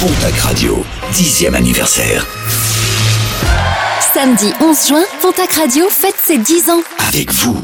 [0.00, 2.26] Pontac Radio, 10e anniversaire.
[4.12, 6.82] Samedi 11 juin, Pontac Radio fête ses 10 ans.
[7.08, 7.56] Avec vous.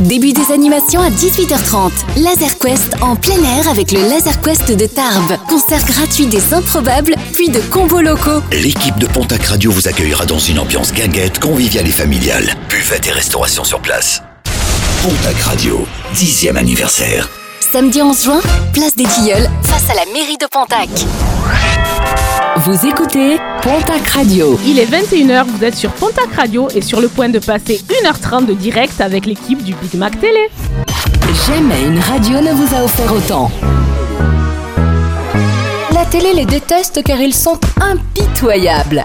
[0.00, 1.90] Début des animations à 18h30.
[2.16, 5.36] Laser Quest en plein air avec le Laser Quest de Tarbes.
[5.48, 8.42] Concert gratuit des improbables, puis de combos locaux.
[8.52, 12.54] L'équipe de Pontac Radio vous accueillera dans une ambiance guinguette, conviviale et familiale.
[12.70, 14.22] Buvette et restauration sur place.
[15.02, 17.28] Pontac Radio, 10e anniversaire.
[17.60, 18.40] Samedi 11 juin,
[18.72, 20.88] place des Tilleuls, face à la mairie de Pontac.
[22.64, 24.56] Vous écoutez Pontac Radio.
[24.64, 28.46] Il est 21h, vous êtes sur Pontac Radio et sur le point de passer 1h30
[28.46, 30.48] de direct avec l'équipe du Big Mac Télé.
[31.48, 33.50] Jamais une radio ne vous a offert autant.
[35.92, 39.02] La télé les déteste car ils sont impitoyables.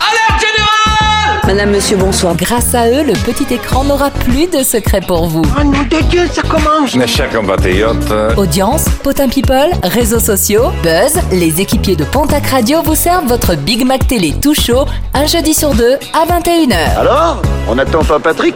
[1.47, 2.35] Madame, monsieur, bonsoir.
[2.35, 5.43] Grâce à eux, le petit écran n'aura plus de secret pour vous.
[5.57, 11.17] Oh nom de Dieu, ça commence Mes chers compatriotes, Audience, potin people, réseaux sociaux, buzz,
[11.31, 15.53] les équipiers de Pontac Radio vous servent votre Big Mac télé tout chaud un jeudi
[15.53, 16.99] sur deux à 21h.
[16.99, 18.55] Alors On n'attend pas Patrick?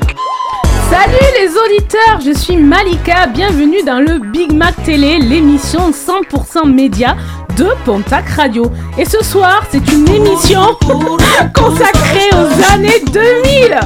[0.89, 7.16] Salut les auditeurs, je suis Malika, bienvenue dans le Big Mac Télé, l'émission 100% média
[7.57, 8.71] de Pontac Radio.
[8.97, 10.61] Et ce soir, c'est une émission
[11.53, 13.80] consacrée aux années 2000.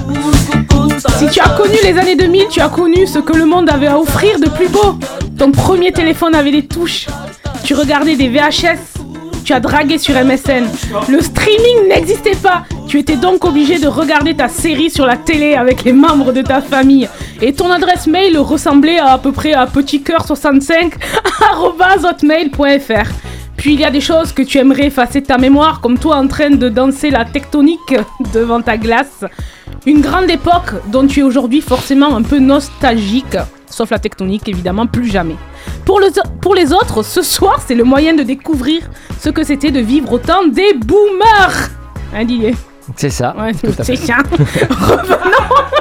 [1.18, 3.88] Si tu as connu les années 2000, tu as connu ce que le monde avait
[3.88, 4.98] à offrir de plus beau.
[5.38, 7.08] Ton premier téléphone avait des touches.
[7.64, 9.02] Tu regardais des VHS.
[9.44, 10.66] Tu as dragué sur MSN.
[11.08, 12.64] Le streaming n'existait pas.
[12.88, 16.42] Tu étais donc obligé de regarder ta série sur la télé avec les membres de
[16.42, 17.08] ta famille.
[17.42, 20.94] Et ton adresse mail ressemblait à, peu près à petitcoeur65
[22.06, 23.35] hotmail.fr.
[23.58, 26.18] Puis il y a des choses que tu aimerais effacer de ta mémoire, comme toi
[26.18, 27.96] en train de danser la tectonique
[28.34, 29.24] devant ta glace.
[29.86, 33.38] Une grande époque dont tu es aujourd'hui forcément un peu nostalgique,
[33.70, 35.36] sauf la tectonique évidemment, plus jamais.
[35.86, 36.08] Pour, le-
[36.42, 38.82] pour les autres, ce soir, c'est le moyen de découvrir
[39.20, 41.70] ce que c'était de vivre au temps des boomers.
[42.14, 42.56] Hein, Didier?
[42.96, 43.36] C'est ça.
[43.38, 43.52] Ouais,
[43.84, 44.18] c'est ça.
[44.70, 45.75] Revenons.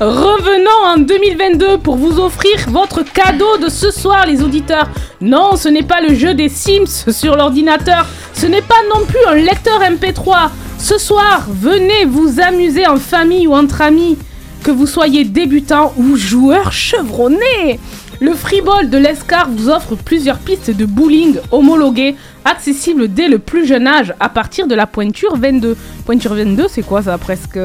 [0.00, 4.88] Revenons en 2022 pour vous offrir votre cadeau de ce soir, les auditeurs.
[5.20, 8.06] Non, ce n'est pas le jeu des Sims sur l'ordinateur.
[8.32, 10.50] Ce n'est pas non plus un lecteur MP3.
[10.78, 14.18] Ce soir, venez vous amuser en famille ou entre amis.
[14.64, 17.78] Que vous soyez débutant ou joueur chevronné.
[18.20, 23.66] Le freeball de l'ESCAR vous offre plusieurs pistes de bowling homologuées, accessibles dès le plus
[23.66, 25.76] jeune âge, à partir de la pointure 22.
[26.06, 27.58] Pointure 22, c'est quoi ça presque?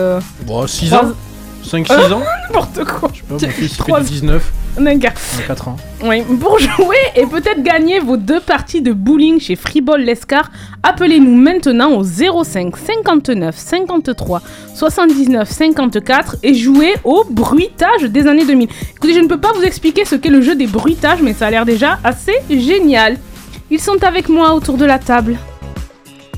[0.46, 1.12] Bon, 6 Trois- ans
[1.66, 3.10] 5-6 ans N'importe quoi.
[3.14, 5.12] Je sais pas, mon fils il fait Trois- du 19 D'accord.
[5.40, 5.76] à 4 ans.
[6.06, 10.52] Oui, pour jouer et peut-être gagner vos deux parties de bowling chez Freeball Lescar,
[10.84, 14.42] appelez-nous maintenant au 05 59 53
[14.76, 18.70] 79 54 et jouez au bruitage des années 2000.
[18.96, 21.48] Écoutez, je ne peux pas vous expliquer ce qu'est le jeu des bruitages, mais ça
[21.48, 23.18] a l'air déjà assez génial.
[23.72, 25.36] Ils sont avec moi autour de la table.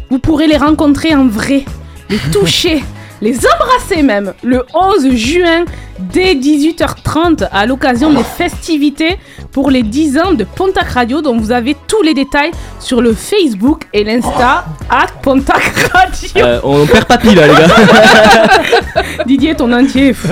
[0.10, 1.64] Vous pourrez les rencontrer en vrai,
[2.10, 2.84] les toucher,
[3.22, 5.66] les embrasser même, le 11 juin
[6.00, 9.18] dès 18h30 à l'occasion des festivités
[9.52, 13.14] pour les 10 ans de Pontac Radio dont vous avez tous les détails sur le
[13.14, 15.62] Facebook et l'Insta à Pontac
[15.94, 16.46] Radio.
[16.46, 19.24] Euh, on perd papy là, les gars.
[19.26, 20.16] Didier, ton entier.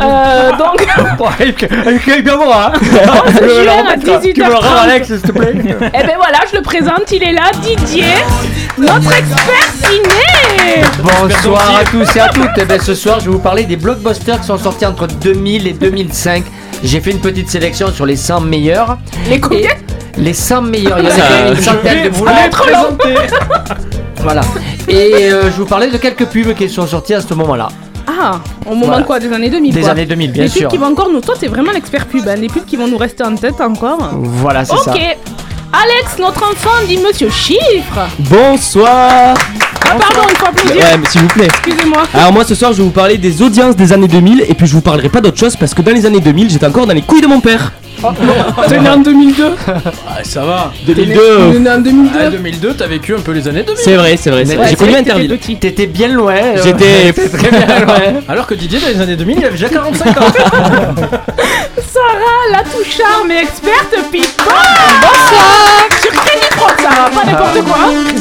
[0.00, 0.86] Euh, donc,
[1.40, 2.78] Avec bien moi, hein
[3.26, 4.82] 11 juin à Tu me le rends, 18h30.
[4.82, 8.04] Alex, s'il te plaît Et ben voilà, je le présente, il est là, Didier,
[8.78, 10.82] notre expert ciné.
[11.02, 12.50] Bonsoir à tous et à toutes.
[12.58, 15.66] Eh ben, ce soir, je vais vous parler des blockbusters qui sont sortis entre 2000
[15.66, 16.44] et 2005.
[16.82, 18.98] J'ai fait une petite sélection sur les 100 meilleurs.
[19.28, 19.70] Les combien
[20.18, 23.14] les 100 meilleurs, il y en a une centaine de Vous présenté
[24.22, 24.40] Voilà.
[24.88, 27.68] Et euh, je vous parlais de quelques pubs qui sont sorties à ce moment-là.
[28.06, 29.02] Ah, au moment Voilà.
[29.02, 29.90] quoi Des années 2000 Des quoi.
[29.90, 30.62] années 2000, bien les sûr.
[30.62, 31.20] pubs qui vont encore nous.
[31.20, 32.26] Toi, t'es vraiment l'expert pub.
[32.26, 32.36] Hein.
[32.36, 33.98] Les pubs qui vont nous rester en tête encore.
[34.14, 34.84] Voilà, c'est Ok.
[34.84, 34.94] ça.
[35.72, 38.08] Alex, notre enfant, dit Monsieur Chiffre.
[38.18, 39.34] Bonsoir
[39.84, 40.76] Ah, pardon, une fois plus dire.
[40.76, 41.46] Ouais, mais s'il vous plaît.
[41.46, 42.02] Excusez-moi.
[42.14, 44.66] Alors moi ce soir je vais vous parler des audiences des années 2000 et puis
[44.66, 46.94] je vous parlerai pas d'autre chose parce que dans les années 2000 j'étais encore dans
[46.94, 47.72] les couilles de mon père.
[48.68, 49.54] T'es né en 2002.
[49.66, 52.18] Ah, ça va 2002 T'es né en 2002.
[52.20, 54.64] Ah, 2002, t'as vécu un peu les années 2000 C'est vrai, c'est vrai, c'est vrai.
[54.64, 55.38] Ouais, j'ai connu Interville.
[55.58, 56.34] T'étais bien loin.
[56.34, 57.94] euh, J'étais très bien loin.
[58.28, 60.12] Alors que Didier, dans les années 2000, il avait déjà 45 ans
[61.96, 64.28] Sarah, la tout charme et experte people.
[65.00, 65.88] Bonsoir.
[66.02, 67.78] Sur quel micro, Sarah Pas n'importe quoi.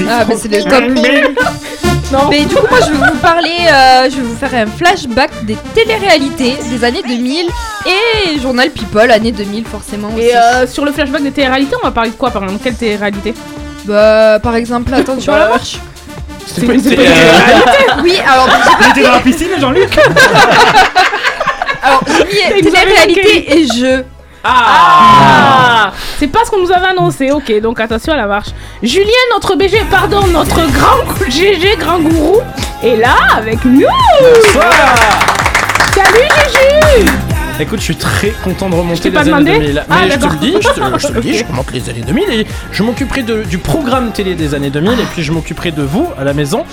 [0.09, 1.84] Ah, bah c'est le top.
[2.11, 2.27] Non.
[2.29, 5.31] Mais du coup, moi, je vais vous parler, euh, je vais vous faire un flashback
[5.45, 7.47] des téléréalités des années 2000
[7.87, 10.09] et Journal People, année 2000, forcément.
[10.09, 10.25] Aussi.
[10.25, 12.61] Et euh, sur le flashback des téléréalités, on va parler de quoi par exemple?
[12.63, 13.33] Quelle télé-réalité?
[13.85, 15.77] Bah, par exemple, attention à la marche.
[16.47, 17.21] C'est pas une télé-réalité.
[18.03, 18.47] Oui, alors,
[18.81, 19.97] Il était dans la piscine, Jean-Luc
[21.81, 24.05] alors, j'ai mis télé-réalité et jeux.
[24.47, 27.31] Ah C'est pas ce qu'on nous avait annoncé.
[27.31, 28.49] Ok, donc attention à la marche.
[28.83, 32.41] Julien, notre BG, pardon, notre grand GG, grand gourou,
[32.83, 33.81] est là avec nous.
[35.93, 37.09] Salut Juju
[37.57, 39.85] Écoute, je suis très content de Je remonter les pas années demandé 2000.
[39.89, 40.31] Ah, Mais je te d'accord.
[40.33, 42.83] le dis, je te, je te le dis, je remonte les années 2000 et je
[42.83, 46.25] m'occuperai de- du programme télé des années 2000 et puis je m'occuperai de vous à
[46.25, 46.65] la maison.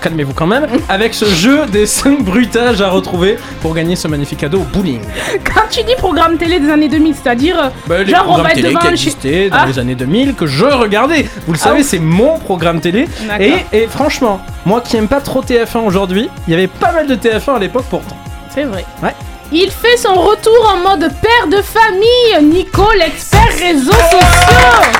[0.00, 4.40] Calmez-vous quand même, avec ce jeu des 5 bruitages à retrouver pour gagner ce magnifique
[4.40, 5.00] cadeau au bowling.
[5.44, 8.50] Quand tu dis programme télé des années 2000, c'est-à-dire euh, Bah, les genre on va
[8.50, 9.66] être télé devant qui existaient dans Ah.
[9.66, 11.26] les années 2000 que je regardais.
[11.46, 11.84] Vous le Ah savez, oui.
[11.84, 13.08] c'est mon programme télé.
[13.40, 17.06] Et, et franchement, moi qui aime pas trop TF1 aujourd'hui, il y avait pas mal
[17.06, 18.16] de TF1 à l'époque pourtant.
[18.54, 18.84] C'est vrai.
[19.02, 19.14] Ouais.
[19.52, 24.92] Il fait son retour en mode père de famille, Nico, l'expert réseaux sociaux.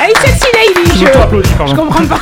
[0.00, 2.18] Hey sexy lady, Je je, comprends pas.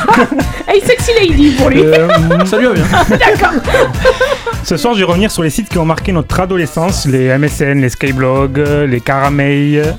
[0.72, 1.82] hey sexy lady pour lui.
[1.84, 2.08] Euh,
[2.44, 2.84] Ça lui va bien.
[3.10, 3.52] D'accord.
[4.62, 7.80] ce soir, je vais revenir sur les sites qui ont marqué notre adolescence les MSN,
[7.80, 9.96] les Skyblogs, euh, les Caramel.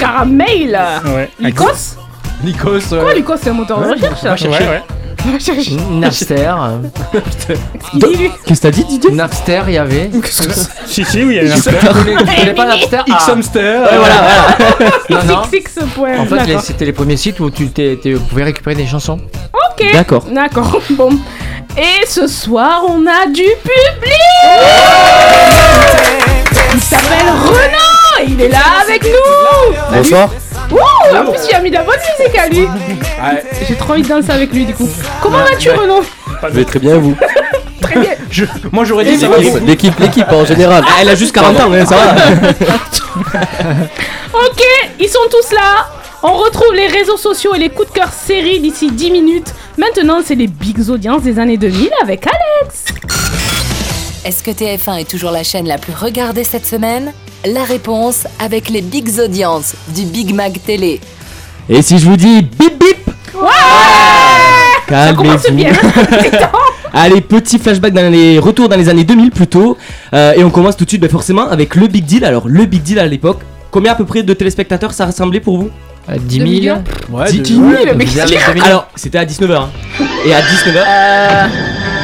[0.00, 0.78] Caramel.
[1.14, 1.28] Ouais.
[1.40, 1.96] Lycos
[2.42, 2.92] Lycos.
[2.94, 4.64] euh, Quoi Lycos c'est un moteur de recherche va ça chercher.
[4.64, 4.82] Ouais, ouais.
[5.90, 6.54] Napster.
[8.46, 10.10] Qu'est-ce que t'as dit, Didier Napster, il y avait.
[10.86, 13.34] Si, si, oui, il y a un Tu connais, tu connais pas Napster X Ah.
[13.34, 13.42] Ouais,
[13.98, 14.14] voilà,
[14.78, 14.90] voilà.
[15.26, 15.42] non, non.
[15.42, 16.18] XX point.
[16.18, 16.62] En fait, les- D'accord.
[16.62, 19.18] c'était les premiers sites où tu t'es- t'es- pouvais récupérer des chansons.
[19.52, 19.86] Ok.
[19.92, 20.24] D'accord.
[20.32, 20.80] D'accord.
[20.90, 21.10] Bon.
[21.76, 24.14] Et ce soir, on a du public.
[26.74, 28.20] Il s'appelle Renan.
[28.20, 29.96] et Il est là avec nous.
[29.96, 30.30] Bonsoir.
[30.70, 32.60] Ouh, en plus, il a mis de la bonne musique à lui.
[32.62, 33.42] Ouais.
[33.66, 34.88] J'ai trop envie de danser avec lui du coup.
[35.22, 36.00] Comment vas-tu, Renan
[36.42, 37.16] Je vais très bien, vous.
[37.80, 38.10] Très bien.
[38.30, 40.84] Je- moi j'aurais dit ça va L'équipe, l'équipe, l'équipe en général.
[40.86, 42.14] Ah, elle a juste 40 ans, hein, ça va.
[44.34, 44.62] Ok,
[45.00, 45.86] ils sont tous là.
[46.22, 49.54] On retrouve les réseaux sociaux et les coups de cœur séries d'ici 10 minutes.
[49.78, 52.84] Maintenant, c'est les big audiences des années 2000 avec Alex.
[54.24, 57.12] Est-ce que TF1 est toujours la chaîne la plus regardée cette semaine?
[57.46, 61.00] La réponse avec les bigs audiences du Big Mac Télé.
[61.68, 63.10] Et si je vous dis bip bip
[64.88, 65.54] Ça commence Calmez-vous.
[65.54, 65.72] bien.
[66.22, 66.58] C'est temps.
[66.92, 69.76] Allez, petit flashback dans les retours dans les années 2000 plutôt.
[70.14, 72.24] Euh, et on commence tout de suite, ben, forcément, avec le Big Deal.
[72.24, 73.40] Alors, le Big Deal à l'époque,
[73.70, 75.70] combien à peu près de téléspectateurs ça rassemblait pour vous?
[76.16, 76.50] 10 Deux 000.
[76.50, 78.66] millions Ouais, Dix- de- dix ouais, mille, mais Vous avez qu'est-ce 2 000.
[78.66, 79.68] Alors, c'était à 19h.
[80.26, 81.48] Et à 19h,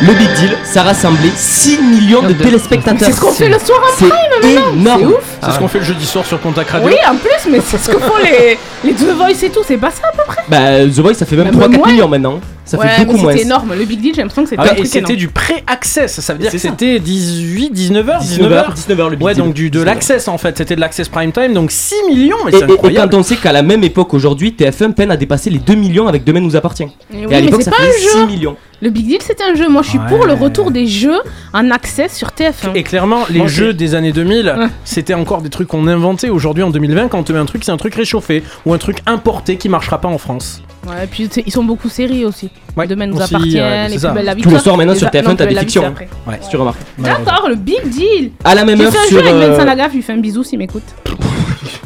[0.02, 3.08] le Big Deal, ça rassemblait 6 millions de De- téléspectateurs.
[3.08, 4.06] C'est ce qu'on fait le soir en C'est
[4.42, 5.02] C'est énorme.
[5.08, 5.24] ouf.
[5.42, 6.88] C'est ce qu'on fait le jeudi soir sur Contact Radio.
[6.88, 9.60] Oui, en plus, mais c'est ce que font les, les The Voice et tout.
[9.66, 10.42] C'est pas ça à peu près.
[10.48, 11.88] Bah, The Voice, ça fait même Bah, 3-4 moins.
[11.88, 12.40] millions maintenant.
[12.66, 13.32] Ça ouais, fait beaucoup mais moins.
[13.32, 13.74] c'était énorme.
[13.78, 15.16] Le Big Deal, j'ai l'impression que c'était Ah ouais, un et truc c'était énorme.
[15.16, 18.74] du pré-access, ça veut dire C'est que c'était 18, 19h, 19h, 19h.
[18.74, 19.44] 19h le Big Ouais, Deal.
[19.44, 19.84] donc du, de 19h.
[19.84, 22.68] l'access en fait, c'était de l'access prime time, donc 6 millions, mais Et, c'est et-
[22.68, 23.10] et incroyable.
[23.12, 26.08] quand on sait qu'à la même époque aujourd'hui, TF1 peine à dépasser les 2 millions
[26.08, 26.84] avec Demain nous appartient.
[26.84, 28.10] Et oui, et à l'époque, c'est ça pas un faisait jeu.
[28.20, 28.56] 6 millions.
[28.80, 29.68] Le Big Deal, c'était un jeu.
[29.68, 31.20] Moi, je suis pour le retour des jeux
[31.52, 32.72] en accès sur TF1.
[32.74, 34.66] Et clairement, les Moi, jeux des années 2000, Ouais.
[34.84, 36.28] c'était encore des trucs qu'on inventait.
[36.28, 38.78] Aujourd'hui, en 2020, quand on te met un truc, c'est un truc réchauffé ou un
[38.78, 40.62] truc importé qui marchera pas en France.
[40.86, 42.50] Ouais, et puis ils sont beaucoup séries aussi.
[42.76, 44.42] Ouais, Demain nous aussi, appartiennent, ouais, les plus belles la vie.
[44.42, 45.94] Les Toi, soirs, maintenant, sur a- TF1, non, t'as des fictions.
[46.26, 46.38] Ouais.
[46.42, 46.80] Si tu remarques.
[46.98, 48.30] D'accord, le Big Deal.
[48.44, 49.18] À la même J'ai heure fait un sur.
[49.20, 50.82] jeu avec euh, Vincent Lagaffe, je lui fais un bisou s'il m'écoute.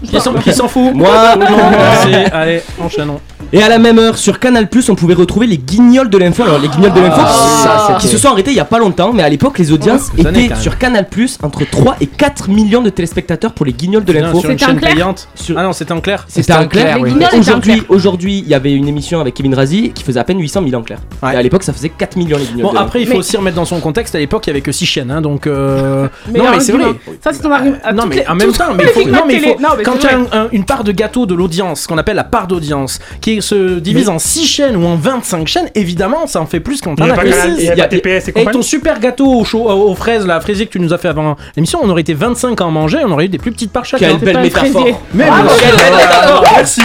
[0.04, 1.08] Qui s'en qui s'en fout Moi,
[1.38, 2.14] Non, merci.
[2.32, 3.20] Allez, enchaînons.
[3.52, 6.42] Et à la même heure sur Canal on pouvait retrouver les guignols de l'info.
[6.42, 9.12] Alors les guignols de l'info Ah, qui- se sont arrêtés il y a pas longtemps,
[9.14, 11.06] mais à l'époque les audiences années, étaient sur Canal
[11.42, 14.40] entre 3 et 4 millions de téléspectateurs pour les guignols de Putain, l'info.
[14.40, 15.28] Sur une C'était en chaîne clair payante.
[15.34, 16.24] Sur- Ah non, c'était en clair.
[16.28, 16.96] C'était en clair.
[16.96, 17.10] Les oui.
[17.12, 17.84] guignols étaient en Aujourd'hui, clair.
[17.88, 20.74] aujourd'hui, il y avait une émission avec Kevin Razi qui faisait à peine 800 000
[20.80, 20.98] en clair.
[21.22, 21.32] Ouais.
[21.34, 22.62] Et à l'époque, ça faisait 4 millions les guignols.
[22.62, 22.86] Bon, de l'info.
[22.86, 24.14] après, il faut Mais- aussi remettre dans son contexte.
[24.14, 25.46] À l'époque, il y avait que 6 chaînes, hein, donc.
[25.46, 26.84] euh, Mais non, mais c'est vrai.
[27.24, 27.76] Ça, c'est ton argument.
[27.94, 29.34] Non, Toutes mais les- en même toutes temps, mais il faut, Big non, Mac mais
[29.34, 29.52] il télé.
[29.54, 30.26] faut- Non, mais quand tu as vrai.
[30.32, 33.78] un- un- une part de gâteau de l'audience, qu'on appelle la part d'audience, qui se
[33.78, 36.96] divise en 6 chaînes ou en 25 chaînes, évidemment, ça en fait plus quand Il
[36.96, 37.64] t'en n'y a as pas que Canal- il six.
[37.66, 39.68] y a Il y a- pas TPS et Et ton compagnie super gâteau aux, chau-
[39.68, 42.60] aux fraises, la fraisier que tu nous as fait avant l'émission, on aurait été 25
[42.60, 44.06] à en manger, on aurait eu des plus petites parts chacun.
[44.08, 44.86] Quelle C'est belle métaphore.
[45.14, 46.44] Mais Ah, bien bon, sûr, quelle belle métaphore.
[46.56, 46.82] Merci.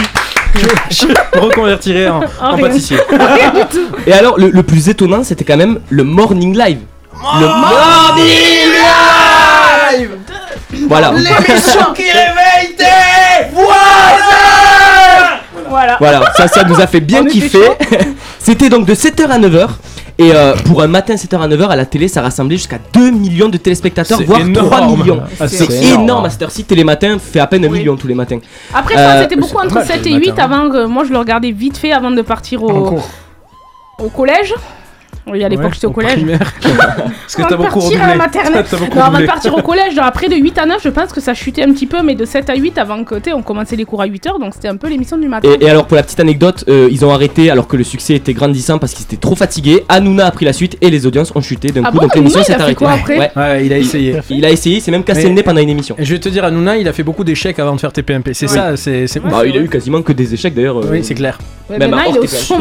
[0.88, 2.66] Je, me reconvertirai en, Ah, en rien.
[2.68, 2.98] pâtissier.
[4.06, 6.78] Et alors, le, le plus étonnant, c'était quand même le Morning Live.
[7.40, 8.70] le Morning
[9.98, 10.10] Live
[10.88, 11.12] Voilà.
[11.94, 12.53] qui réveille
[15.68, 15.96] Voilà.
[15.98, 17.70] Voilà, ça, ça nous a fait bien On kiffer.
[18.38, 19.68] C'était donc de 7h à 9h.
[20.16, 23.10] Et euh, pour un matin 7h à 9h à la télé, ça rassemblait jusqu'à 2
[23.10, 24.96] millions de téléspectateurs, voire 3 énorme.
[25.00, 25.22] millions.
[25.40, 26.02] Ah, C'est énorme.
[26.04, 26.24] énorme.
[26.26, 26.62] à cette heure-ci.
[26.64, 27.78] Télématin fait à peine un Oui.
[27.80, 28.38] million tous les matins.
[28.72, 30.44] Après, ça, Euh, c'était beaucoup entre pas mal, 7 le et 8 matin.
[30.44, 33.00] avant que moi je le regardais vite fait avant de partir au,
[33.98, 34.54] au collège.
[35.26, 36.24] Oui, à l'époque, j'étais au collège.
[36.38, 38.64] Parce que Avant t'as de beaucoup partir à la maternelle.
[38.70, 40.88] T'as beaucoup Non, avant de partir au collège, genre après de 8 à 9, je
[40.90, 43.22] pense que ça chutait un petit peu, mais de 7 à 8 avant que tu
[43.24, 45.48] sais, on commençait les cours à 8 heures, donc c'était un peu l'émission du matin.
[45.60, 48.14] Et, et alors pour la petite anecdote, euh, ils ont arrêté alors que le succès
[48.14, 49.84] était grandissant parce qu'ils étaient trop fatigués.
[49.88, 51.96] Hanouna a pris la suite et les audiences ont chuté d'un Ah coup.
[51.96, 52.74] bon, donc l'émission s'est arrêtée.
[52.74, 53.30] quoi après Ouais.
[53.34, 54.16] Ouais, il a essayé.
[54.30, 55.94] Il a essayé, il s'est même cassé Mais- le nez pendant une émission.
[55.98, 58.34] Et je vais te dire, Hanouna, il a fait beaucoup d'échecs avant de faire TPMP.
[58.34, 58.52] C'est Oui.
[58.54, 59.20] ça, c'est c'est.
[59.20, 60.78] Bah, il a eu quasiment que des échecs d'ailleurs.
[60.78, 61.38] euh, Oui, c'est clair.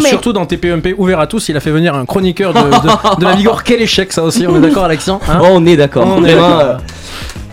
[0.03, 2.69] Surtout dans TPMP ouvert à tous, il a fait venir un chroniqueur de,
[3.15, 3.63] de, de la Bigorre.
[3.63, 6.05] Quel échec, ça aussi, on est d'accord, Alexien hein Oh, on est d'accord.
[6.07, 6.75] On est Vraiment, d'accord.
[6.75, 6.77] euh,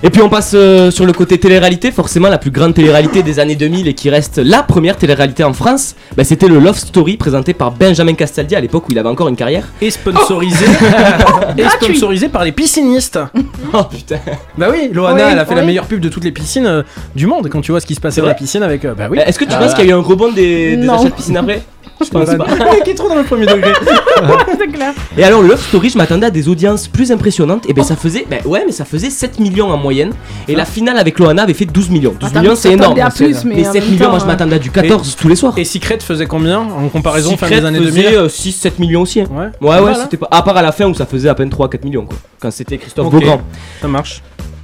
[0.03, 3.39] Et puis on passe euh, sur le côté télé-réalité, forcément la plus grande télé-réalité des
[3.39, 7.19] années 2000 et qui reste la première télé-réalité en France, bah, c'était le Love Story
[7.19, 9.65] présenté par Benjamin Castaldi à l'époque où il avait encore une carrière.
[9.83, 10.65] Et sponsorisé,
[11.59, 13.19] et sponsorisé par les piscinistes.
[13.73, 14.17] Oh putain.
[14.59, 16.83] Bah oui, Loana, Oui, elle a fait la meilleure pub de toutes les piscines euh,
[17.15, 18.85] du monde quand tu vois ce qui se passait dans la piscine avec.
[18.85, 19.19] euh, bah oui.
[19.25, 21.37] Est-ce que tu Ah, penses qu'il y a eu un rebond des, achats de piscine
[21.37, 21.63] après?
[22.05, 22.47] Je pense pas.
[22.73, 23.73] Mec est trop dans le premier degré.
[24.59, 24.93] c'est clair.
[25.17, 27.69] Et alors le Love Story, je m'attendais à des audiences plus impressionnantes.
[27.69, 30.13] Et ben ça faisait, ben ouais, mais ça faisait 7 millions en moyenne.
[30.49, 32.15] Et la finale avec Loana avait fait 12 millions.
[32.19, 32.99] 12 Attends, millions, c'est énorme.
[33.01, 34.71] à plus, mais mais en 7 même millions, temps, moi je euh, m'attendais à du
[34.71, 35.59] 14 tous les soirs.
[35.59, 39.03] Et Secret faisait combien en comparaison fin Secret des années faisait 2000 euh, 6-7 millions
[39.03, 39.21] aussi.
[39.21, 39.27] hein.
[39.61, 40.29] Ouais, Ouais, c'était pas.
[40.31, 42.17] À part à la fin où ça faisait à peine 3-4 millions quoi.
[42.41, 43.13] Quand c'était Christophe Ok.
[43.13, 43.43] Beaugrand.
[43.81, 44.23] ça marche.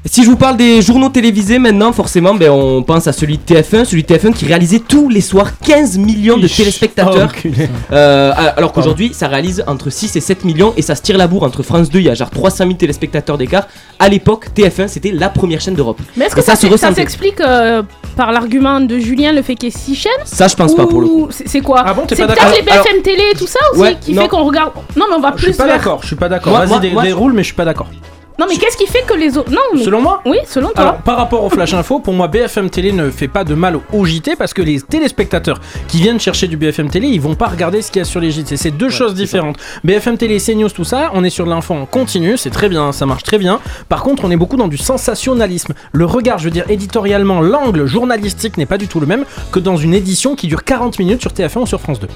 [0.08, 3.42] Si je vous parle des journaux télévisés maintenant, forcément, ben, on pense à celui de
[3.42, 7.32] TF1, celui de TF1 qui réalisait tous les soirs 15 millions de téléspectateurs.
[7.44, 7.48] Oh.
[7.92, 11.26] Euh, alors qu'aujourd'hui, ça réalise entre 6 et 7 millions et ça se tire la
[11.26, 13.66] bourre entre France 2, il y a genre 300 000 téléspectateurs d'écart.
[13.98, 15.98] À l'époque, TF1 c'était la première chaîne d'Europe.
[16.16, 17.00] Mais est-ce que Et ça, ça se s'ex- ça ressentait.
[17.02, 17.82] s'explique euh,
[18.16, 20.12] par l'argument de Julien le fait qu'il y ait 6 chaînes?
[20.24, 21.22] Ça, je pense pas pour le coup.
[21.24, 21.82] Ou c'est quoi?
[21.84, 24.22] Ah bon, t'es C'est peut-être les BFM télé et tout ça aussi Ouais, qui non.
[24.22, 24.70] fait qu'on regarde?
[24.96, 25.76] Non, mais on va Je suis plus pas vers.
[25.78, 26.52] d'accord, je suis pas d'accord.
[26.64, 27.88] Vas-y, déroule, mais je suis pas d'accord.
[28.38, 29.50] Non, mais qu'est-ce qui fait que les autres.
[29.50, 29.82] Non, mais.
[29.82, 30.80] Selon moi Oui, selon toi.
[30.80, 33.78] Alors, par rapport au Flash Info, pour moi, BFM Télé ne fait pas de mal
[33.92, 37.46] au JT parce que les téléspectateurs qui viennent chercher du BFM Télé, ils vont pas
[37.46, 38.56] regarder ce qu'il y a sur les JT.
[38.58, 39.56] C'est deux choses différentes.
[39.84, 42.92] BFM Télé, CNews, tout ça, on est sur de l'info en continu, c'est très bien,
[42.92, 43.58] ça marche très bien.
[43.88, 45.72] Par contre, on est beaucoup dans du sensationnalisme.
[45.92, 49.58] Le regard, je veux dire, éditorialement, l'angle journalistique n'est pas du tout le même que
[49.60, 52.08] dans une édition qui dure 40 minutes sur TF1 ou sur France 2.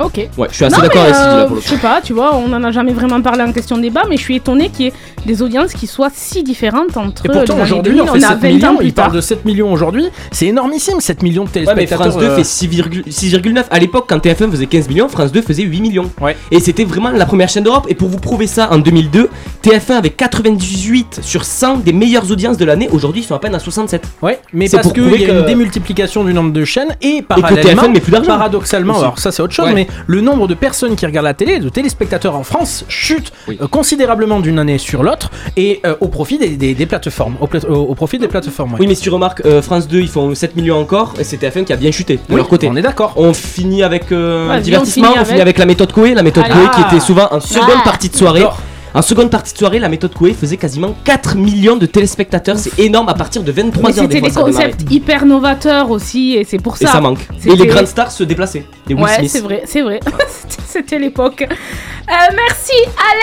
[0.00, 0.28] Ok.
[0.38, 2.34] Ouais, je suis assez d'accord avec là, euh, pour le je sais pas, tu vois,
[2.36, 4.86] on en a jamais vraiment parlé en question de débat, mais je suis étonné qu'il
[4.86, 4.92] y ait
[5.26, 8.28] des audiences qui soient si différentes entre Et pourtant, aujourd'hui, 2000, on on, fait a
[8.28, 11.48] 7 20 ans millions, il parle de 7 millions aujourd'hui, c'est énormissime, 7 millions de
[11.48, 12.06] Ouais, mais téléspectateurs.
[12.12, 13.04] France 2 euh, fait 6,9.
[13.08, 13.64] 6,9.
[13.70, 16.10] À l'époque, quand TF1 faisait 15 millions, France 2 faisait 8 millions.
[16.20, 16.36] Ouais.
[16.50, 17.86] Et c'était vraiment la première chaîne d'Europe.
[17.88, 19.28] Et pour vous prouver ça, en 2002,
[19.62, 22.88] TF1 avait 98 sur 100 des meilleures audiences de l'année.
[22.92, 24.02] Aujourd'hui, ils sont à peine à 67.
[24.22, 26.64] Ouais, mais C'est parce pour qu'il prouver y a que- une démultiplication du nombre de
[26.64, 28.26] chaînes et Et que parallèlement, TF1 met plus d'argent.
[28.26, 29.02] paradoxalement, Aussi.
[29.02, 29.74] alors ça c'est autre chose, Ouais.
[29.74, 33.58] mais le nombre de personnes qui regardent la télé, de téléspectateurs en France, chute Oui.
[33.60, 37.46] euh, considérablement d'une année sur l'autre et euh, au profit des, des- des plateformes, au,
[37.46, 38.72] pla- au- au profit des plateformes.
[38.74, 38.80] ouais.
[38.80, 41.14] Oui, mais si tu remarques, euh, France 2, ils font 7 millions encore.
[41.18, 42.68] Et c'est TF1 qui a bien chuté de Oui, leur côté.
[42.70, 43.14] on est d'accord.
[43.16, 46.22] On finit avec euh, on divertissement, finit on finit avec- avec la méthode Coué, la
[46.22, 46.44] méthode.
[46.44, 47.84] Coué qui était souvent en seconde Ah.
[47.84, 48.44] partie de soirée.
[48.94, 52.58] En seconde partie de soirée, la méthode Coué faisait quasiment 4 millions de téléspectateurs.
[52.58, 55.90] C'est énorme à partir de 23 Mais heures des c'était des ça concepts hyper novateurs
[55.90, 56.92] aussi, et c'est pour Et ça.
[56.92, 57.26] ça manque.
[57.46, 58.66] Et les grandes stars se déplaçaient.
[58.86, 60.00] Les Will Ouais, c'est vrai, c'est vrai.
[60.66, 61.42] C'était- l'époque.
[61.48, 62.72] Euh, merci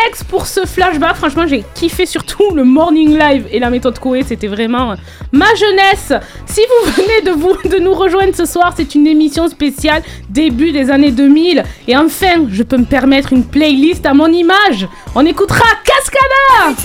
[0.06, 1.16] Alex pour ce flashback.
[1.16, 4.24] Franchement, j'ai kiffé surtout le morning live et la méthode Coé.
[4.28, 4.96] C'était vraiment euh,
[5.32, 6.14] ma jeunesse.
[6.46, 10.72] Si vous venez de, vous, de nous rejoindre ce soir, c'est une émission spéciale début
[10.72, 11.64] des années 2000.
[11.88, 14.88] Et enfin, je peux me permettre une playlist à mon image.
[15.16, 16.76] On écoutera Cascada.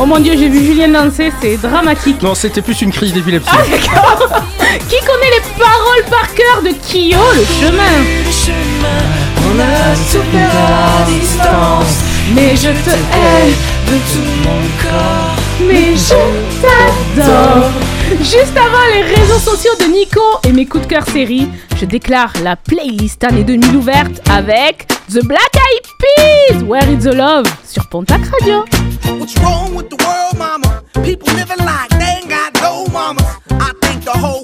[0.00, 2.20] Oh mon dieu, j'ai vu Julien danser, c'est dramatique.
[2.20, 3.48] Non, c'était plus une crise d'épilepsie.
[3.50, 4.42] Ah, d'accord.
[4.88, 8.04] Qui connaît les paroles par cœur de Kyo, le chemin?
[9.46, 12.02] On a souffert à distance,
[12.34, 13.54] Mais je te hais
[13.86, 15.36] de tout mon corps.
[15.60, 16.18] Mais je
[16.60, 17.70] t'adore
[18.20, 22.32] Juste avant les réseaux sociaux de Nico et mes coups de cœur série, je déclare
[22.42, 27.46] la playlist année 2000 ouverte avec The Black Eyed Peas, Where is the Love?
[27.66, 28.64] Sur Pontac Radio.
[29.18, 30.82] What's wrong with the world, mama?
[31.02, 33.24] People living like they ain't got no mamas.
[33.50, 34.43] I think the whole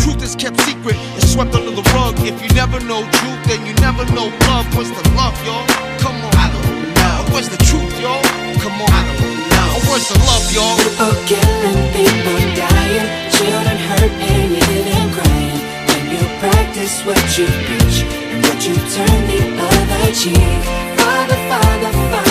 [0.31, 2.15] truth kept secret, it's swept under the rug.
[2.19, 4.65] If you never know truth, then you never know love.
[4.75, 5.65] What's the love, y'all?
[5.99, 7.33] Come on, I don't know.
[7.33, 8.23] Where's the truth, y'all?
[8.63, 9.69] Come on, I don't know.
[9.89, 10.77] Where's the love, y'all?
[10.77, 15.61] People killing, people dying, children hurt, painted and crying.
[15.87, 20.61] When you practice what you preach, and would you turn the other cheek?
[20.99, 22.30] Father, Father, Father,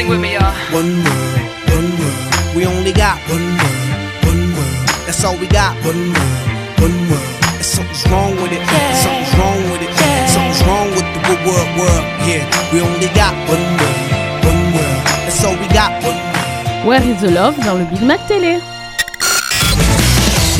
[0.00, 0.48] Sing with me, y'all.
[0.72, 1.40] One world,
[1.76, 2.56] one world.
[2.56, 4.88] We only got one world, one world.
[5.04, 5.76] That's all we got.
[5.84, 7.28] One world, one world.
[7.60, 8.64] And something's wrong with it.
[8.96, 9.92] Something's wrong with it.
[10.32, 12.04] Something's wrong with the world, world, world.
[12.24, 14.00] Yeah, we only got one world,
[14.48, 15.00] one world.
[15.04, 15.92] That's all we got.
[16.02, 16.86] One world.
[16.88, 18.56] Where is the Love dans le Big Mac Télé?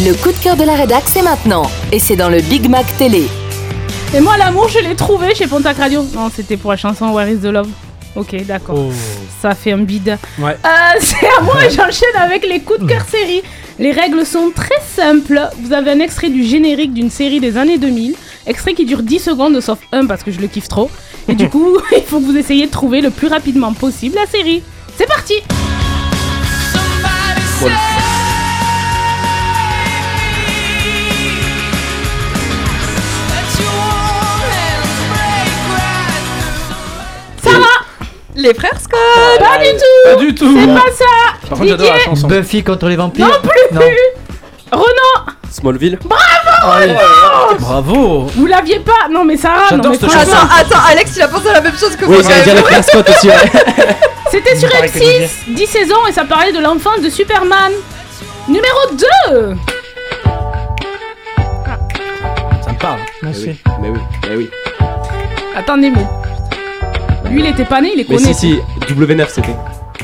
[0.04, 1.62] Le coup de cœur de la rédac, c'est maintenant.
[1.92, 3.26] Et c'est dans le Big Mac Télé.
[4.12, 6.04] Et moi, l'amour, je l'ai trouvé chez Pontac Radio.
[6.14, 7.70] Non, c'était pour la chanson Where is the Love?
[8.16, 8.76] Ok, d'accord.
[8.78, 8.92] Oh.
[9.40, 10.18] Ça fait un bide.
[10.38, 10.56] Ouais.
[10.64, 13.42] Euh, c'est à moi et j'enchaîne avec les coups de cœur série.
[13.78, 15.40] Les règles sont très simples.
[15.62, 18.14] Vous avez un extrait du générique d'une série des années 2000.
[18.46, 20.90] Extrait qui dure 10 secondes, sauf un parce que je le kiffe trop.
[21.28, 24.26] Et du coup, il faut que vous essayiez de trouver le plus rapidement possible la
[24.26, 24.62] série.
[24.96, 25.34] C'est parti
[38.42, 38.98] Les frères Scott
[39.38, 42.26] Pas du tout Pas du tout C'est pas ça Par contre, j'adore la chanson.
[42.28, 43.96] Buffy contre les vampires Non plus
[44.72, 45.98] Renan Smallville.
[46.62, 46.96] Renan
[47.58, 51.12] Bravo Vous l'aviez pas Non mais Sarah, non J'adore mais cette franchement, Attends, attends, Alex,
[51.16, 52.22] il a pensé à la même chose que Oui, moi.
[52.22, 53.34] j'allais dire les frères Scott aussi, ouais.
[54.30, 55.26] C'était sur Pareil que Didier.
[55.26, 57.72] M6, 10 saisons et ça parlait de l'enfance de Superman.
[58.48, 59.56] Numéro 2
[62.64, 63.00] Ça me parle.
[63.22, 63.58] Merci.
[63.82, 64.50] Mais oui, mais oui.
[65.56, 66.06] Attendez, mais.
[67.30, 68.28] Lui, il était pas né, il est Mais connu.
[68.28, 68.58] si, si,
[68.94, 69.54] W9 c'était.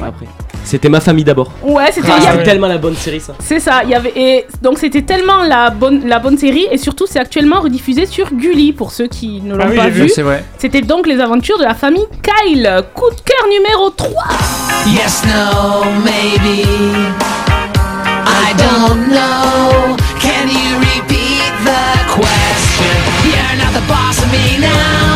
[0.04, 0.26] Après.
[0.64, 1.50] C'était ma famille d'abord.
[1.62, 2.08] Ouais, c'était.
[2.10, 3.34] Ah, il y avait- c'était tellement la bonne série ça.
[3.38, 6.76] C'est ça, il y avait et donc c'était tellement la bonne la bonne série et
[6.76, 9.90] surtout c'est actuellement rediffusé sur Gulli pour ceux qui ne l'ont Ah oui, pas j'ai
[9.90, 10.02] vu.
[10.02, 10.44] vu, C'est vrai.
[10.58, 12.82] C'était donc les aventures de la famille Kyle.
[12.94, 14.10] Coup de cœur numéro 3.
[14.88, 16.66] Yes, no, maybe.
[18.26, 19.96] I don't know.
[20.20, 22.96] Can you repeat the question?
[23.24, 25.15] You're not the boss of me now.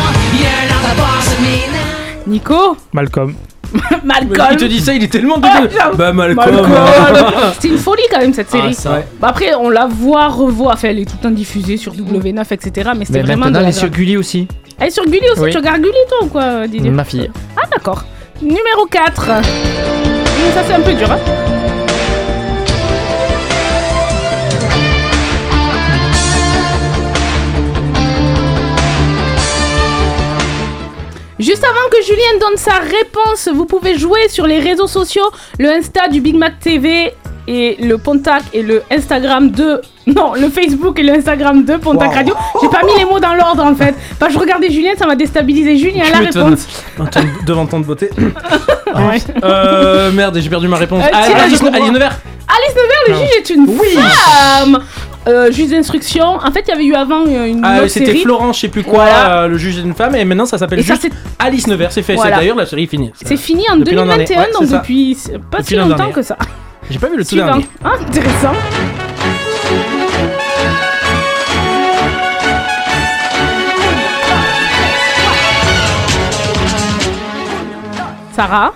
[2.31, 3.35] Nico Malcolm.
[4.03, 4.47] Malcolm.
[4.51, 5.73] Il te dit ça, il est tellement Ah, dégueu.
[5.77, 5.97] j'avoue.
[5.97, 6.55] Bah, Malcolm.
[6.55, 6.71] Malcolm.
[7.53, 8.69] C'était une folie quand même cette série.
[8.69, 9.01] Ah, ça.
[9.19, 12.41] Bah, après on la voit, revoit, enfin elle est tout le temps diffusée sur W9
[12.51, 12.91] etc.
[12.97, 14.47] Mais c'était vraiment maintenant, elle est sur Gulli aussi.
[14.79, 15.51] Elle est sur Gulli aussi, Oui.
[15.51, 17.29] tu regardes Gulli toi ou quoi Didier Ma fille.
[17.55, 18.03] Ah d'accord.
[18.41, 19.25] Numéro 4.
[19.25, 19.41] Ça
[20.67, 21.19] c'est un peu dur hein
[31.41, 36.35] Julien donne sa réponse, vous pouvez jouer sur les réseaux sociaux, le Insta du Big
[36.35, 37.13] Mac TV
[37.47, 39.81] et le Pontac et le Instagram de...
[40.07, 42.15] Non, le Facebook et le Instagram de Pontac Wow.
[42.15, 42.33] Radio.
[42.61, 43.93] J'ai pas mis les mots dans l'ordre en fait.
[44.19, 45.77] Parce que je regardais Julien, ça m'a déstabilisé.
[45.77, 46.67] Julien, la réponse.
[47.45, 48.09] Devant tant de beauté.
[48.93, 49.19] Ouais.
[49.41, 51.01] Euh, merde, j'ai perdu ma réponse.
[51.05, 51.61] Euh, Ah, Alice.
[51.63, 52.19] Alice Nevers.
[52.53, 54.83] Alice Nevers, le juge est une femme
[55.27, 56.23] euh, Juge d'instruction.
[56.23, 58.15] En fait, il y avait eu avant euh, une autre c'était.
[58.15, 59.43] Florent, je sais plus quoi, Voilà.
[59.43, 61.07] euh, le juge d'une femme, et maintenant ça s'appelle juste
[61.39, 61.91] Alice Nevers.
[61.91, 62.31] C'est fait, Voilà.
[62.35, 63.11] c'est d'ailleurs la série est finie.
[63.23, 64.25] C'est fini en Depuis l'an dernier.
[64.25, 65.17] 2021, Ouais, donc depuis
[65.51, 66.37] pas Depuis si longtemps que ça.
[66.89, 67.65] J'ai pas vu le tout dernier.
[67.83, 68.53] Ah, intéressant.
[78.33, 78.73] Sarah.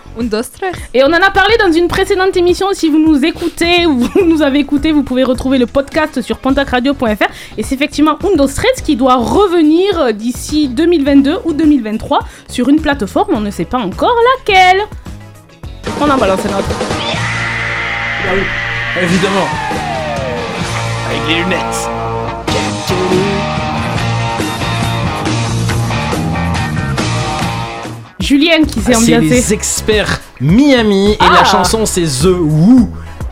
[0.93, 2.67] Et on en a parlé dans une précédente émission.
[2.73, 6.37] Si vous nous écoutez ou vous nous avez écouté, vous pouvez retrouver le podcast sur
[6.37, 7.27] pentacradio.fr.
[7.57, 13.33] Et c'est effectivement Stress qui doit revenir euh, d'ici 2022 ou 2023 sur une plateforme.
[13.35, 14.81] On ne sait pas encore laquelle.
[15.99, 16.69] On en balance un autre.
[19.01, 19.47] Évidemment.
[21.09, 22.04] Avec les lunettes.
[28.25, 31.29] Julien qui s'est Ah, C'est les experts Miami et Ah.
[31.39, 32.89] la chanson c'est The Woo.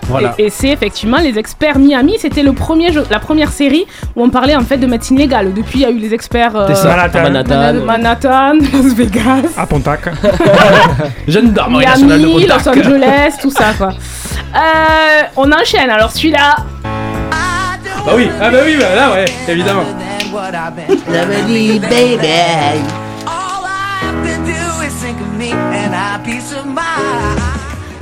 [0.09, 0.35] Voilà.
[0.37, 2.17] Et, et c'est effectivement les experts Miami.
[2.19, 5.53] C'était le premier jeu- la première série où on parlait en fait de médecine légale.
[5.53, 6.67] Depuis, il y a eu les experts euh.
[6.83, 7.21] Manhattan.
[7.23, 10.01] Manhattan, Manhattan, Las Vegas, À Pontac.
[11.27, 12.67] Nationale de Miami, Los.
[12.69, 13.89] Angeles, tout ça quoi.
[14.55, 15.89] Euh, on enchaîne.
[15.89, 16.57] Alors celui-là,
[18.05, 19.85] Bah oui, ah bah oui, bah là ouais, évidemment.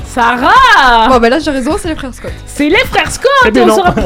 [0.06, 1.08] Sarah.
[1.08, 2.34] Bon, bah là, j'ai raison, c'est les frères Scott.
[2.46, 3.32] C'est les frères Scott.
[3.48, 4.00] Eh bien on, se rapp-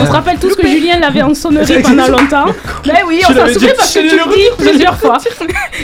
[0.00, 2.46] on se rappelle tous que Julien l'avait en sonnerie pendant longtemps.
[2.86, 5.18] Mais oui, on s'en souvient dit- parce que tu le dis plusieurs fois.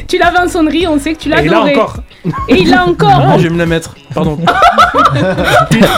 [0.07, 1.75] tu l'avais en sonnerie, on sait que tu Et là l'adorais.
[1.75, 1.97] encore.
[2.49, 3.11] Et il l'a encore.
[3.29, 3.95] Ah, je vais me la mettre.
[4.15, 4.39] Pardon.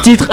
[0.03, 0.29] Titre.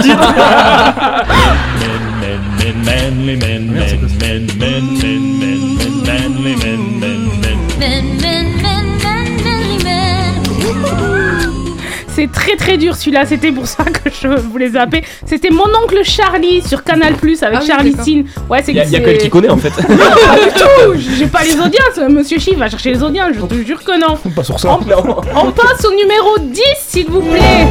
[12.20, 15.06] C'est très très dur celui-là, c'était pour ça que je voulais zapper.
[15.26, 17.96] C'était mon oncle Charlie sur Canal Plus avec Ah oui, Charlie.
[18.04, 18.24] Sin.
[18.50, 19.70] Ouais, c'est Il y a, y a que qui connaît en fait.
[19.90, 22.10] Non, pas du tout, j'ai pas les audiences.
[22.10, 24.18] Monsieur Chi va chercher les audiences, je te jure que non.
[24.36, 24.78] Pas sur ça.
[24.78, 27.66] On passe au numéro 10, s'il vous plaît.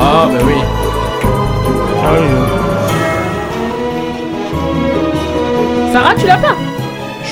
[0.00, 0.54] Ah bah oui.
[2.04, 2.26] Ah oui,
[5.92, 6.73] Sarah, tu l'as pas?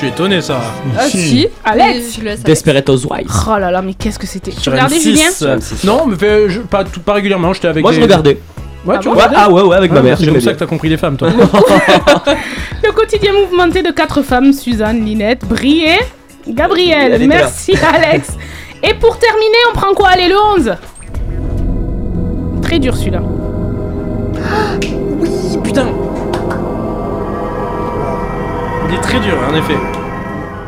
[0.07, 0.61] Suis étonné ça.
[0.99, 1.47] Ah, si.
[1.65, 2.19] Alex.
[2.45, 3.31] Desperate Housewives.
[3.47, 4.51] Oh là là, mais qu'est-ce que c'était?
[4.51, 5.59] Tu regardais M6, Julien?
[5.85, 8.39] Non, mais je- pas, tout- pas régulièrement, j'étais avec Moi des- je regardais.
[8.85, 9.15] Ouais, Ah tu bon?
[9.15, 9.37] regardais?
[9.39, 10.19] Ah ouais, ouais, avec ma Ah, mère.
[10.19, 10.55] C'est j'aimais comme ça bien.
[10.55, 11.29] que t'as compris les femmes, toi.
[12.85, 15.99] Le quotidien mouvementé de quatre femmes, Suzanne, Linette, Brie et
[16.49, 17.27] était là.
[17.27, 18.31] Merci Alex.
[18.83, 20.73] Et pour terminer, on prend quoi Allez, le 11
[22.63, 23.21] Très dur celui-là.
[28.93, 29.77] Il est très dur, en effet.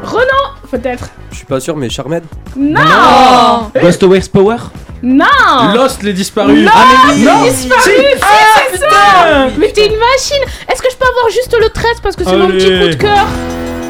[0.03, 1.09] Renan, peut-être.
[1.31, 2.25] Je suis pas sûr, mais Charmed
[2.57, 4.57] Non Ghost West Power
[5.03, 5.27] Non
[5.75, 6.65] Lost, les disparus.
[6.65, 7.51] Non, Ah, mais oui.
[7.51, 7.91] disparu Si.
[7.91, 8.27] Si, Ah,
[8.67, 8.87] c'est putain.
[8.89, 12.25] ça Mais t'es une machine Est-ce que je peux avoir juste le 13 parce que
[12.25, 12.81] c'est mon petit Allez.
[12.81, 13.27] coup de cœur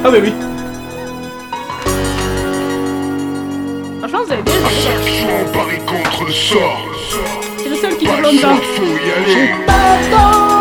[0.04, 0.32] Ah bah oui.
[4.00, 5.26] Franchement, vous avez bien joué.
[5.46, 6.80] On parie contre le sort.
[7.62, 8.56] C'est le seul qui dure longtemps.
[8.76, 9.52] Faut y aller.
[10.02, 10.53] Dis-leur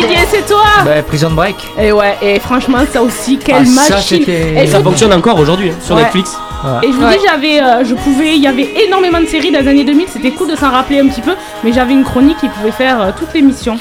[0.00, 1.56] Didier, c'est toi Bah, Prison Break.
[1.78, 4.84] Et ouais, et franchement, ça aussi, quelle Ah, ça, machine c'était- Et je Ça vous-
[4.90, 6.02] fonctionne encore aujourd'hui hein, sur Ouais.
[6.02, 6.36] Netflix.
[6.82, 7.16] Et je vous Ouais.
[7.16, 10.06] dis, j'avais, euh, je pouvais, il y avait énormément de séries dans les années 2000,
[10.12, 11.32] c'était cool de s'en rappeler un petit peu,
[11.64, 13.78] mais j'avais une chronique qui pouvait faire euh, toute l'émission.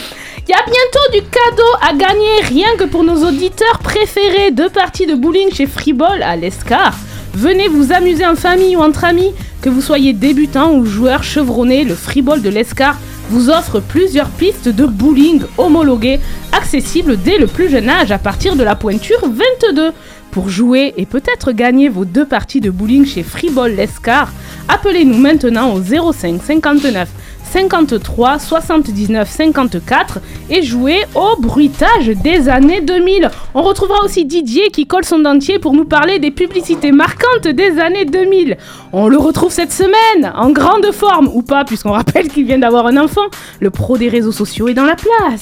[0.47, 4.51] Il y a bientôt du cadeau à gagner, rien que pour nos auditeurs préférés.
[4.51, 6.93] Deux parties de bowling chez Freeball à l'Escar.
[7.35, 9.31] Venez vous amuser en famille ou entre amis.
[9.61, 12.95] Que vous soyez débutant ou joueur chevronné, le Freeball de l'Escar
[13.29, 16.19] vous offre plusieurs pistes de bowling homologuées,
[16.51, 19.91] accessibles dès le plus jeune âge à partir de la pointure 22.
[20.31, 24.31] Pour jouer et peut-être gagner vos deux parties de bowling chez Freeball l'Escar,
[24.67, 27.09] appelez-nous maintenant au 05 59
[27.51, 33.29] 53 79 54 et jouez au bruitage des années 2000.
[33.53, 37.79] On retrouvera aussi Didier qui colle son dentier pour nous parler des publicités marquantes des
[37.79, 38.57] années 2000.
[38.93, 42.85] On le retrouve cette semaine en grande forme ou pas puisqu'on rappelle qu'il vient d'avoir
[42.87, 43.25] un enfant.
[43.59, 45.41] Le pro des réseaux sociaux est dans la place.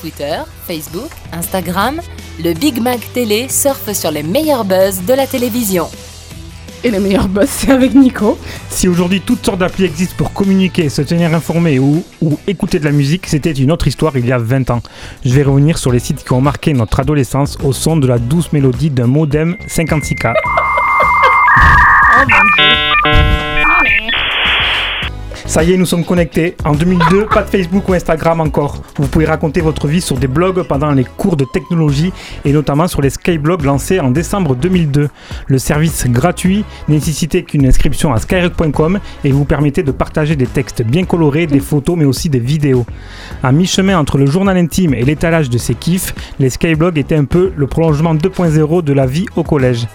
[0.00, 2.00] Twitter, Facebook, Instagram,
[2.42, 5.88] le Big Mac Télé surfe sur les meilleurs buzz de la télévision.
[6.82, 8.38] Et les meilleurs buzz, c'est avec Nico.
[8.70, 12.84] Si aujourd'hui toutes sortes d'applis existent pour communiquer, se tenir informé ou, ou écouter de
[12.84, 14.82] la musique, c'était une autre histoire il y a 20 ans.
[15.24, 18.18] Je vais revenir sur les sites qui ont marqué notre adolescence au son de la
[18.18, 20.32] douce mélodie d'un modem 56K.
[25.50, 26.54] Ça y est, nous sommes connectés.
[26.64, 28.84] En 2002, pas de Facebook ou Instagram encore.
[28.94, 32.12] Vous pouvez raconter votre vie sur des blogs pendant les cours de technologie
[32.44, 35.08] et notamment sur les skyblogs lancés en décembre 2002.
[35.48, 40.82] Le service gratuit nécessitait qu'une inscription à skyrock.com et vous permettait de partager des textes
[40.82, 42.86] bien colorés, des photos mais aussi des vidéos.
[43.42, 47.24] À mi-chemin entre le journal intime et l'étalage de ses kiffs, les skyblogs étaient un
[47.24, 49.88] peu le prolongement 2.0 de la vie au collège.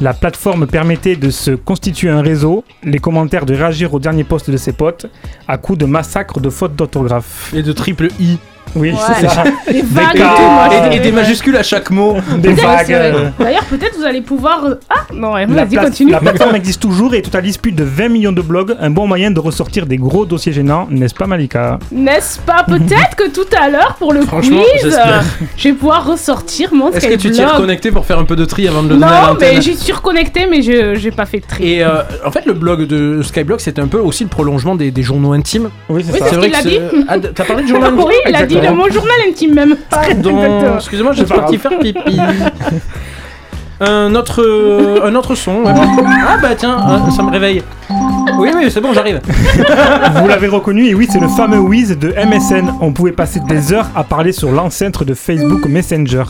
[0.00, 4.48] La plateforme permettait de se constituer un réseau, les commentaires de réagir au dernier post
[4.48, 5.06] de ses potes,
[5.48, 7.52] à coup de massacre de fautes d'orthographe.
[7.52, 8.38] Et de triple I.
[8.74, 8.98] Oui, Ouais.
[9.20, 9.44] c'est ça.
[9.72, 12.16] Des vagues et cas- tout, moi, Et, c'est- et des majuscules à chaque mot.
[12.38, 12.84] Des vagues.
[12.86, 13.12] c'est vrai.
[13.14, 14.64] euh, D'ailleurs, peut-être vous allez pouvoir.
[14.64, 16.12] euh, Ah non, ouais, La, vas-y, plate- continue.
[16.12, 19.30] la plateforme existe toujours et totalise plus de 20 millions de blogs, un bon moyen
[19.30, 21.78] de ressortir des gros dossiers gênants, n'est-ce pas Malika?
[21.92, 22.64] N'est-ce pas?
[22.66, 24.98] Peut-être que tout à l'heure, pour le quiz,
[25.56, 27.52] je vais pouvoir ressortir mon Est-ce que tu t'y es Skyblog.
[27.54, 29.76] reconnecté pour faire un peu de tri avant de le donner à Non, mais j'y
[29.76, 31.72] suis reconnecté, mais je j'ai pas fait de tri.
[31.74, 34.90] Et euh, en fait, le blog de Skyblock, c'était un peu aussi le prolongement des,
[34.90, 35.70] des journaux intimes.
[35.88, 36.26] Oui, c'est Oui, ça.
[36.30, 36.78] c'est ce qu'il que dit.
[37.08, 38.84] Ah, T'as parlé de journal intime oui, il a dit de Exactement.
[38.86, 39.76] mon journal intime même.
[39.90, 42.18] Pardon, excusez-moi, j'ai C'est pas parti faire pipi.
[43.80, 45.62] Un autre, euh, un autre son.
[45.62, 45.72] ouais.
[46.26, 47.62] Ah bah tiens, ah, ça me réveille.
[48.38, 49.20] Oui, oui, c'est bon, j'arrive.
[50.20, 52.72] Vous l'avez reconnu, et oui, c'est le fameux Wiz de MSN.
[52.80, 56.24] On pouvait passer des heures à parler sur l'ancêtre de Facebook Messenger.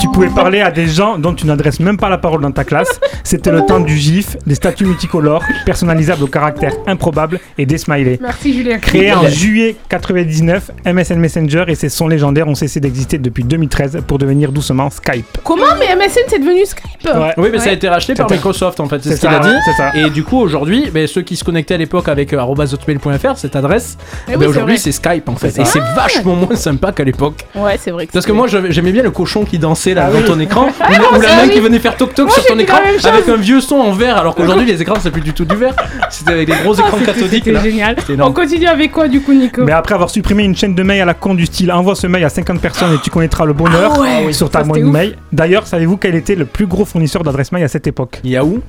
[0.00, 2.64] Tu pouvais parler à des gens dont tu n'adresses même pas la parole dans ta
[2.64, 3.00] classe.
[3.24, 8.18] C'était le temps du GIF, des statuts multicolores, personnalisables au caractère improbable et des smileys.
[8.20, 8.78] Merci Julien.
[8.78, 13.98] Créé en juillet 99, MSN Messenger et ses sons légendaires ont cessé d'exister depuis 2013
[14.06, 15.38] pour devenir doucement Skype.
[15.44, 15.64] Comment?
[15.78, 17.32] Mais MSN c'est devenu Skype Ouais.
[17.36, 18.30] Oui, mais ça a été racheté par.
[18.30, 19.48] Microsoft en fait, c'est ce qu'il a dit.
[19.64, 19.90] c'est ça.
[19.96, 23.56] Et du coup, aujourd'hui, ben, ceux qui se connectaient à l'époque avec euh, hotmail.fr, cette
[23.56, 23.96] adresse,
[24.28, 25.58] Eh ben, oui, aujourd'hui c'est Skype en fait.
[25.58, 27.44] Et c'est vachement moins sympa qu'à l'époque.
[27.54, 28.08] Ouais, c'est vrai.
[28.12, 30.24] Parce que moi j'aimais bien le cochon qui dansait là Ah oui.
[30.24, 32.58] ton écran, Ah, ou, la aussi, main qui venait faire toc toc Moi, sur ton
[32.58, 35.44] écran avec un vieux son en verre, alors qu'aujourd'hui les écrans c'est plus du tout
[35.44, 35.74] du verre,
[36.10, 37.96] c'était avec des gros écrans Ah, c'était- cathodiques C'était génial.
[38.06, 40.82] C'était On continue avec quoi du coup, Nico Mais après avoir supprimé une chaîne de
[40.82, 43.44] mails à la con du style envoie ce mail à 50 personnes et tu connaîtras
[43.44, 45.16] le bonheur Ah sur ta boîte mail.
[45.32, 48.60] D'ailleurs, savez-vous quel était le plus gros fournisseur d'adresse mail à cette époque Yahoo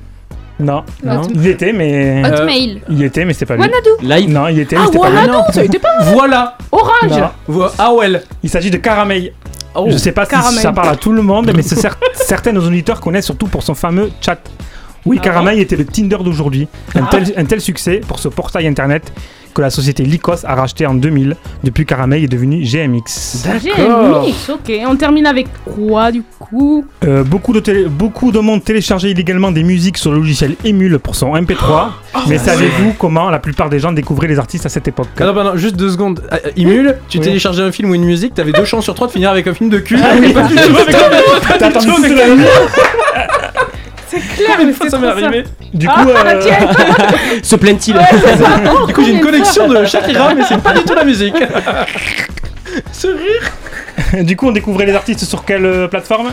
[0.60, 0.82] Non.
[1.02, 1.22] Non.
[1.34, 2.22] Il était, mais.
[2.24, 2.82] Euh, Hotmail.
[2.88, 3.62] Il était, mais c'était pas lui.
[3.62, 3.96] Wanadoo.
[4.02, 4.30] Live.
[4.30, 5.32] Non, il était, mais Ah, c'était pas voilà, lui.
[5.32, 6.02] non, ça a été pas.
[6.12, 7.22] Voilà Orange.
[7.48, 9.32] Vo- Ah ouais Il s'agit de Caramel.
[9.74, 9.86] Oh.
[9.90, 12.58] Je sais pas si ça parle à tout le monde, mais c'est cer- certains de
[12.60, 14.38] nos auditeurs connaissent surtout pour son fameux chat.
[15.04, 16.68] Oui, Ah Caramel était le Tinder d'aujourd'hui.
[16.94, 19.12] Un, tel, un tel succès pour ce portail internet
[19.54, 21.36] que la société Lycos a racheté en 2000.
[21.62, 23.46] Depuis, Caramel est devenu GMX.
[23.62, 24.72] GMX, ok.
[24.88, 29.50] On termine avec quoi du coup Euh, beaucoup, de télé- beaucoup de monde téléchargeait illégalement
[29.52, 31.90] des musiques sur le logiciel Emule pour son MP3.
[32.28, 35.76] mais savez-vous comment la plupart des gens découvraient les artistes à cette époque pardon, juste
[35.76, 36.22] deux secondes.
[36.30, 37.24] Ah, euh, Imul, tu Oui.
[37.24, 39.54] téléchargeais un film ou une musique, t'avais deux chances sur trois de finir avec un
[39.54, 39.96] film de cul.
[40.02, 40.34] Ah oui,
[41.58, 42.44] T'as attendu toute la nuit
[44.14, 46.40] C'est clair, mais fois ça m'est arrivé Du Ah, coup, euh.
[47.42, 47.94] Se plaint-il
[48.86, 51.34] Du coup, j'ai une collection de Shakira, mais c'est pas du tout la musique.
[52.92, 54.24] Ce rire.
[54.24, 56.32] du coup, on découvrait les artistes sur quelle euh, plateforme?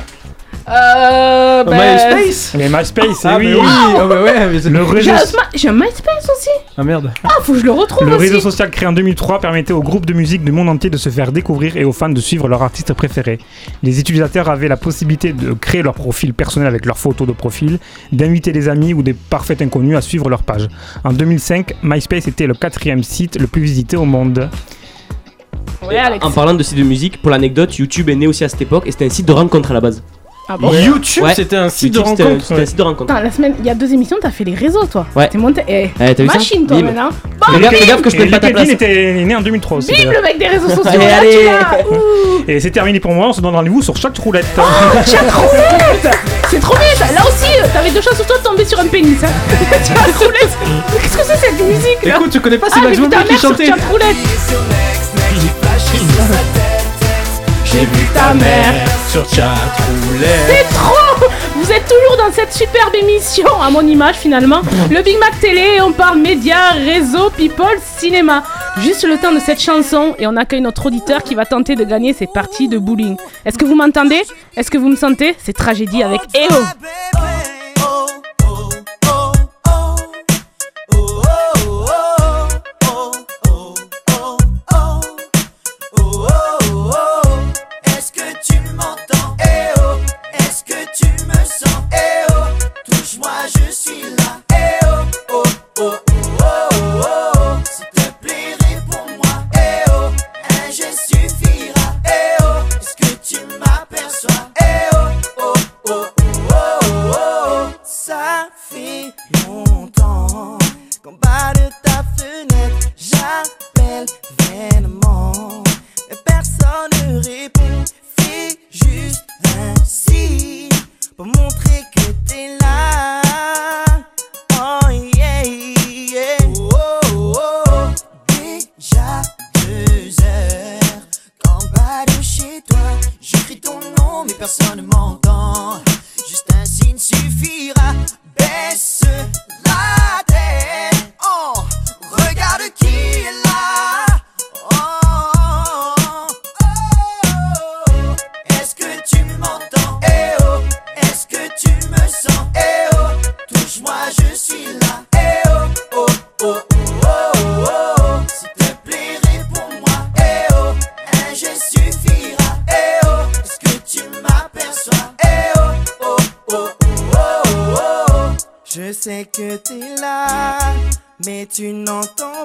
[0.68, 1.64] Euh.
[1.64, 3.48] bah, MySpace Mais MySpace, Ah, oui.
[3.48, 6.84] mais oui, ah, bah ouais, mais c'est- Le J'ai réseau, j'ai un MySpace aussi Ah
[6.84, 7.12] merde.
[7.24, 9.82] Ah, faut que je le retrouve le aussi réseau social créé en 2003 permettait aux
[9.82, 12.48] groupes de musique du monde entier de se faire découvrir et aux fans de suivre
[12.48, 13.40] leur artiste préféré.
[13.84, 17.80] Les utilisateurs avaient la possibilité de créer leur profil personnel avec leurs photos de profil,
[18.12, 20.68] d'inviter des amis ou des parfaits inconnus à suivre leur page.
[21.04, 24.50] En 2005, MySpace était le quatrième site le plus visité au monde.
[25.88, 26.24] Ouais, Alex.
[26.24, 28.84] En parlant de site de musique, pour l'anecdote, YouTube est né aussi à cette époque
[28.86, 30.04] et c'était un site de rencontre à la base.
[30.50, 31.34] Ah bon YouTube, Ouais.
[31.34, 32.46] c'était un site YouTube, de c'était- rencontre.
[32.46, 33.14] C'était un site de rencontre.
[33.14, 35.06] La semaine, il y a deux émissions, t'as fait les réseaux, toi.
[35.16, 35.30] Ouais.
[35.30, 35.64] T'es monté.
[35.68, 36.84] Eh, Ouais, t'as vu ça machine, toi, Bim.
[36.88, 37.10] maintenant.
[37.62, 38.68] Gaffe, fais gaffe que je prenne pas ta place.
[38.70, 39.94] était né en 2003 aussi.
[39.94, 40.84] Bim, le mec des réseaux sociaux.
[41.00, 41.86] Allez, là, allez.
[42.56, 44.46] Et c'est terminé pour moi, on se donne rendez-vous sur chaque roulette.
[45.06, 46.18] Chat roulette
[46.50, 48.80] C'est trop bien ça Là aussi, euh, t'avais deux chances sur toi de tomber sur
[48.80, 49.18] un pénis.
[49.24, 49.28] Hein.
[50.20, 50.58] Roulette
[51.02, 53.38] Qu'est-ce que c'est cette musique là Écoute, tu connais pas, c'est Ah, Max Bobby qui
[53.38, 53.68] chantait.
[53.68, 54.18] chat roulette
[57.72, 58.74] J'ai vu ta mère
[59.10, 59.26] sur.
[59.30, 59.44] C'est
[60.74, 64.62] trop Vous êtes toujours dans cette superbe émission, à mon image finalement.
[64.90, 68.44] Le Big Mac Télé, on parle médias, réseau, people, cinéma.
[68.80, 71.84] Juste le temps de cette chanson et on accueille notre auditeur qui va tenter de
[71.86, 73.16] gagner ses parties de bowling.
[73.46, 74.22] Est-ce que vous m'entendez?
[74.58, 75.36] Est-ce que vous me sentez?
[75.42, 76.56] C'est tragédie avec EO.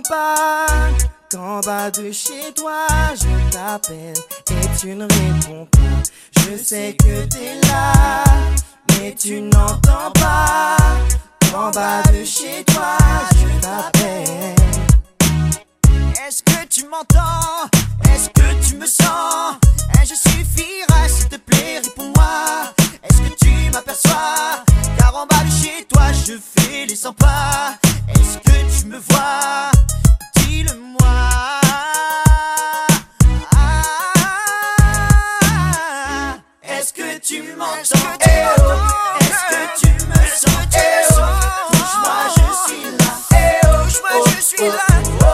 [0.09, 4.15] Qu'en bas de chez toi, je t'appelle
[4.51, 5.79] et tu ne réponds pas.
[6.39, 8.23] Je sais que t'es là,
[8.91, 10.77] mais tu n'entends pas.
[11.51, 12.97] Qu'en bas de chez toi,
[13.35, 14.55] je t'appelle.
[16.25, 17.69] Est-ce que tu m'entends?
[18.15, 19.57] Est-ce que tu me sens?
[19.99, 22.73] Un je suffira, s'il te plaît, réponds-moi.
[23.03, 24.63] Est-ce que tu m'aperçois?
[24.99, 27.75] Car en bas de chez toi, je fais les 100 pas.
[28.87, 29.71] Tu me vois
[30.37, 30.99] Dis-le-moi.
[33.55, 33.59] Ah,
[36.63, 38.17] Est-ce que tu m'entends?
[38.21, 38.63] Eh oh,
[39.21, 40.69] Est-ce que tu me sens?
[40.75, 40.79] Eh
[41.11, 41.15] oh,
[42.37, 43.11] je suis là.
[43.33, 43.69] Eh oh,
[44.37, 44.87] je suis là.
[45.23, 45.25] Oh,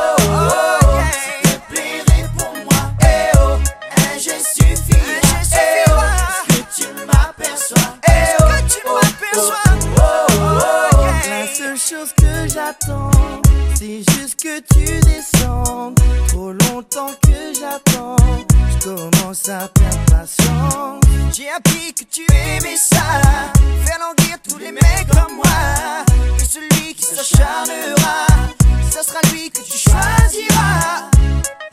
[11.92, 13.10] chose que j'attends,
[13.74, 15.98] c'est juste que tu descendes.
[16.28, 18.16] Trop longtemps que j'attends,
[18.70, 21.00] je commence à perdre patience.
[21.34, 23.20] J'ai appris que tu aimais ça,
[23.84, 26.04] faire languir tous les mecs comme moi.
[26.40, 28.26] Et celui qui s'acharnera,
[28.90, 31.10] ce sera lui que tu choisiras.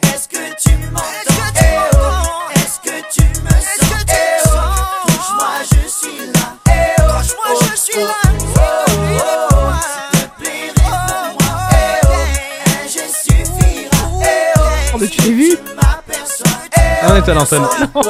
[0.03, 3.93] Est-ce que tu m'entends oh, Est-ce que tu me sens?
[4.47, 6.55] oh, touche-moi, je suis là.
[6.67, 8.28] Eh oh, touche-moi, je suis là.
[15.19, 15.57] Oh, Oh, l'as vu
[17.01, 17.67] Ah, on est à l'antenne.
[17.95, 18.01] Oh.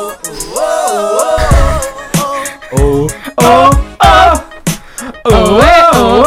[2.72, 3.08] Oh,
[5.26, 6.24] oh, ouais, oh,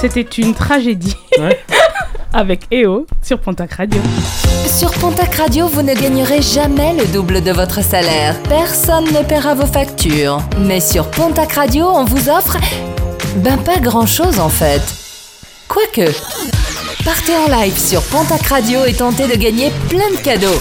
[0.00, 1.16] C'était une tragédie.
[2.32, 4.00] Avec EO sur Pontac Radio.
[4.66, 8.36] Sur Pontac Radio, vous ne gagnerez jamais le double de votre salaire.
[8.48, 10.40] Personne ne paiera vos factures.
[10.58, 12.56] Mais sur Pontac Radio, on vous offre.
[13.36, 14.82] Ben, pas grand chose en fait.
[15.68, 16.10] Quoique.
[17.04, 20.58] Partez en live sur Pontac Radio et tentez de gagner plein de cadeaux.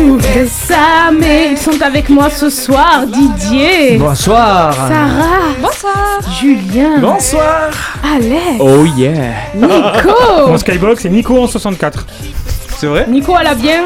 [0.00, 3.06] Ouh, Bessame, ils sont avec moi ce soir.
[3.06, 3.96] Didier.
[3.98, 4.74] Bonsoir.
[4.74, 5.54] Sarah.
[5.60, 6.20] Bonsoir.
[6.40, 6.98] Julien.
[6.98, 7.70] Bonsoir.
[8.02, 8.58] Alex.
[8.60, 9.34] Oh yeah.
[9.54, 10.46] Nico.
[10.48, 12.04] Mon Skybox, c'est Nico en 64.
[12.78, 13.84] C'est vrai Nico à la bien.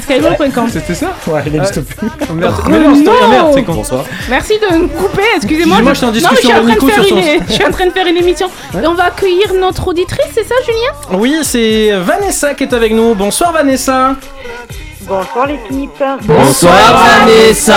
[0.00, 0.68] .skyblog.com.
[0.70, 2.08] C'était ça Ouais, il n'existe plus.
[2.28, 2.54] Oh, merde.
[2.58, 3.72] Oh, Mais non, c'était merde, c'est con.
[3.74, 4.04] Bonsoir.
[4.28, 5.78] Merci de me couper, excusez-moi.
[5.80, 7.70] Discussion je suis en avec train de Nico faire sur une- son- Je suis en
[7.70, 8.48] train de faire une émission.
[8.82, 11.18] Et on va accueillir notre auditrice, c'est ça, Julien?
[11.18, 13.14] Oui, c'est Vanessa qui est avec nous.
[13.14, 14.14] Bonsoir Vanessa.
[15.08, 15.90] Bonsoir l'équipe.
[16.24, 17.74] Bonsoir Vanessa.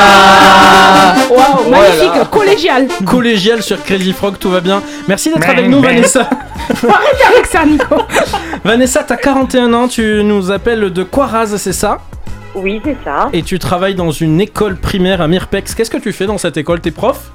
[1.29, 2.25] Waouh, magnifique, là.
[2.29, 2.87] collégial.
[3.05, 4.83] Collégial sur Crazy Frog, tout va bien.
[5.07, 5.81] Merci d'être avec nous.
[5.81, 6.21] Vanessa.
[6.69, 8.01] Arrête avec ça, Nico.
[8.65, 11.99] Vanessa, t'as 41 ans, tu nous appelles de Quaraz, c'est ça?
[12.53, 13.29] Oui, c'est ça.
[13.31, 15.73] Et tu travailles dans une école primaire à Mirpex.
[15.73, 16.81] Qu'est-ce que tu fais dans cette école?
[16.81, 17.31] T'es prof?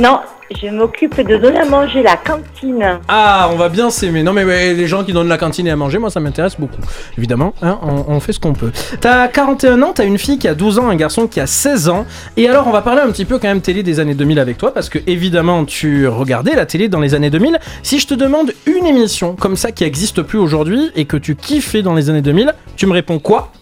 [0.00, 0.20] Non,
[0.58, 2.98] je m'occupe de donner à manger la cantine.
[3.06, 4.22] Ah, on va bien s'aimer.
[4.22, 6.58] Non mais ouais, les gens qui donnent la cantine et à manger, moi ça m'intéresse
[6.58, 6.80] beaucoup.
[7.18, 8.72] Évidemment, hein, on, on fait ce qu'on peut.
[9.02, 11.90] T'as 41 ans, t'as une fille qui a 12 ans, un garçon qui a 16
[11.90, 12.06] ans.
[12.38, 14.56] Et alors on va parler un petit peu quand même télé des années 2000 avec
[14.56, 17.58] toi, parce que évidemment tu regardais la télé dans les années 2000.
[17.82, 21.36] Si je te demande une émission comme ça qui existe plus aujourd'hui et que tu
[21.36, 23.52] kiffais dans les années 2000, tu me réponds quoi?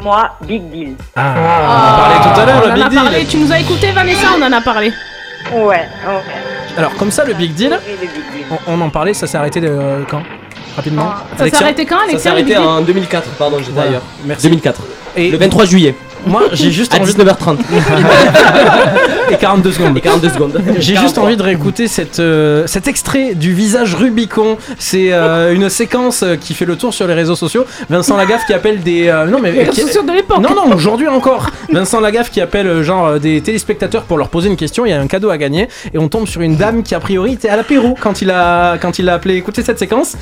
[0.00, 0.94] Moi, Big Deal.
[1.16, 3.00] Ah, on en parlait tout à l'heure, le Big Deal.
[3.02, 3.24] parlé.
[3.24, 4.92] Tu nous as écouté, Vanessa, on en a parlé.
[5.52, 5.86] Ouais, ouais.
[6.76, 7.78] Alors comme ça, le Big Deal,
[8.50, 10.22] on, on en parlait, ça s'est arrêté de, quand
[10.76, 11.10] Rapidement.
[11.32, 13.58] Ça s'est Alexia arrêté quand, Ça Alexia s'est le arrêté Big Deal en 2004, pardon,
[13.58, 13.88] j'étais Voilà.
[13.90, 14.02] ailleurs.
[14.24, 14.42] Merci.
[14.44, 14.80] 2004.
[15.16, 15.94] Et Le 23 juillet.
[16.26, 17.56] Moi, j'ai juste À envie 19h30.
[19.30, 19.96] et 42 secondes.
[19.96, 20.60] Et 42 secondes.
[20.78, 24.56] J'ai juste envie de réécouter cette, euh, cet extrait du visage Rubicon.
[24.78, 27.64] C'est euh, une séquence euh, qui fait le tour sur les réseaux sociaux.
[27.88, 29.08] Vincent Lagaffe qui appelle des.
[29.08, 29.52] euh, non, mais.
[29.52, 30.38] Les qui- réseaux sociaux de l'époque.
[30.40, 31.50] Non, non, aujourd'hui encore.
[31.72, 34.84] Vincent Lagaffe qui appelle genre des téléspectateurs pour leur poser une question.
[34.86, 35.68] Il y a un cadeau à gagner.
[35.94, 38.78] Et on tombe sur une dame qui, a priori, était à l'apéro quand il a,
[38.78, 39.36] quand il a appelé.
[39.36, 40.16] Écoutez cette séquence.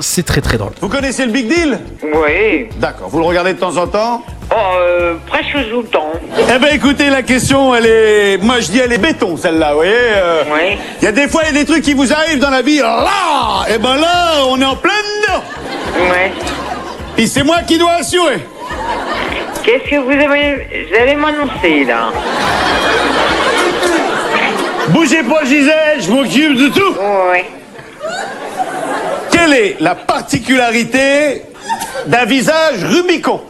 [0.00, 0.72] C'est très très drôle.
[0.80, 1.78] Vous connaissez le Big Deal?
[2.02, 2.68] Oui.
[2.78, 4.22] D'accord, vous le regardez de temps en temps?
[4.50, 6.12] Oh, euh, presque tout le temps.
[6.38, 8.38] Eh ben écoutez, la question, elle est...
[8.42, 10.78] Moi je dis elle est béton celle-là, vous voyez euh, Oui.
[11.00, 12.62] Il y a des fois, il y a des trucs qui vous arrivent dans la
[12.62, 13.04] vie, là
[13.72, 14.92] Eh ben là, on est en plein
[15.22, 15.42] dedans
[15.96, 16.32] Oui.
[17.16, 18.46] Et c'est moi qui dois assurer
[19.62, 22.10] Qu'est-ce que vous avez, vous allez m'annoncer, là?
[24.88, 26.94] Bougez pas, Gisèle, je m'occupe de tout
[27.32, 27.40] Oui.
[29.44, 31.42] Quelle est la particularité
[32.06, 33.42] d'un visage Rubicon?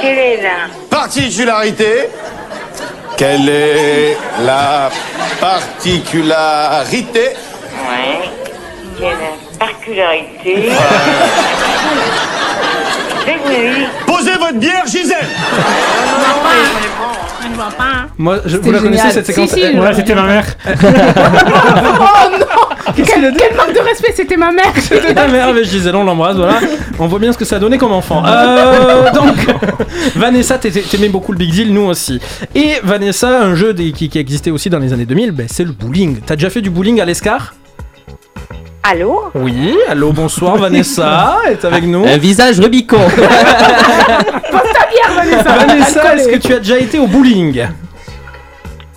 [0.00, 2.08] Quelle est la Particularité?
[3.16, 4.90] Quelle est la
[5.40, 7.30] particularité?
[7.74, 8.30] Oui.
[8.96, 10.68] Quelle est la particularité?
[13.26, 16.34] C'est que vous avez dit Posez votre bière, Gisèle non,
[17.50, 17.84] Je vois pas.
[17.84, 18.06] hein.
[18.16, 20.22] Moi, je, vous C'était la connaissez cette Si, séquence si, Eh, je- Ouais, c'était ma
[20.22, 20.46] mère.
[20.66, 20.70] oh
[22.38, 22.46] non
[22.96, 24.72] quel, manque de respect, c'était ma mère.
[24.76, 26.60] C'était ta mère avec Gisèle, on l'embrasse, voilà.
[26.98, 28.22] On voit bien ce que ça a donné comme enfant.
[28.24, 29.34] Euh, donc,
[30.14, 32.20] Vanessa, t'étais- t'aimais beaucoup le Big Deal, nous aussi.
[32.54, 35.64] Et Vanessa, un jeu des- qui, qui existait aussi dans les années 2000, ben, c'est
[35.64, 36.18] le bowling.
[36.24, 37.54] T'as déjà fait du bowling à l'Escar?
[38.86, 42.04] Allô Oui, allô, bonsoir, Vanessa est avec nous.
[42.06, 42.98] Un visage Rubicon.
[43.16, 45.56] Pose ta bière, Vanessa.
[45.56, 47.66] Vanessa, est-ce que tu as déjà été au bowling?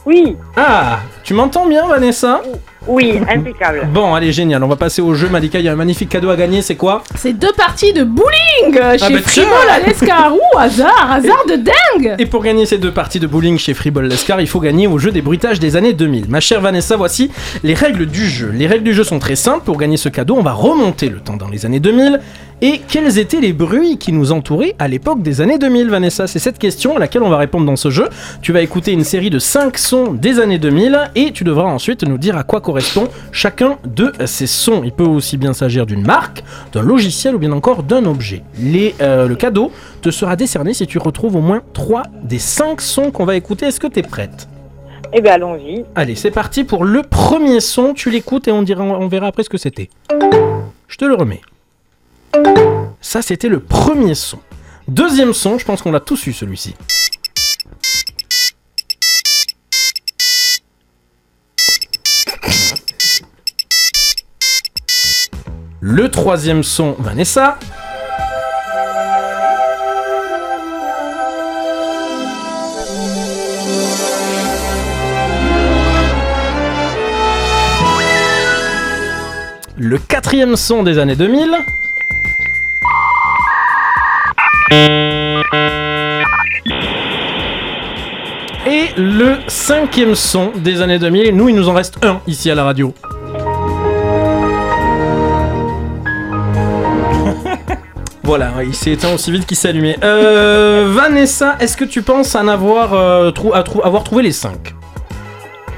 [0.05, 2.41] Oui, Ah, tu m'entends bien, Vanessa
[2.87, 3.85] oui, impeccable.
[3.93, 5.27] Bon, allez, génial, on va passer au jeu.
[5.27, 8.05] Malika, il y a un magnifique cadeau à gagner, c'est quoi C'est deux parties de
[8.05, 9.19] bowling euh, chez bah.
[9.21, 10.33] Fribol à l'Escar.
[10.33, 12.15] Ouh, hasard, hasard de dingue.
[12.17, 14.99] Et pour gagner ces deux parties de bowling chez Freeball Lescar, il faut gagner au
[14.99, 16.29] jeu des bruitages des années 2000.
[16.29, 17.29] Ma chère Vanessa, voici
[17.61, 18.51] les règles du jeu.
[18.53, 19.65] Les règles du jeu sont très simples.
[19.65, 22.21] Pour gagner ce cadeau, on va remonter le temps dans les années 2000.
[22.61, 26.25] Et quels étaient les bruits qui nous entouraient à l'époque des années 2000, Vanessa?
[26.25, 28.07] C'est cette question à laquelle on va répondre dans ce jeu.
[28.41, 32.03] Tu vas écouter une série de 5 sons des années 2000 et tu devras ensuite
[32.03, 34.83] nous dire à quoi correspond chacun de ces sons.
[34.83, 38.43] Il peut aussi bien s'agir d'une marque, d'un logiciel ou bien encore d'un objet.
[38.59, 39.71] Les, euh, le cadeau
[40.03, 43.65] te sera décerné si tu retrouves au moins 3 des 5 sons qu'on va écouter.
[43.65, 44.47] Est-ce que tu es prête?
[45.11, 45.85] Eh bien, allons-y.
[45.95, 47.95] Allez, c'est parti pour le premier son.
[47.95, 49.89] Tu l'écoutes et on, dira, on verra après ce que c'était.
[50.87, 51.41] Je te le remets.
[53.01, 54.37] Ça, c'était le premier son.
[54.87, 56.75] Deuxième son, je pense qu'on l'a tous eu celui-ci.
[65.79, 67.59] Le troisième son, Vanessa.
[79.77, 81.55] Le quatrième son des années 2000.
[88.65, 91.35] Et le cinquième son des années 2000.
[91.35, 92.95] Nous, il nous en reste un ici à la radio.
[98.27, 99.95] Voilà, il s'est éteint aussi vite qu'il s'est allumé.
[100.03, 104.33] Euh, Vanessa, est-ce que tu penses en avoir, euh, trou- à trou- avoir trouvé les
[104.33, 104.75] 5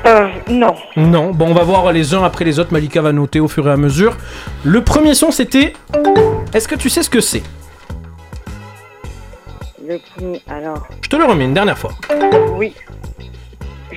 [0.08, 0.74] Euh, non.
[0.96, 2.74] Non, bon, on va voir les uns après les autres.
[2.74, 4.18] Malika va noter au fur et à mesure.
[4.64, 5.74] Le premier son, c'était.
[6.52, 7.44] Est-ce que tu sais ce que c'est?
[9.88, 11.92] Le premier, alors, Je te le remets une dernière fois.
[12.58, 12.74] oui.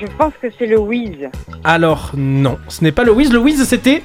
[0.02, 1.12] Je pense que c'est le Wiz.
[1.62, 3.32] Alors, non, ce n'est pas le Wiz.
[3.32, 4.02] Le Wiz, c'était.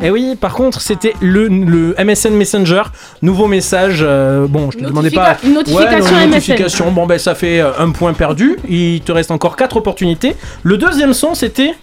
[0.00, 2.82] Eh oui, par contre, c'était le, le MSN Messenger.
[3.22, 3.98] Nouveau message.
[4.02, 5.32] euh, bon, je te demandais pas.
[5.44, 6.30] Notifica- notification Ouais, MSN.
[6.30, 6.92] notification.
[6.92, 8.56] Bon, ben, ça fait euh, un point perdu.
[8.68, 10.36] Il te reste encore 4 opportunités.
[10.62, 11.74] Le deuxième son, c'était.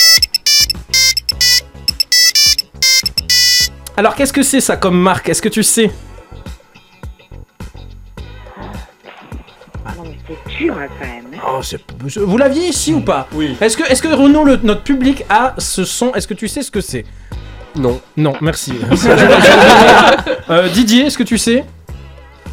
[3.98, 5.28] Alors, qu'est-ce que c'est ça comme marque?
[5.30, 5.92] Est-ce que tu sais?
[10.58, 11.42] Dur hein, quand même.
[11.48, 11.80] Oh, c'est-
[12.20, 13.28] Vous l'aviez ici ou pas?
[13.34, 13.56] Oui.
[13.60, 16.14] Est-ce que, est que Renaud, le- notre public, a ce son?
[16.14, 17.06] Est-ce que tu sais ce que c'est?
[17.76, 18.00] Non.
[18.18, 18.74] Non, merci.
[20.50, 21.64] Euh, Didier, est-ce que tu sais?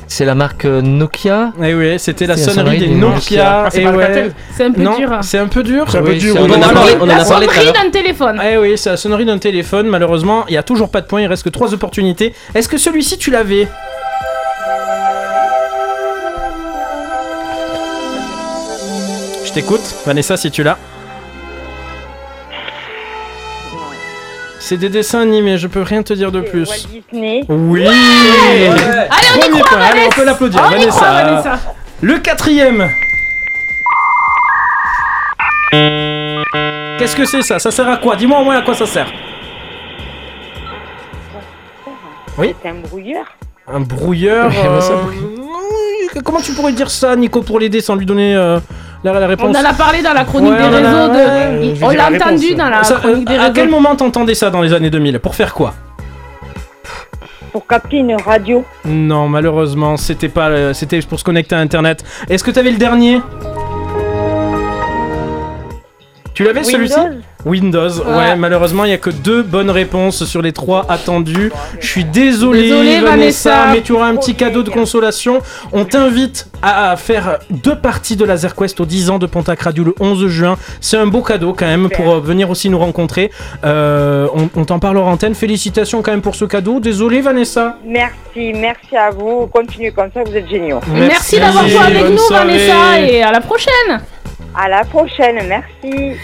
[0.07, 1.53] C'est la marque euh, Nokia.
[1.63, 3.65] Eh oui, c'était la C'est la sonnerie des Nokia.
[3.67, 4.05] Ah, c'est eh pas ouais.
[4.05, 5.11] Alcatel C'est un peu Non, dur.
[5.23, 5.87] c'est un peu dur.
[5.89, 6.35] C'est un peu Oui, dur.
[6.35, 7.85] c'est- On en a parlé, on en La a parlé tout à sonnerie l'heure.
[7.85, 8.43] d'un téléphone.
[8.45, 9.87] Eh oui, c'est la sonnerie d'un téléphone.
[9.89, 11.21] Malheureusement, il y a toujours pas de points.
[11.21, 12.35] Il reste que trois opportunités.
[12.55, 13.69] Est-ce que celui-ci tu l'avais?
[19.51, 20.79] Je t'écoute, Vanessa, si tu l'as.
[24.61, 26.69] C'est des dessins animés, je peux rien te dire de plus.
[26.69, 27.45] Walt Disney.
[27.49, 30.91] Oui Allez, on y Premier croit, point, allez, on peut l'applaudir, On Vanessa.
[30.93, 31.59] croit, Vanessa.
[32.01, 32.89] Le quatrième.
[37.01, 37.59] Qu'est-ce que c'est ça?
[37.59, 38.15] Ça sert à quoi?
[38.15, 39.11] Dis-moi au moins à quoi ça sert.
[42.39, 42.55] Oui.
[42.63, 43.25] C'est un brouilleur.
[43.67, 44.53] Un brouilleur.
[44.65, 48.61] euh, Comment tu pourrais dire ça, Nico, pour l'aider sans lui donner euh,
[49.05, 51.09] la, la réponse On en a parlé dans la chronique Ouais, des réseaux.
[51.79, 51.85] de...
[51.85, 52.57] On l'a entendu réponse.
[52.59, 53.55] dans la Ça, chronique des euh, à réseaux.
[53.55, 55.75] quel moment t'entendais ça dans les années 2000 Pour faire quoi?
[57.53, 58.65] Pour capter une radio.
[58.85, 62.05] Non, malheureusement, c'était pas, euh, c'était pour se connecter à Internet.
[62.29, 63.21] Est-ce que t'avais le dernier?
[66.35, 66.95] Tu l'avais celui-ci?
[67.45, 68.37] Windows ouais, Ouais.
[68.37, 71.53] malheureusement, il y a que deux bonnes réponses sur les trois attendues.
[71.81, 73.73] Je suis désolé, Désolé, Vanessa, Vanessa.
[73.75, 75.41] mais tu auras un petit cadeau de consolation.
[75.73, 79.85] On t'invite à faire deux parties de Laser Quest aux 10 ans de Pontac Radio
[79.85, 80.57] le 11 juin.
[80.81, 83.31] C'est un beau cadeau quand même pour euh, venir aussi nous rencontrer.
[83.65, 85.35] Euh, on on t'en parlera en antenne.
[85.35, 86.81] Félicitations quand même pour ce cadeau.
[86.81, 87.79] Désolé, Vanessa.
[87.87, 89.47] Merci, merci à vous.
[89.47, 90.81] Continuez comme ça, vous êtes géniaux.
[90.93, 92.47] Merci d'avoir joué avec nous, soirée.
[92.67, 94.01] Vanessa, et à la prochaine.
[94.55, 96.17] À la prochaine, merci.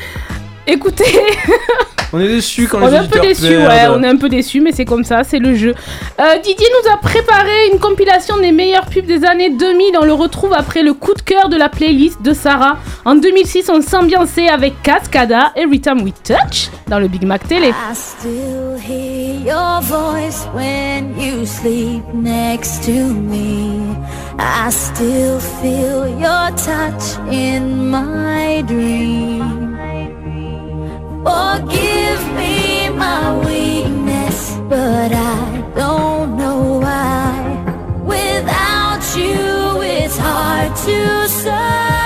[0.66, 1.04] Écoutez,
[2.12, 3.68] On est déçus quand On les est un peu déçus, perdent.
[3.68, 5.74] ouais, on est un peu déçus, mais c'est comme ça, c'est le jeu.
[6.20, 9.96] Euh, Didier nous a préparé une compilation des meilleures pubs des années 2000.
[10.00, 12.78] On le retrouve après le coup de cœur de la playlist de Sarah.
[13.04, 17.68] En 2006, on s'ambiançait avec Cascada, Every Time We Touch, dans le Big Mac Télé.
[17.68, 23.80] I still hear your voice when you sleep next to me.
[24.38, 29.45] I still feel your touch in my dream.
[31.24, 37.32] Oh, Forgive me my weakness, but I don't know why.
[38.04, 42.05] Without you, it's hard to survive.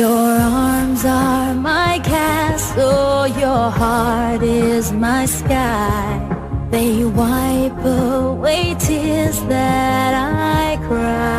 [0.00, 6.18] Your arms are my castle, your heart is my sky.
[6.70, 11.29] They wipe away tears that I cry.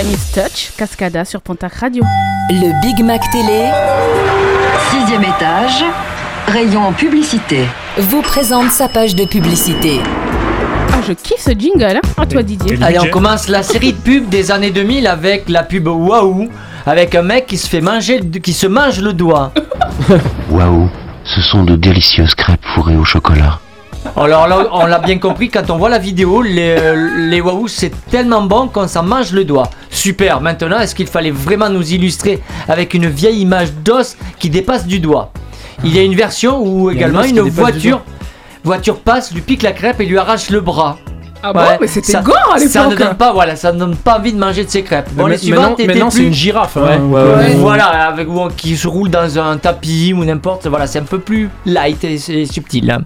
[0.00, 2.02] Is Touch, Cascada sur Pontac Radio.
[2.48, 3.68] Le Big Mac Télé,
[4.90, 5.84] sixième étage,
[6.48, 7.66] rayon publicité,
[7.98, 10.00] vous présente sa page de publicité.
[10.94, 12.78] Ah, je kiffe ce jingle, hein À toi, Didier.
[12.82, 16.48] Allez, on commence la série de pubs des années 2000 avec la pub Waouh,
[16.86, 19.52] avec un mec qui se fait manger, qui se mange le doigt.
[20.50, 20.88] Waouh,
[21.24, 23.60] ce sont de délicieuses crêpes fourrées au chocolat.
[24.16, 26.76] Alors là, on l'a bien compris, quand on voit la vidéo, les,
[27.16, 29.70] les Waouh, c'est tellement bon qu'on s'en mange le doigt.
[29.90, 34.86] Super, maintenant, est-ce qu'il fallait vraiment nous illustrer avec une vieille image d'os qui dépasse
[34.86, 35.32] du doigt?
[35.82, 38.02] Il y a une version où également une voiture,
[38.62, 40.98] voiture passe, lui pique la crêpe et lui arrache le bras.
[41.42, 42.98] Ah bon Mais c'était gore à Ça ne l'époque.
[43.08, 45.08] donne pas, voilà, ça ne donne pas envie de manger de ces crêpes.
[45.14, 46.82] Bon, Mais les suivantes maintenant- étaient maintenant, c'est plus- une girafe, hein.
[46.82, 46.98] Ouais.
[46.98, 47.54] Ouais, ouais, ouais.
[47.54, 50.68] Voilà, avec qui se roule dans un tapis ou n'importe.
[50.68, 52.90] Voilà, c'est un peu plus light et, et subtil.
[52.92, 53.00] hein.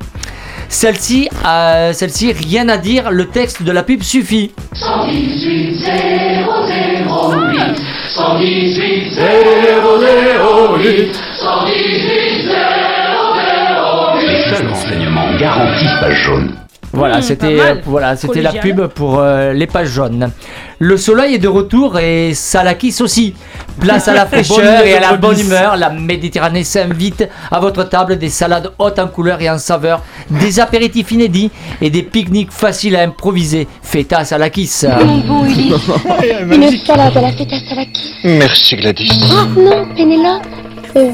[0.68, 3.10] Celle-ci, euh, celle-ci, rien à dire.
[3.10, 4.52] Le texte de la pub suffit.
[4.74, 7.82] 118 008
[8.14, 12.46] 118 008 118
[14.28, 16.54] Les seuls renseignements garantissent page jaune.
[16.92, 20.30] Voilà, Mmh, c'était euh, voilà, c'était la pub pour euh, les pages jaunes.
[20.78, 23.34] Le soleil est de retour et ça la kiss aussi.
[23.80, 25.76] Place à la fraîcheur et à la bonne humeur.
[25.76, 30.60] La Méditerranée s'invite à votre table des salades hautes en couleur et en saveur, des
[30.60, 33.68] apéritifs inédits et des pique-niques faciles à improviser.
[34.38, 34.86] La kiss.
[35.26, 35.72] Bon, Ulysse.
[36.52, 38.12] Une salade à la feta salaki.
[38.24, 39.10] Merci Gladys.
[39.30, 40.42] Oh non, Pénélope.
[40.96, 41.12] Euh,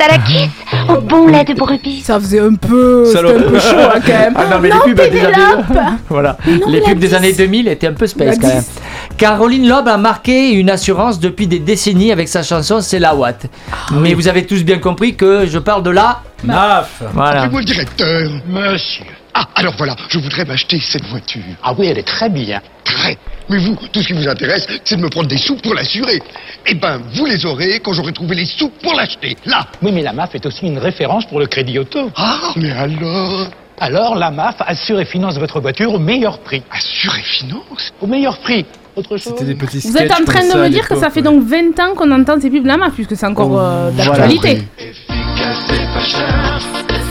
[0.00, 0.50] salakis
[0.88, 2.00] au bon lait de brebis.
[2.02, 3.04] Ça faisait un peu.
[3.06, 4.34] C'était un peu chaud hein, quand même.
[4.44, 5.62] Ah non, mais les pubs des années,
[6.08, 6.36] voilà.
[6.46, 7.14] non, les pubs des 10.
[7.14, 8.58] années 2000 étaient un peu space quand même.
[8.58, 8.70] 10.
[9.16, 13.46] Caroline Loeb a marqué une assurance depuis des décennies avec sa chanson C'est la Watt.
[13.92, 17.02] Mais vous avez tous bien compris que je parle de la MAF.
[17.12, 17.42] Voilà.
[17.42, 18.30] Appelez-moi le directeur.
[18.48, 19.04] Monsieur.
[19.34, 21.42] Ah, alors voilà, je voudrais m'acheter cette voiture.
[21.62, 22.60] Ah oui, elle est très bien.
[22.84, 23.18] Très.
[23.48, 26.22] Mais vous, tout ce qui vous intéresse, c'est de me prendre des sous pour l'assurer.
[26.66, 29.36] Eh ben, vous les aurez quand j'aurai trouvé les sous pour l'acheter.
[29.44, 29.66] Là.
[29.82, 32.10] Oui, mais la MAF est aussi une référence pour le crédit auto.
[32.16, 33.48] Ah, mais alors?
[33.80, 36.62] Alors, la MAF assure et finance votre voiture au meilleur prix.
[36.70, 37.92] Assure et finance?
[38.00, 38.64] Au meilleur prix.
[38.94, 41.22] Autre chose C'était des petits Vous êtes en train de me dire que ça fait
[41.22, 44.62] donc 20 ans qu'on entend ces pubs là, puisque c'est encore euh, d'actualité.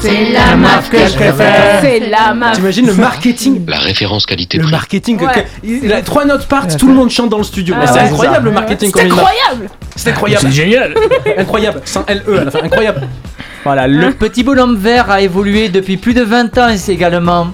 [0.03, 1.79] C'est la MAF que je préfère.
[1.81, 2.53] C'est la MAF.
[2.55, 4.71] T'imagines le marketing La référence qualité Le prix.
[4.71, 5.33] marketing, que- Ouais.
[5.33, 7.73] que- il- la- trois notes partent, tout le monde chante dans le studio.
[7.77, 7.99] Ah Mais c'est ouais.
[8.01, 9.21] incroyable le marketing C'est comme il marche.
[9.31, 9.69] incroyable.
[9.95, 10.41] C'est incroyable.
[10.45, 10.93] C'est génial.
[11.37, 13.07] incroyable, sans LE à la fin, incroyable.
[13.63, 17.47] Voilà, le petit bonhomme vert a évolué depuis plus de 20 ans également.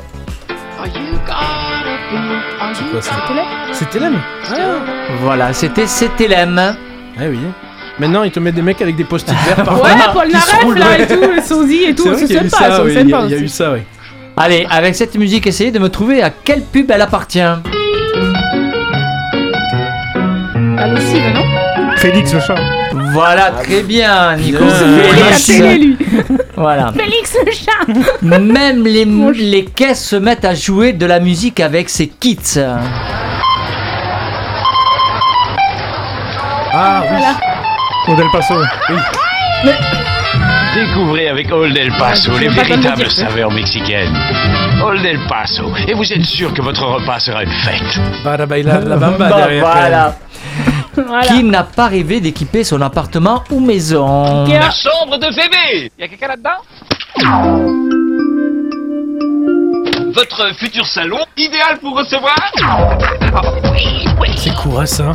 [2.74, 3.12] C'est quoi ça?
[3.74, 4.20] C'était l'âme
[5.22, 6.76] Voilà, c'était CTLM.
[7.22, 7.39] Eh oui.
[8.00, 10.76] Maintenant, ils te mettent des mecs avec des post-it verts par Ouais, Paul se Naref
[10.78, 13.30] là et tout, le sosie et tout, y a eu sympa, ça, c'est oui, il
[13.32, 13.80] y a- eu ça, oui.
[14.38, 17.39] Allez, avec cette musique, essayez de me trouver à quelle pub elle appartient.
[20.93, 21.43] Lessive, non
[21.97, 22.56] Félix le chat.
[23.12, 24.64] Voilà, très bien, Nico.
[24.64, 25.97] Pris la télé, lui.
[26.56, 26.93] Voilà.
[26.97, 27.86] Félix le chat.
[28.22, 32.39] Même les, les caisses se mettent à jouer de la musique avec ces kits.
[36.72, 37.49] Ah oui.
[38.10, 38.55] Au Del Paso.
[39.64, 39.72] Oui.
[40.74, 43.12] Découvrez avec Old El Paso les véritables dire.
[43.12, 44.16] saveurs mexicaines.
[44.84, 47.99] Old El Paso, et vous êtes sûr que votre repas sera une fête?
[48.24, 49.66] Para bailar la bamba Bah, derrière.
[49.66, 50.16] voilà.
[50.95, 51.28] Voilà.
[51.28, 54.45] Qui n'a pas rêvé d'équiper son appartement ou maison?
[54.47, 56.60] La chambre de Phébé Y a quelqu'un là-dedans?
[60.14, 62.36] Votre futur salon, idéal pour recevoir?
[64.36, 65.14] C'est quoi ça?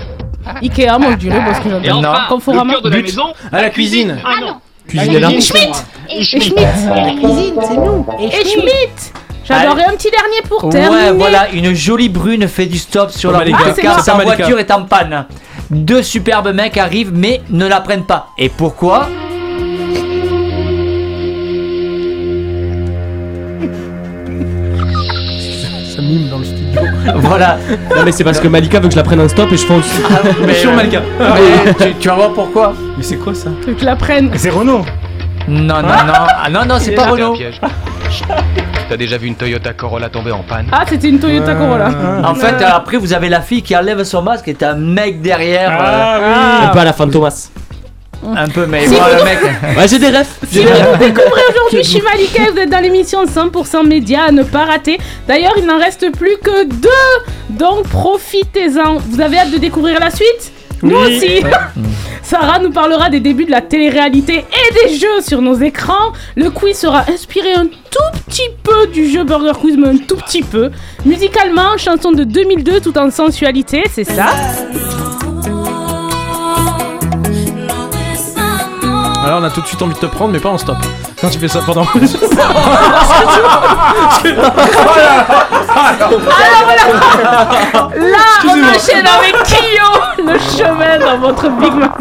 [0.62, 2.04] Ikea, moi je dirais, parce que Et j'adore.
[2.12, 2.64] enfin, Conforama.
[2.64, 3.02] le cœur de la But.
[3.06, 4.18] maison, À la cuisine.
[4.24, 4.54] Ah non
[4.86, 5.28] Cuisine là.
[5.40, 9.12] Schmitt Et Et Schmitt La cuisine, c'est nous Et Schmitt
[9.46, 11.10] J'adorerais un petit dernier pour terminer.
[11.10, 13.58] Ouais, voilà, une jolie brune fait du stop sur la Malika.
[13.58, 14.02] route Ah, c'est car moi.
[14.02, 14.36] sa Malika.
[14.36, 15.26] voiture est en panne.
[15.70, 18.28] Deux superbes mecs arrivent mais ne la prennent pas.
[18.38, 19.08] Et pourquoi?
[25.94, 26.44] Ça mime dans le.
[27.16, 27.58] Voilà.
[27.96, 29.66] Non, mais c'est parce que Malika veut que je la prenne en stop et je
[29.66, 29.88] fonce.
[30.46, 31.00] Mais Sur Malika.
[31.18, 34.30] mais tu, tu vas voir pourquoi Mais c'est quoi ça Que tu la prennes.
[34.36, 34.84] C'est Renault.
[35.48, 35.88] Non, non, non.
[36.42, 37.36] Ah non, non, c'est pas Renault.
[38.88, 41.90] T'as déjà vu une Toyota Corolla tomber en panne Ah, c'était une Toyota Corolla.
[42.24, 44.76] En fait, euh, après, vous avez la fille qui enlève son masque et t'as un
[44.76, 45.72] mec derrière.
[45.78, 47.50] Ah Un peu à la Fantomas.
[48.36, 49.38] un peu, mais Si vous- le mec.
[49.76, 50.38] Ouais, j'ai des refs.
[50.50, 54.42] Si vous nous découvrez aujourd'hui chez Malika, vous êtes dans l'émission 100% Média à ne
[54.42, 54.98] pas rater.
[55.28, 56.88] D'ailleurs, il n'en reste plus que deux,
[57.50, 58.96] donc profitez-en.
[59.08, 60.52] Vous avez hâte de découvrir la suite?
[60.82, 61.16] Nous Oui.
[61.16, 61.42] aussi
[62.22, 66.12] Sarah nous parlera des débuts de la télé-réalité et des jeux sur nos écrans.
[66.36, 70.16] Le quiz sera inspiré un tout petit peu du jeu Burger Quiz, mais un tout
[70.16, 70.70] petit peu.
[71.04, 74.26] Musicalement, chanson de 2002 tout en sensualité, c'est ça?
[79.24, 80.76] Alors on a tout de suite envie de te prendre, mais pas en stop.
[81.18, 81.82] Quand tu fais ça pendant.
[81.84, 81.96] Alors
[86.64, 86.82] voilà
[87.96, 91.92] Là, on enchaîne avec Kyo, le chemin dans votre Big Mac.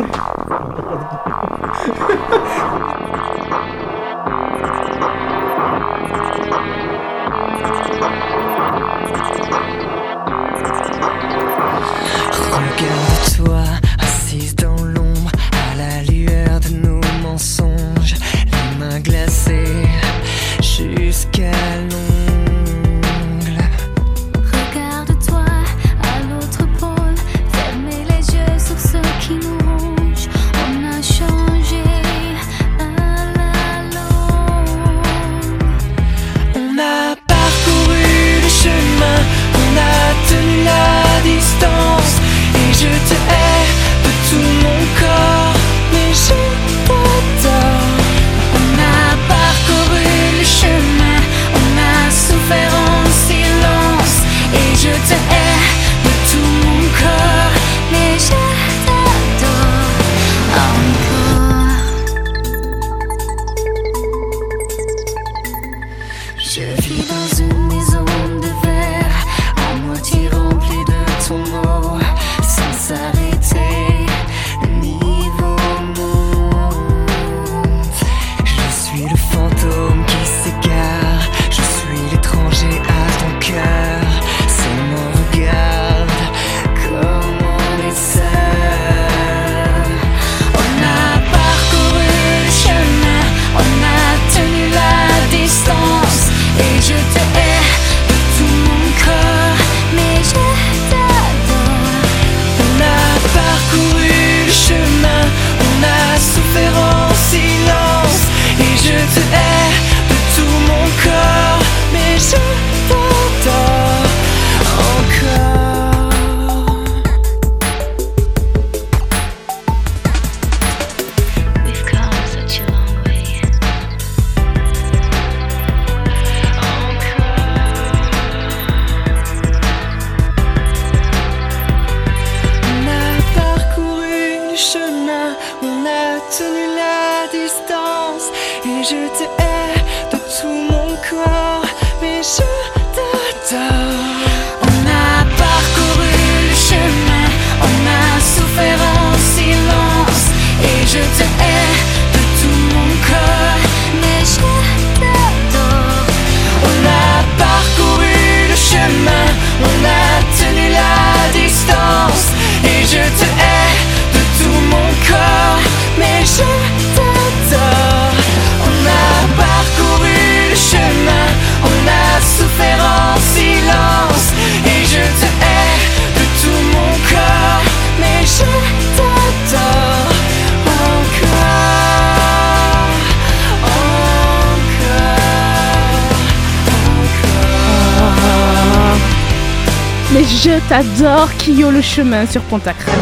[190.43, 193.01] je t'adore, Kyo le chemin sur Pontac Radio.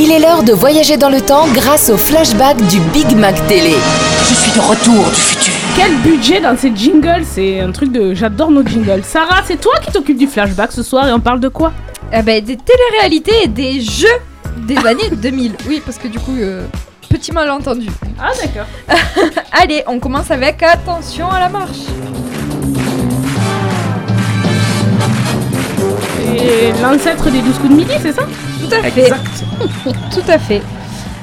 [0.00, 3.74] Il est l'heure de voyager dans le temps grâce au flashback du Big Mac Télé.
[4.28, 5.52] Je suis de retour du futur.
[5.76, 7.24] Quel budget dans ces jingles?
[7.24, 8.14] C'est un truc de.
[8.14, 9.02] J'adore nos jingles.
[9.04, 11.72] Sarah, c'est toi qui t'occupes du flashback ce soir et on parle de quoi?
[12.12, 14.08] Eh ben, des téléréalités et des jeux
[14.66, 15.52] des années 2000.
[15.68, 16.64] Oui, parce que du coup, euh,
[17.08, 17.86] petit malentendu.
[18.20, 18.66] Ah, d'accord.
[19.52, 21.78] Allez, on commence avec attention à la marche.
[26.82, 28.22] L'ancêtre des 12 coups de midi, c'est ça?
[28.60, 29.10] Tout à fait.
[30.12, 30.62] Tout à fait.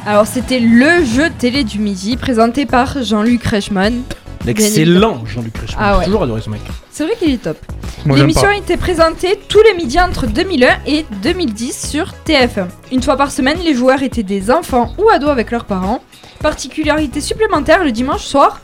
[0.05, 4.01] Alors, c'était le jeu télé du midi présenté par Jean-Luc Reichmann.
[4.45, 5.83] L'excellent Jean-Luc Reichmann.
[5.83, 6.05] Ah ouais.
[6.05, 6.61] Toujours adoré ce mec.
[6.91, 7.57] C'est vrai qu'il est top.
[8.05, 12.67] Moi, L'émission a été présentée tous les midis entre 2001 et 2010 sur TF1.
[12.91, 16.03] Une fois par semaine, les joueurs étaient des enfants ou ados avec leurs parents.
[16.39, 18.61] Particularité supplémentaire le dimanche soir,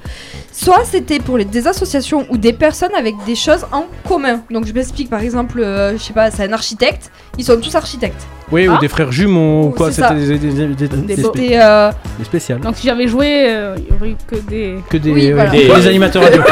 [0.52, 4.44] soit c'était pour les, des associations ou des personnes avec des choses en commun.
[4.50, 7.76] Donc je m'explique par exemple, euh, je sais pas, c'est un architecte, ils sont tous
[7.76, 8.26] architectes.
[8.52, 8.74] Oui, Ah.
[8.74, 9.92] ou des frères jumeaux ou quoi.
[9.92, 12.60] C'était des, des, des, des- des- C'était, euh, des spéciales.
[12.60, 14.76] Donc si j'avais joué, euh, il y aurait eu que des.
[14.90, 15.50] Que des, Oui, euh, voilà.
[15.52, 16.42] des, des animateurs radio.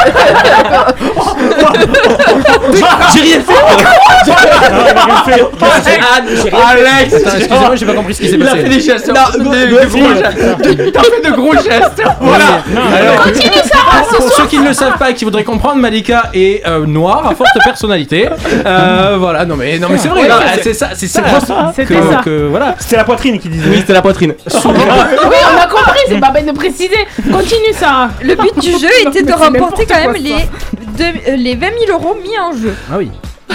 [3.14, 3.54] J'ai rien fait
[5.60, 5.80] Ah,
[6.26, 8.62] j'ai rien Alex excusez-moi, j'ai pas compris ce qui s'est Il a passé.
[8.62, 9.10] fait des gestes.
[9.12, 9.26] T'as
[11.02, 12.02] fait de gros gestes.
[12.20, 12.62] Voilà.
[12.96, 16.24] Alors, Continue, Sarah, pour ceux qui ne le savent pas et qui voudraient comprendre, Malika
[16.34, 18.28] est euh, noire, à forte personnalité.
[18.66, 21.06] Euh, voilà, non mais, non mais c'est vrai, non, c'est- ça, c'est
[21.94, 22.20] que, ça.
[22.24, 22.74] que- voilà.
[22.78, 23.68] C'était la poitrine qui disait.
[23.70, 24.34] Oui, c'était la poitrine.
[24.64, 26.96] Oui, on a compris, c'est pas peine de préciser.
[27.16, 28.10] Continue, Sarah.
[28.22, 30.34] le but du jeu Non, était de remporter quand même quoi, les,
[30.96, 32.74] deux- euh, les 20 000 euros mis en jeu.
[32.92, 33.10] Ah oui.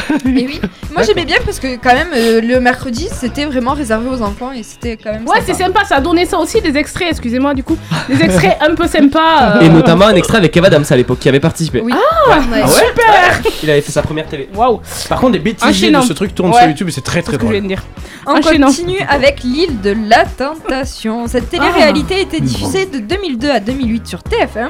[0.25, 0.61] Et oui,
[0.93, 4.51] moi j'aimais bien parce que quand même euh, le mercredi c'était vraiment réservé aux enfants
[4.51, 7.53] et c'était quand même Ouais, c'est sympa, ça a donné ça aussi, des extraits, excusez-moi,
[7.53, 7.77] du coup.
[8.09, 9.55] Des extraits un peu sympas.
[9.57, 11.81] euh, Et notamment un extrait avec Kev Adams à l'époque qui avait participé.
[11.81, 11.93] Oui.
[11.93, 12.61] Ah, Ouais.
[12.67, 14.49] super Il avait fait sa première télé.
[14.55, 14.79] Waouh
[15.09, 16.01] Par contre, les Enchaînant.
[16.01, 16.59] de ce truc tournent Ouais.
[16.59, 17.53] sur YouTube et c'est très C'est très ce que je drôle.
[17.53, 17.83] viens de dire.
[18.27, 18.67] On Enchaînant.
[18.67, 21.27] continue avec l'île de la Tentation.
[21.27, 24.69] Cette télé-réalité a été diffusée de 2002 à 2008 sur TF1,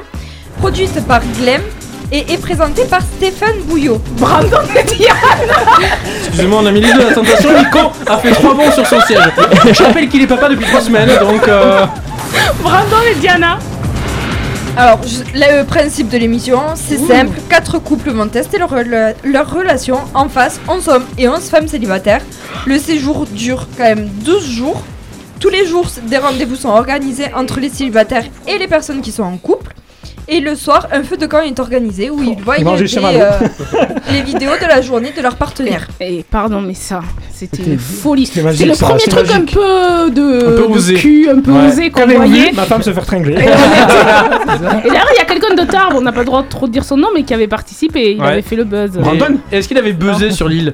[0.58, 1.62] produite par Glem
[2.12, 4.00] et est présentée par Stéphane Bouillot.
[4.18, 5.16] Brandon et Diane
[6.26, 7.50] Excusez-moi, on a mis les deux à la tentation.
[7.58, 9.18] Nico a fait trois bons sur son siège.
[9.72, 11.46] Je rappelle qu'il est papa depuis trois semaines, donc.
[11.48, 11.84] euh,
[12.62, 13.58] Brandon et Diana
[14.76, 17.38] Alors, je- le principe de l'émission, c'est simple.
[17.48, 18.74] Quatre couples vont tester leur,
[19.24, 22.22] leur relation en face, 11 hommes et 11 femmes célibataires.
[22.66, 24.82] Le séjour dure quand même 12 jours.
[25.40, 29.22] Tous les jours, des rendez-vous sont organisés entre les célibataires et les personnes qui sont
[29.22, 29.72] en couple.
[30.28, 34.56] Et le soir, un feu de camp est organisé où ils voient Ils les, vidéos
[34.60, 35.86] de la journée de leur partenaire.
[36.00, 37.00] Et pardon, mais ça,
[37.32, 38.26] c'était une folie.
[38.26, 40.94] C'est le ça, premier truc un peu de, Un peu de osé.
[40.94, 41.68] cul, un peu Ouais.
[41.68, 42.50] osé qu'on voyait.
[42.50, 43.34] vu Ma femme se faire tringler.
[43.34, 43.44] Et Et
[44.88, 46.82] d'ailleurs, il y a quelqu'un de tard, on n'a pas le droit de trop dire
[46.84, 48.26] son nom, mais qui avait participé et il Ouais.
[48.28, 48.90] avait fait le buzz.
[48.98, 50.72] Brandon Est-ce qu'il avait buzzé sur l'île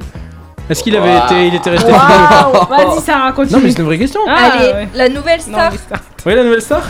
[0.71, 3.59] Est-ce qu'il avait été, il était resté Waouh Vas-y, Sarah, continue.
[3.59, 4.21] Non mais c'est une vraie question.
[4.27, 4.89] Ah, Allez, ouais.
[4.95, 5.73] la nouvelle Non, star.
[5.73, 6.83] ça- Vous voyez la nouvelle star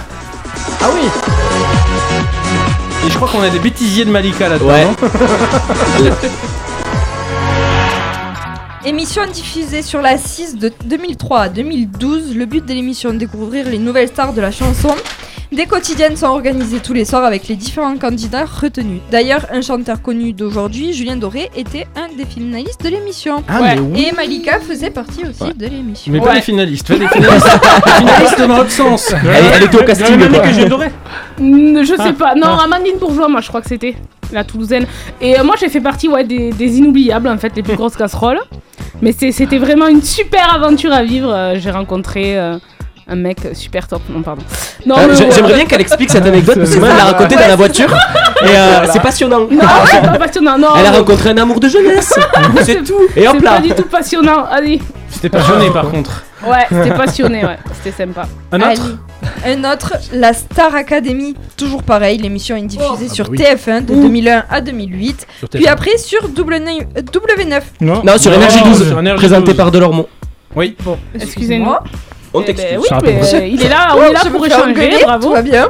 [0.80, 1.08] Ah oui
[3.04, 4.68] Et je crois qu'on a des bêtisiers de Malika là-dedans.
[4.68, 4.86] Ouais.
[8.84, 12.34] Émission diffusée sur la 6 de 2003 à 2012.
[12.36, 14.88] Le but de l'émission est de découvrir les nouvelles stars de la chanson.
[15.52, 19.00] Des quotidiennes sont organisées tous les soirs avec les différents candidats retenus.
[19.12, 23.44] D'ailleurs, un chanteur connu d'aujourd'hui, Julien Doré, était un des finalistes de l'émission.
[23.48, 23.74] Ah Ouais.
[23.76, 26.10] mais oui Et Malika faisait partie aussi de l'émission.
[26.10, 27.46] Mais pas des finalistes, pas des finalistes.
[27.86, 29.12] des finalistes dans l'autre sens.
[29.12, 30.40] Elle, elle était au casting Même quoi.
[30.40, 30.88] que j'ai adoré.
[31.38, 32.34] Mm, Je sais pas.
[32.34, 33.94] Non, Amandine Bourgeois, moi, je crois que c'était
[34.32, 34.86] la Toulousaine.
[35.20, 37.96] Et euh, moi, j'ai fait partie ouais, des, des inoubliables, en fait, les plus grosses
[37.96, 38.40] casseroles.
[39.00, 41.32] Mais c'est- c'était vraiment une super aventure à vivre.
[41.32, 42.56] Euh, J'ai rencontré euh,
[43.08, 44.02] un mec super top.
[44.08, 44.42] Non, pardon.
[44.86, 45.14] Non, Euh, ouais.
[45.34, 47.92] J'aimerais bien qu'elle explique cette anecdote parce que moi elle l'a racontée dans la voiture
[48.44, 49.40] et euh, c'est passionnant.
[49.50, 50.56] Non, c'est pas passionnant.
[50.58, 52.14] Non, Elle a rencontré un amour de jeunesse.
[52.62, 52.94] C'est tout.
[53.16, 53.52] Et hop c'est là.
[53.54, 54.44] pas du tout passionnant.
[54.50, 54.80] Allez.
[55.08, 56.22] C'était passionné par contre.
[56.46, 57.56] Ouais, c'était passionné, ouais.
[57.82, 58.26] C'était sympa.
[58.50, 58.68] Un autre
[59.44, 63.38] Allez, Un autre, la Star Academy, toujours pareil, l'émission est diffusée sur bah oui.
[63.38, 65.68] TF1 de 2001 à 2008, Sur puis TF1.
[65.68, 66.80] après sur W9.
[66.96, 67.60] euh, W9.
[67.80, 69.56] Non, Non, sur Énergie 12, sur Énergie présenté 12.
[69.56, 70.08] par Delormeau.
[70.56, 70.76] Oui.
[70.84, 71.66] Bon, Excusez-nous.
[72.34, 72.78] On Eh ben t'excuse.
[72.78, 75.28] oui, mais euh, il est là, on est là je pour échanger, engueuler, bravo.
[75.28, 75.68] Tout va bien.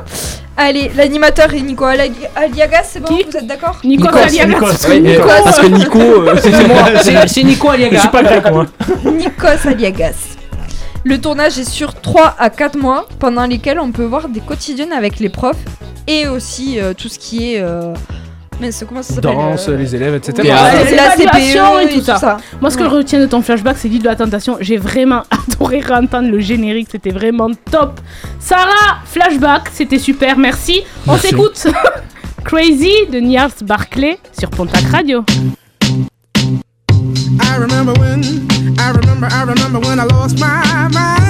[0.56, 3.78] Allez, l'animateur est Nico Ali- Aliagas, c'est bon, Qui vous êtes d'accord?
[3.84, 4.46] Nico Nikos, Aliagas.
[4.48, 4.66] Nikos.
[4.66, 8.66] Ouais, parce que Nico, euh, C'est moi, c'est- Nico Je suis pas grec, moi.
[9.04, 10.36] Nikos Aliagas.
[11.04, 14.92] Le tournage est sur 3 à 4 mois, pendant lesquels on peut voir des quotidiennes
[14.92, 15.56] avec les profs
[16.06, 17.60] et aussi euh, tout ce qui est.
[17.60, 17.92] Euh...
[18.60, 20.34] Mais c'est- comment ça s'appelle Danse, euh, les élèves, etc.
[20.42, 22.36] oui, la- Les la CPE et tout ça.
[22.60, 22.90] Moi, ce que Ouais.
[22.90, 24.58] je retiens de ton flashback, c'est l'île de la tentation.
[24.60, 25.22] J'ai vraiment
[25.58, 26.88] adoré entendre le générique.
[26.92, 28.00] C'était vraiment top.
[28.38, 30.38] Sarah, flashback, c'était super.
[30.38, 30.82] Merci.
[31.08, 31.66] On s'écoute.
[32.44, 35.24] Crazy de Niels Barclay sur Pontac Radio.
[36.90, 38.51] I remember when, I
[39.52, 41.21] remember, when I lost my mind.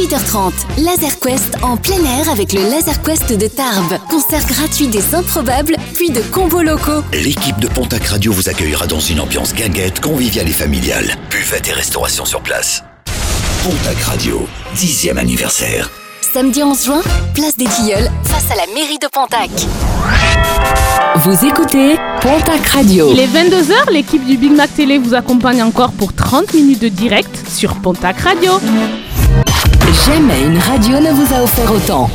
[0.00, 0.52] 18h30.
[0.78, 3.98] Laser Quest en plein air avec le Laser Quest de Tarbes.
[4.08, 7.02] Concert gratuit des improbables, puis de combos locaux.
[7.12, 11.16] l'équipe de Pontac Radio vous accueillera dans une ambiance guinguette, conviviale et familiale.
[11.28, 12.82] Buvette et restauration sur place.
[13.62, 15.90] Pontac Radio, 10e anniversaire.
[16.32, 17.02] Samedi 11 juin,
[17.34, 19.50] place des Tilleuls, face à la mairie de Pontac.
[21.16, 23.10] Vous écoutez Pontac Radio.
[23.12, 26.88] Il est 22h, l'équipe du Big Mac Télé vous accompagne encore pour 30 minutes de
[26.88, 28.52] direct sur Pontac Radio.
[29.92, 32.08] Jamais une radio ne vous a offert autant.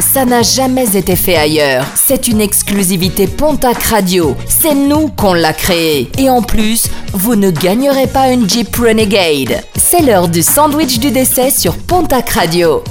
[0.00, 1.84] Ça n'a jamais été fait ailleurs.
[1.94, 4.36] C'est une exclusivité Pontac Radio.
[4.48, 6.10] C'est nous qu'on l'a créé.
[6.16, 9.62] Et en plus, vous ne gagnerez pas une Jeep Renegade.
[9.76, 12.82] C'est l'heure du sandwich du décès sur Pontac Radio.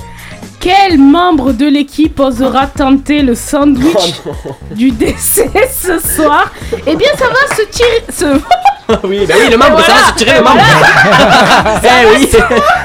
[0.66, 4.32] Quel membre de l'équipe osera tenter le sandwich Oh
[4.72, 6.52] du décès ce soir?
[6.88, 8.04] Eh bien, ça va se tirer.
[8.12, 8.26] Se...
[9.08, 10.58] oui, bah oui, le membre, ça va se tirer le membre.
[11.84, 12.30] eh oui.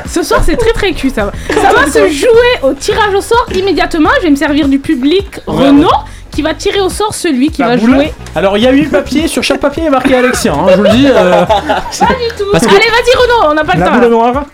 [0.07, 1.33] Ce soir, c'est très très cul, ça va.
[1.55, 4.11] Ça va se jouer au tirage au sort immédiatement.
[4.19, 5.89] Je vais me servir du public Renault
[6.31, 8.13] qui va tirer au sort celui qui La va boule jouer.
[8.37, 10.67] Alors il y a eu le papier, sur chaque papier il est marqué Alexien, hein,
[10.71, 11.07] je vous le dis.
[11.09, 12.45] euh, Pas du tout.
[12.53, 13.97] Parce que- Allez, vas-y Renaud, on n'a pas le La temps.
[13.99, 14.45] boule noire.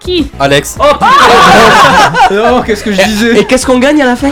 [0.00, 0.78] Qui Alex.
[2.32, 4.30] Oh, qu'est-ce que je disais Et qu'est-ce qu'on gagne à la fin?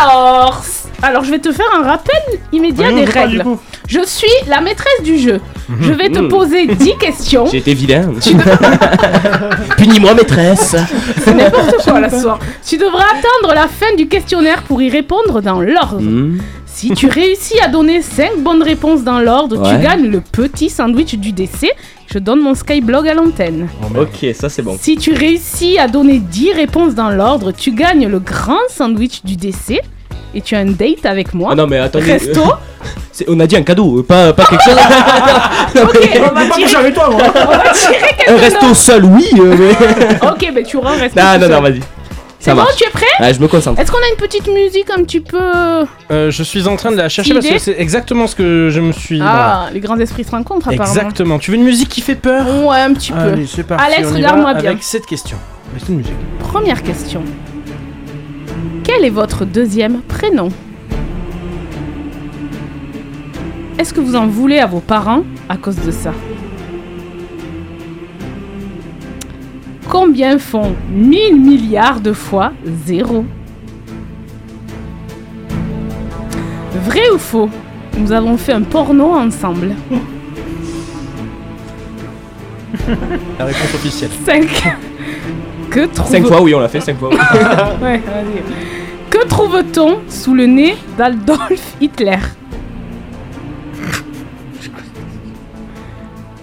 [0.00, 0.62] Alors,
[1.02, 2.20] alors je vais te faire un rappel
[2.52, 3.44] immédiat des règles.
[3.88, 5.40] Je suis la maîtresse du jeu.
[5.80, 6.28] Je vais te Mhm.
[6.28, 7.46] poser 10 questions.
[7.46, 8.10] J'ai été vilain.
[9.76, 10.76] Punis-moi, maîtresse.
[11.22, 12.38] C'est n'importe quoi là ce soir.
[12.66, 16.00] Tu devras attendre la fin du questionnaire pour y répondre dans l'ordre.
[16.00, 16.38] Hmm.
[16.66, 19.76] Si tu réussis à donner 5 bonnes réponses dans l'ordre, Ouais.
[19.76, 21.70] tu gagnes le petit sandwich du décès.
[22.10, 23.68] Je donne mon Skyblog à l'antenne.
[23.98, 24.76] Ok, ça c'est bon.
[24.80, 29.36] Si tu réussis à donner 10 réponses dans l'ordre, tu gagnes le grand sandwich du
[29.36, 29.80] décès.
[30.34, 31.50] Et tu as un date avec moi.
[31.52, 32.12] Ah non, mais attendez.
[32.12, 32.42] Resto.
[33.12, 34.74] C'est- On a dit un cadeau, pas, pas quelque chose.
[35.82, 36.62] Ok, on va Pas tirer.
[36.62, 37.20] coucher avec toi, moi.
[37.34, 39.26] On va tirer un resto seul, oui.
[39.38, 40.28] euh, mais-.
[40.28, 41.18] Ok, mais tu auras un resto.
[41.18, 41.50] non, non, seul.
[41.50, 41.80] non, vas-y.
[42.40, 42.76] C'est Ça bon, marche.
[42.76, 43.80] tu es prêt Ouais, je me concentre.
[43.80, 45.40] Est-ce qu'on a une petite musique un petit peu.
[46.10, 48.80] Euh, je suis en train de la chercher parce que c'est exactement ce que je
[48.80, 49.20] me suis.
[49.22, 50.94] Ah, les grands esprits se rencontrent apparemment.
[50.94, 51.38] Exactement.
[51.40, 53.18] Tu veux une musique qui fait peur Ouais, un petit peu.
[53.18, 53.84] Allez, c'est parti.
[53.84, 54.70] Alex, regarde-moi bien.
[54.70, 55.36] Avec cette question.
[55.88, 56.12] Une musique.
[56.38, 57.22] Première question.
[58.84, 60.48] Quel est votre deuxième prénom?
[63.78, 66.12] Est-ce que vous en voulez à vos parents à cause de ça?
[69.88, 72.52] Combien font 1000 milliards de fois
[72.86, 73.24] 0
[76.84, 77.48] Vrai ou faux
[77.96, 79.74] Nous avons fait un porno ensemble.
[83.38, 84.10] La réponse officielle.
[84.26, 84.76] 5.
[85.70, 86.10] Que trouve...
[86.10, 87.10] 5 fois, oui, on l'a fait 5 fois.
[87.10, 87.18] oui.
[87.82, 89.08] Ouais, vas-y.
[89.10, 92.18] Que trouve-t-on sous le nez d'Adolf Hitler?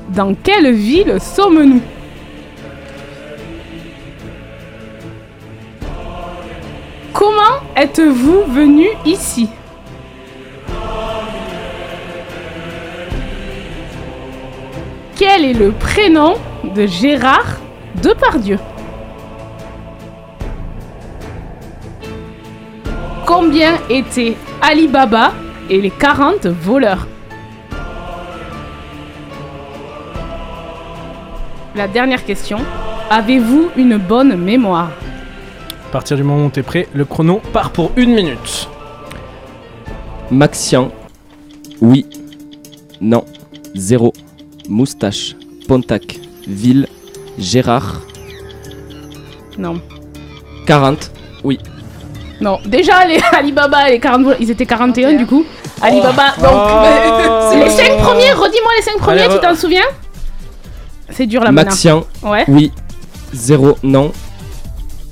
[0.10, 1.82] Dans quelle ville sommes-nous?
[7.86, 9.48] Êtes-vous venu ici?
[15.16, 16.34] Quel est le prénom
[16.64, 17.58] de Gérard
[18.02, 18.58] Depardieu?
[23.28, 25.34] Combien étaient Alibaba
[25.70, 27.06] et les 40 voleurs?
[31.76, 32.58] La dernière question.
[33.12, 34.90] Avez-vous une bonne mémoire?
[35.88, 38.68] À partir du moment où t'es prêt, le chrono part pour une minute.
[40.32, 40.92] Maxian.
[41.82, 42.06] Oui.
[43.00, 43.24] Non.
[43.76, 44.12] Zéro.
[44.68, 45.36] Moustache.
[45.68, 46.20] Pontac.
[46.48, 46.88] Ville.
[47.38, 48.02] Gérard.
[49.58, 49.80] Non.
[50.66, 51.12] 40.
[51.44, 51.60] Oui.
[52.42, 52.60] Non.
[52.66, 55.46] Déjà, les Alibaba et les 40 voleurs, ils étaient 41 du coup.
[55.82, 56.52] Alibaba, donc.
[56.52, 57.54] Oh.
[57.64, 59.86] les 5 premiers, redis-moi les 5 premiers, Allez, tu t'en souviens?
[61.12, 61.70] C'est dur la mana.
[61.70, 62.04] Maxian.
[62.24, 62.44] Ouais.
[62.48, 62.72] Oui.
[63.34, 63.78] Zéro.
[63.84, 64.12] Non.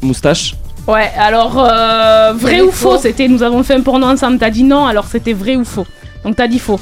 [0.01, 0.55] Moustache.
[0.87, 4.63] Ouais, alors euh, vrai ou faux, c'était nous avons fait un porno ensemble, t'as dit
[4.63, 5.85] non, alors c'était vrai ou faux.
[6.25, 6.79] Donc t'as dit faux.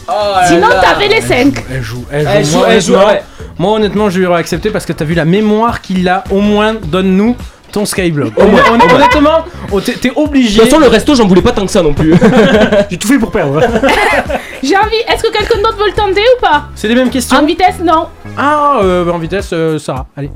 [0.47, 0.81] Sinon là.
[0.81, 1.53] t'avais les 5.
[1.71, 2.29] Elle joue, elle joue.
[2.33, 3.23] Elle joue, moi, elle joue, honnêtement- ouais.
[3.59, 6.23] moi, honnêtement, je lui aurais accepté parce que t'as vu la mémoire qu'il a.
[6.31, 7.35] Au moins, donne-nous
[7.71, 8.33] ton skyblock.
[8.37, 10.59] Honnêtement, oh, t'es t'es De obligé.
[10.59, 12.13] toute façon, le resto, j'en voulais pas tant que ça non plus.
[12.89, 13.61] J'ai tout fait pour perdre.
[14.63, 16.65] J'ai envie, est-ce que quelqu'un d'autre veut le tenter ou pas?
[16.75, 17.37] C'est les mêmes questions.
[17.37, 18.07] En vitesse, non.
[18.37, 20.05] Ah, euh, bah, en vitesse, euh, Sarah.
[20.17, 20.29] Allez.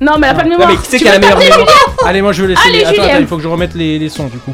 [0.00, 0.68] Non, mais elle a pas de mémoire.
[0.68, 2.48] mais qui c'est Tu qui a veux la meilleure mémoire Julien Allez, moi je vais
[2.48, 2.62] laisser.
[2.68, 3.04] Allez, attends, Julien.
[3.08, 4.52] attends, il faut que je remette les, les sons du coup.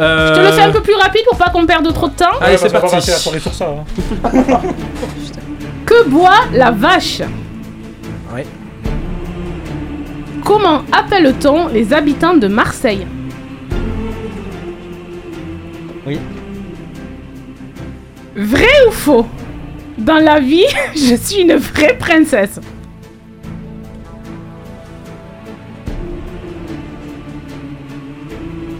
[0.00, 2.14] Euh, Je te le fais un peu plus rapide pour pas qu'on perde trop de
[2.14, 2.26] temps.
[2.40, 2.96] Allez, c'est on va pas parti.
[2.96, 3.66] passer la soirée sur ça.
[3.68, 4.62] hein.
[5.86, 7.20] Que boit la vache
[8.34, 8.44] Ouais.
[10.44, 13.06] Comment appelle-t-on les habitants de Marseille
[16.06, 16.18] Oui.
[18.36, 19.26] Vrai ou faux?
[19.96, 22.60] Dans la vie, je suis une vraie princesse.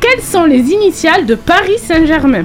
[0.05, 2.45] Quelles sont les initiales de Paris Saint-Germain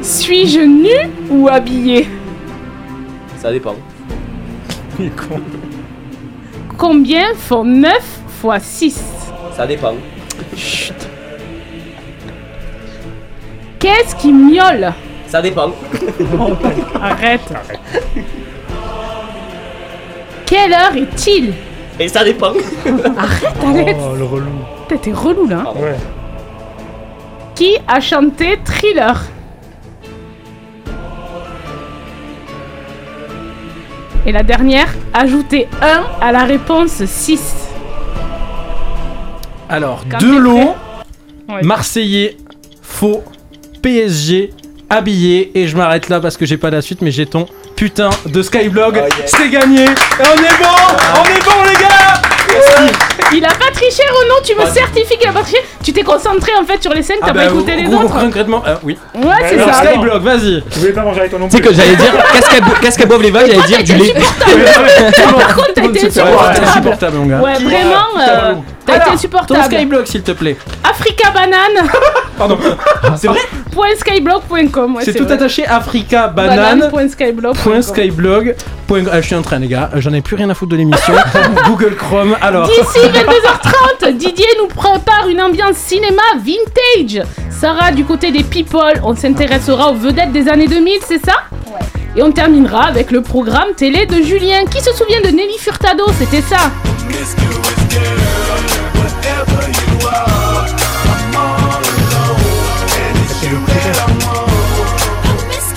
[0.00, 2.08] Suis-je nu ou habillé
[3.36, 3.74] Ça dépend.
[4.98, 5.42] Il est con.
[6.78, 7.92] Combien font 9
[8.40, 8.98] fois 6
[9.54, 9.96] Ça dépend.
[13.78, 14.94] Qu'est-ce qui miaule
[15.26, 15.72] Ça dépend.
[16.98, 17.52] Arrête.
[20.46, 21.52] Quelle heure est-il
[22.00, 22.52] Et ça dépend.
[23.16, 23.98] Arrête, Alex.
[24.00, 24.46] Oh, le relou.
[24.88, 25.64] Putain, T'es relou là.
[25.66, 25.72] hein.
[25.80, 25.96] Ouais.
[27.54, 29.20] Qui a chanté Thriller?
[34.26, 37.54] Et la dernière, ajoutez 1 à la réponse 6.
[39.68, 41.54] Alors, Quand t'es de l'eau, prêt?
[41.56, 41.62] Ouais.
[41.62, 42.36] Marseillais,
[42.82, 43.22] faux
[43.82, 44.50] PSG
[44.90, 47.46] habillé et je m'arrête là parce que j'ai pas la suite mais j'ai ton
[47.78, 49.00] putain de Skyblog.
[49.26, 49.84] C'est gagné.
[49.84, 49.88] Et
[50.20, 50.76] on est bon,
[51.14, 51.88] on est bon les gars.
[53.32, 55.58] Il a pas triché Renaud, tu me certifies qu'il a pas triché.
[55.84, 58.02] Tu t'es concentré en fait sur les scènes, t'as Ah pas bah, écouté les gros,
[58.02, 58.18] autres.
[58.18, 58.98] Concrètement, euh, oui.
[59.14, 59.84] Ouais, c'est Alors, ça.
[59.84, 60.64] Skyblog, vas-y.
[60.72, 62.98] Tu voulais pas manger avec non Tu sais que j'allais dire, qu'est-ce qu'elles bo- qu'est-ce
[62.98, 64.14] qu'elles boivent les vaches J'allais dire du lait.
[64.14, 66.66] Par contre, t'as été C'est insupportable.
[66.66, 67.38] insupportable, mon gars.
[67.40, 68.54] Ouais, vraiment, euh,
[68.86, 69.60] t'as été insupportable.
[69.60, 70.56] Ton Skyblog, s'il te plaît.
[70.82, 71.88] Africa Banane.
[72.36, 72.58] Pardon.
[73.16, 73.40] C'est vrai
[73.78, 74.96] Point skyblog.com.
[74.96, 75.34] ouais, C'est tout vrai.
[75.34, 76.88] attaché Africa banane.
[76.90, 77.08] Point
[77.82, 78.56] skyblog.
[78.88, 79.90] point- Ah, je suis en train, les gars.
[79.98, 81.14] J'en ai plus rien à foutre de l'émission.
[81.68, 82.36] Google Chrome.
[82.42, 82.66] Alors.
[82.66, 87.24] D'ici 22h30, Didier nous prépare une ambiance cinéma vintage.
[87.50, 91.34] Sarah, du côté des people, on s'intéressera aux vedettes des années 2000, c'est ça?
[91.68, 91.78] Ouais.
[92.16, 94.64] Et on terminera avec le programme télé de Julien.
[94.68, 96.04] Qui se souvient de Nelly Furtado?
[96.18, 96.72] C'était ça.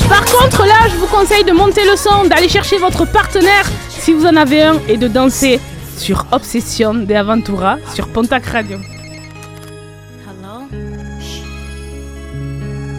[0.09, 4.13] Par contre, là, je vous conseille de monter le son, d'aller chercher votre partenaire si
[4.13, 5.59] vous en avez un et de danser
[5.97, 8.78] sur Obsession de Aventura sur Pontac Radio.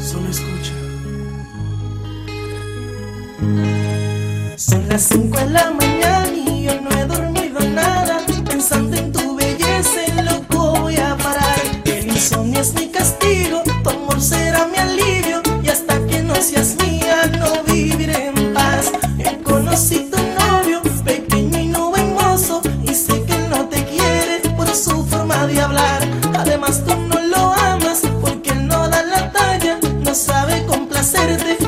[0.00, 0.72] Solo escucha.
[4.56, 8.18] Son las 5 de la mañana y yo no he dormido nada.
[8.48, 11.60] Pensando en tu belleza, loco voy a parar.
[11.84, 13.62] El insomnio es mi castigo,
[16.42, 18.90] seas mía, no viviré en paz.
[19.18, 22.60] Yo conocí tu novio, pequeño y no buen mozo.
[22.82, 26.00] Y sé que él no te quiere por su forma de hablar.
[26.34, 29.78] Además, tú no lo amas porque él no da la talla.
[30.00, 31.61] No sabe complacerte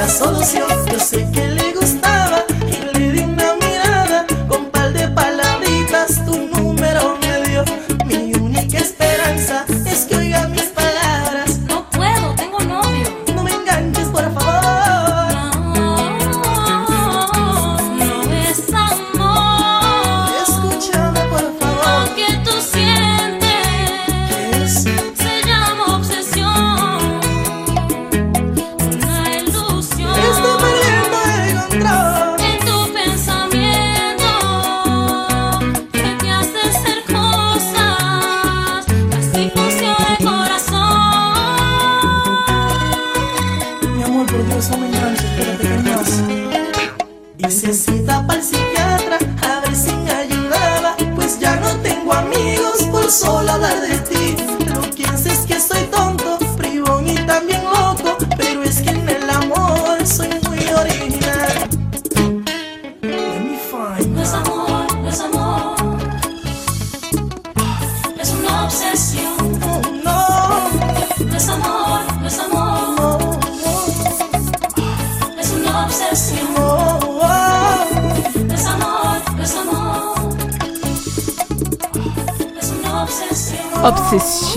[0.00, 0.66] la solución.
[0.90, 1.59] Yo sé que le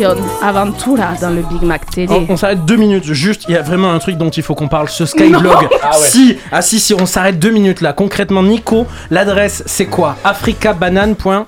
[0.06, 2.08] Obsession Aventura dans le Big Mac Télé.
[2.10, 4.56] On, on s'arrête deux minutes, juste, il y a vraiment un truc dont il faut
[4.56, 5.70] qu'on parle, ce Skyblog.
[5.82, 6.08] Ah ouais.
[6.08, 7.94] Si, ah si, si, on s'arrête deux minutes là.
[7.94, 10.16] Concrètement, Nico, l'adresse c'est quoi?
[10.24, 11.48] africabanane.skyrock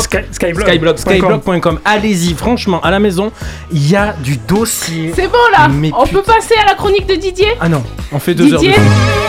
[0.32, 1.80] Skyblog, skyblog.com.
[1.84, 3.32] Allez-y, franchement, à la maison,
[3.72, 5.12] il y a du dossier.
[5.14, 7.48] C'est bon là Mais On peut passer à la chronique de Didier?
[7.60, 7.82] Ah non,
[8.12, 8.76] on fait deux Didier heures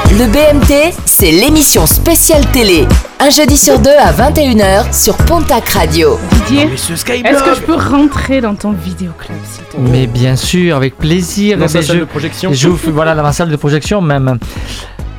[0.09, 2.87] de Le BMT, c'est l'émission spéciale télé.
[3.19, 6.19] Un jeudi sur deux à 21h sur Pontac Radio.
[6.47, 9.79] Didier, ce est-ce que je peux rentrer dans ton vidéoclub s'il te plaît?
[9.91, 11.57] Mais bien sûr, avec plaisir.
[11.57, 12.49] Dans Eh sa ben, salle je- de projection.
[12.53, 14.37] Je vous fais- voilà, dans ma salle de projection, même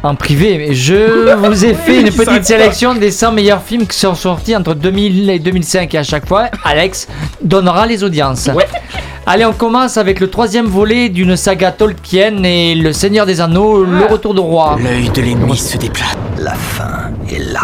[0.05, 0.59] en privé.
[0.59, 4.55] Mais Je vous ai fait une petite sélection des 100 meilleurs films qui sont sortis
[4.55, 5.93] entre 2000 et 2005.
[5.95, 7.09] Et à chaque fois, Alex
[7.43, 8.49] donnera les audiences.
[9.27, 13.85] Allez, on commence avec le troisième volet d'une saga Tolkien et Le Seigneur des Anneaux,
[13.85, 14.79] Le Retour du Roi.
[14.83, 16.17] L'œil de l'ennemi se déplace.
[16.39, 17.63] La fin est là.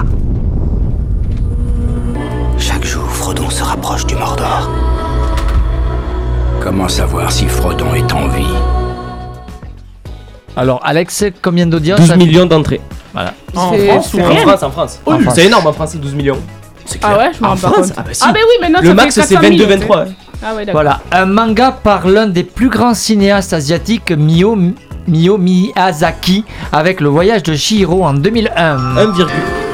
[3.24, 4.68] Frodon se rapproche du Mordor.
[6.60, 8.44] Comment savoir si Frodon est en vie?
[10.54, 12.00] Alors, Alex, combien d'audience?
[12.00, 12.82] 12 ça- millions d'entrées.
[13.14, 13.32] Voilà.
[13.56, 14.36] En France c'est ou en.
[14.36, 15.00] France En France.
[15.06, 15.24] Oh, En France.
[15.26, 15.32] oui.
[15.36, 16.36] C'est énorme en France, c'est 12 millions.
[17.00, 17.76] Ah ouais, je me En rends pas France?
[17.86, 17.92] compte.
[17.96, 18.22] Ah bah si.
[18.26, 20.04] Ah bah oui, maintenant Le ça max fait c'est 400 000, 22 23.
[20.04, 20.16] tu sais.
[20.42, 20.82] Ah ouais, d'accord.
[20.82, 24.54] Voilà, un manga par l'un des plus grands cinéastes asiatiques, Mio,
[25.06, 28.96] Mio Miyazaki, avec le voyage de Shihiro en 2001.
[28.96, 29.12] 1,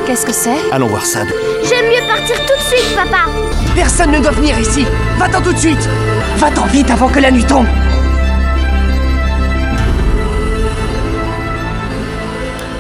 [0.07, 0.57] Qu'est-ce que c'est?
[0.73, 1.21] Allons voir ça.
[1.69, 3.31] J'aime mieux partir tout de suite, papa.
[3.75, 4.85] Personne ne doit venir ici.
[5.19, 5.89] Va-t'en tout de suite.
[6.39, 7.67] Va-t'en vite avant que la nuit tombe.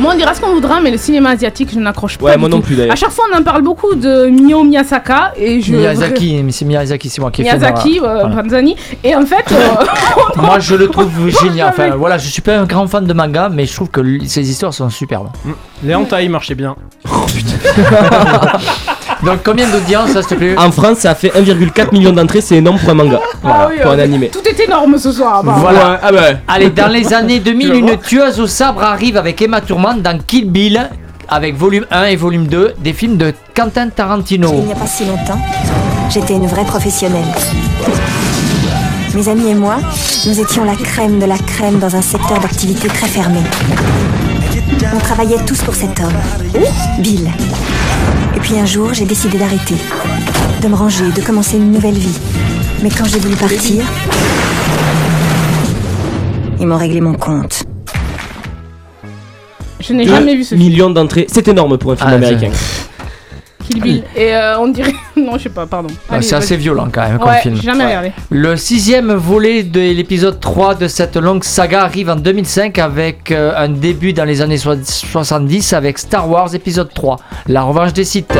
[0.00, 2.24] Moi, on dira ce qu'on voudra, mais le cinéma asiatique, je n'accroche pas.
[2.24, 2.64] Ouais, du moi non tout.
[2.64, 2.94] plus, d'ailleurs.
[2.94, 5.74] À chaque fois, on en parle beaucoup de Mio Miyazaka et je.
[5.74, 7.58] Miyazaki, mais c'est Miyazaki, c'est moi qui ai fait.
[7.58, 8.60] Miyazaki, euh, voilà.
[9.04, 9.56] Et en fait, euh,
[10.36, 11.68] Moi je le trouve génial.
[11.68, 14.50] Enfin voilà, je suis pas un grand fan de manga, mais je trouve que ses
[14.50, 15.28] histoires sont superbes.
[15.84, 16.76] Les hentai marchaient bien.
[19.22, 22.56] Donc combien d'audience, s'il te plaît En France, ça a fait 1,4 million d'entrées, c'est
[22.56, 23.20] énorme pour un manga.
[23.42, 24.28] Voilà, Ah oui, pour un euh, animé.
[24.28, 25.44] tout est énorme ce soir.
[25.44, 25.56] bah.
[25.58, 26.00] Voilà.
[26.02, 26.20] Ah bah.
[26.48, 30.00] Allez, dans les années 2000, Tu vas une tueuse au sabre arrive avec Emma Thurman
[30.00, 30.88] dans Kill Bill,
[31.28, 34.52] avec volume 1 et volume 2, des films de Quentin Il Tarantino.
[34.52, 35.38] n'y a pas si longtemps,
[36.08, 37.24] j'étais une vraie professionnelle.
[39.14, 39.76] Mes amis et moi,
[40.26, 43.40] nous étions la crème de la crème dans un secteur d'activité très fermé.
[44.94, 46.62] On travaillait tous pour cet homme,
[47.00, 47.28] Bill.
[48.36, 49.76] Et puis un jour, j'ai décidé d'arrêter,
[50.62, 52.18] de me ranger, de commencer une nouvelle vie.
[52.82, 53.84] Mais quand j'ai voulu partir,
[56.58, 57.64] ils m'ont réglé mon compte.
[59.80, 60.60] Je n'ai 2 jamais vu ce film.
[60.68, 62.50] millions d'entrées, c'est énorme pour un film Ah, américain.
[63.70, 64.04] Kill Bill.
[64.16, 64.94] Et euh, on dirait.
[65.16, 65.88] Non, je sais pas, pardon.
[66.08, 67.54] Ah, Allez, c'est assez violent quand même comme Ouais, film.
[67.56, 68.12] j'ai jamais regardé.
[68.30, 73.52] Le sixième volet de l'épisode 3 de cette longue saga arrive en 2005 avec euh,
[73.56, 77.16] un début dans les années so- 70 avec Star Wars épisode 3,
[77.48, 78.32] La revanche des Sith.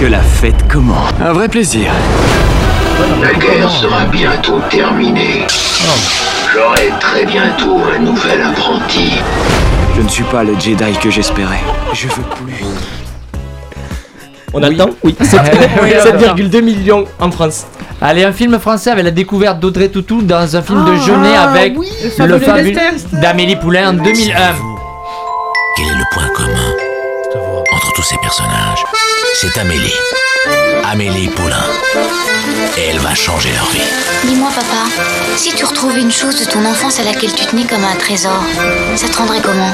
[0.00, 1.10] Que la fête commence.
[1.22, 1.90] Un vrai plaisir.
[3.20, 5.46] La guerre sera bientôt terminée.
[6.54, 9.12] J'aurai très bientôt un nouvel apprenti.
[9.96, 11.60] Je ne suis pas le Jedi que j'espérais.
[11.92, 12.64] Je veux plus.
[14.58, 15.14] On a le temps Oui.
[15.20, 16.34] Oui, on a le temps.
[16.34, 17.66] 7,2 millions en France.
[18.00, 21.36] Allez, un film français avec la découverte d'Audrey Toutou dans un film de Ah, Jeunet
[21.36, 21.88] avec oui,
[22.18, 22.72] le le fabuleux
[23.12, 24.34] d'Amélie Poulain en 2001.
[25.76, 26.72] Quel est le point commun
[27.72, 28.82] entre tous ces personnages?
[29.34, 29.92] C'est Amélie.
[30.90, 31.64] Amélie Poulain.
[32.78, 33.80] Et elle va changer leur vie.
[34.24, 35.04] Dis-moi, papa,
[35.36, 38.42] si tu retrouvais une chose de ton enfance à laquelle tu tenais comme un trésor,
[38.96, 39.70] ça te rendrait comment?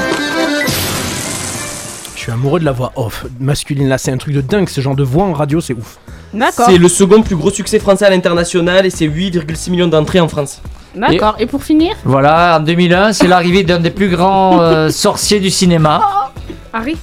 [2.23, 4.95] Suis amoureux de la voix off masculine là, c'est un truc de dingue, ce genre
[4.95, 5.97] de voix en radio, c'est ouf.
[6.33, 6.65] D'accord.
[6.67, 10.27] C'est le second plus gros succès français à l'international et c'est 8,6 millions d'entrées en
[10.27, 10.61] France.
[10.95, 11.35] D'accord.
[11.39, 15.49] Et pour finir, Voilà, en 2001, c'est l'arrivée d'un des plus grands euh, sorciers du
[15.49, 16.31] cinéma.
[16.71, 16.95] Harry.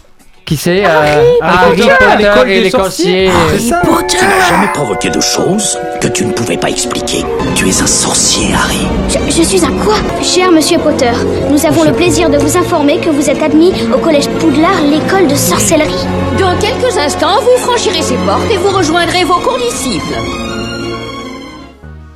[0.51, 1.10] Qui c'est Harry
[1.43, 3.31] Harry Potter, Potter l'école et des les sorciers.
[3.31, 3.72] sorciers.
[4.09, 7.24] Tu n'as jamais provoqué de choses que tu ne pouvais pas expliquer.
[7.55, 8.85] Tu es un sorcier, Harry.
[9.09, 9.94] je, je suis un quoi?
[10.20, 11.12] Cher monsieur Potter,
[11.52, 15.28] nous avons le plaisir de vous informer que vous êtes admis au collège Poudlard, l'école
[15.28, 16.05] de sorcellerie.
[16.40, 20.18] Dans quelques instants, vous franchirez ces portes et vous rejoindrez vos condisciples.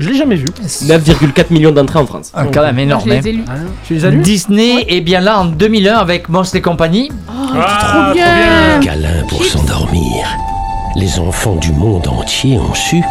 [0.00, 0.46] Je l'ai jamais vu.
[0.46, 2.30] 9,4 millions d'entrées en France.
[2.34, 3.02] Ah, quand même énorme.
[3.06, 3.44] je les ai lus.
[3.86, 7.10] Tu les as lus Disney est bien là en 2001 avec Monstres et compagnie.
[7.28, 8.80] Oh, trop bien.
[8.82, 10.26] Câlin pour s'endormir.
[10.96, 13.02] Les enfants du monde entier ont su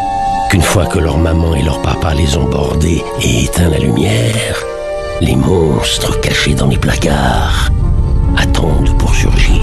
[0.49, 4.63] qu'une fois que leur maman et leur papa les ont bordés et éteint la lumière,
[5.21, 7.69] les monstres cachés dans les placards
[8.37, 9.61] attendent pour surgir.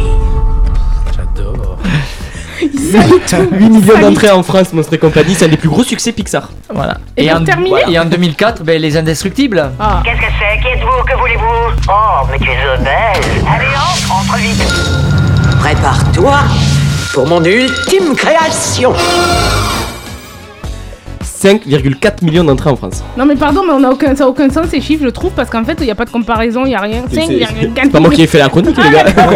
[2.93, 3.53] J'adore.
[3.53, 6.51] 8 millions d'entrées en France, Monstre et compagnie, c'est un des plus gros succès Pixar.
[6.73, 6.99] Voilà.
[7.17, 7.45] Et en,
[7.89, 9.71] et en 2004, ben, Les Indestructibles.
[9.79, 10.03] Ah.
[10.05, 10.61] Qu'est-ce que c'est?
[10.61, 11.05] Qui êtes-vous?
[11.05, 11.81] Que voulez-vous?
[11.89, 13.45] Oh, mais tu es belle.
[13.49, 14.63] Allez, entre, entre vite.
[15.61, 16.39] Prépare-toi
[17.13, 18.93] pour mon ultime création.
[21.43, 23.03] 5,4 millions d'entrées en France.
[23.17, 25.33] Non mais pardon, mais on a aucun, ça a aucun sens ces chiffres, je trouve,
[25.33, 27.03] parce qu'en fait, il n'y a pas de comparaison, il n'y a rien.
[27.09, 29.05] C'est- 5, il y a c'est- pas moi qui ai fait la chronique, les gars.
[29.05, 29.33] Non,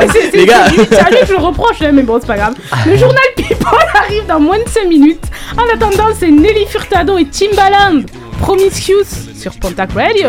[0.00, 0.64] mais c'est Les gars.
[0.74, 2.54] c'est- c'est à lui que je le reproche, hein, mais bon, c'est pas grave.
[2.86, 5.24] Le journal People arrive dans moins de 5 minutes.
[5.56, 8.02] En attendant, c'est Nelly Furtado et Timbaland.
[8.40, 9.04] Promiscuous
[9.38, 10.28] sur Pontac Radio.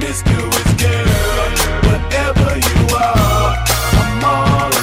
[0.00, 1.06] Promiscuous girl,
[1.90, 4.77] whatever you are, I'm all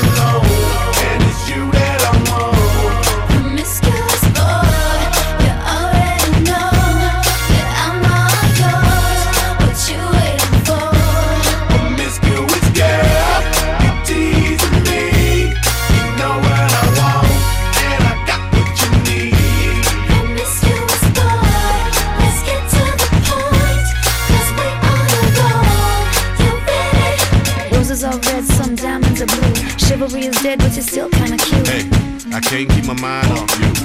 [30.07, 30.19] blue.
[30.19, 31.67] Is dead, but you're still kinda cute.
[31.67, 31.89] Hey,
[32.33, 33.84] I can't keep my mind off you.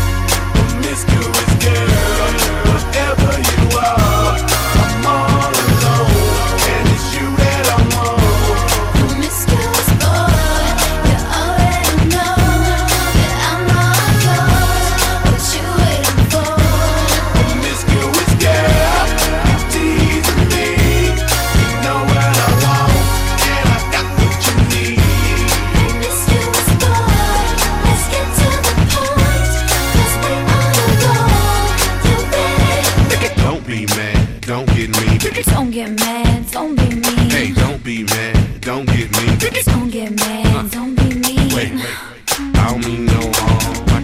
[0.91, 1.87] Promiscuous girl,
[2.67, 4.90] whatever you are,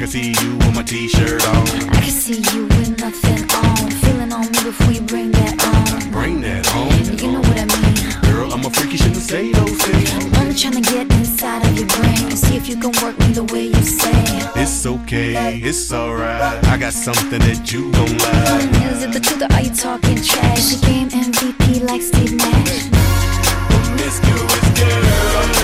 [0.07, 1.67] can see you with my t-shirt on.
[1.89, 3.91] I can see you with nothing on.
[3.91, 6.11] Feeling on me before you bring that on.
[6.11, 6.91] Bring that home.
[7.19, 8.31] You know what I mean.
[8.31, 10.37] Girl, I'm a freak, you shouldn't say those things.
[10.37, 12.31] Only trying to get inside of your brain.
[12.31, 14.13] See if you can work me the way you say.
[14.55, 16.63] It's okay, it's alright.
[16.67, 18.93] I got something that you gon' like.
[18.93, 20.75] Is it the truth or are you talking trash?
[20.75, 22.87] The game MVP like Steve Nash.
[23.67, 25.56] Promiscuous girl,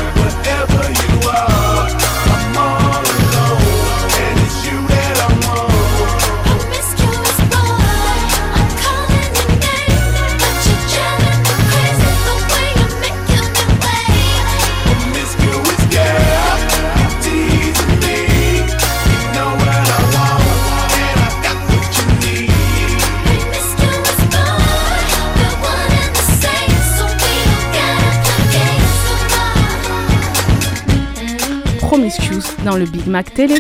[32.84, 33.56] le Big Mac Télé.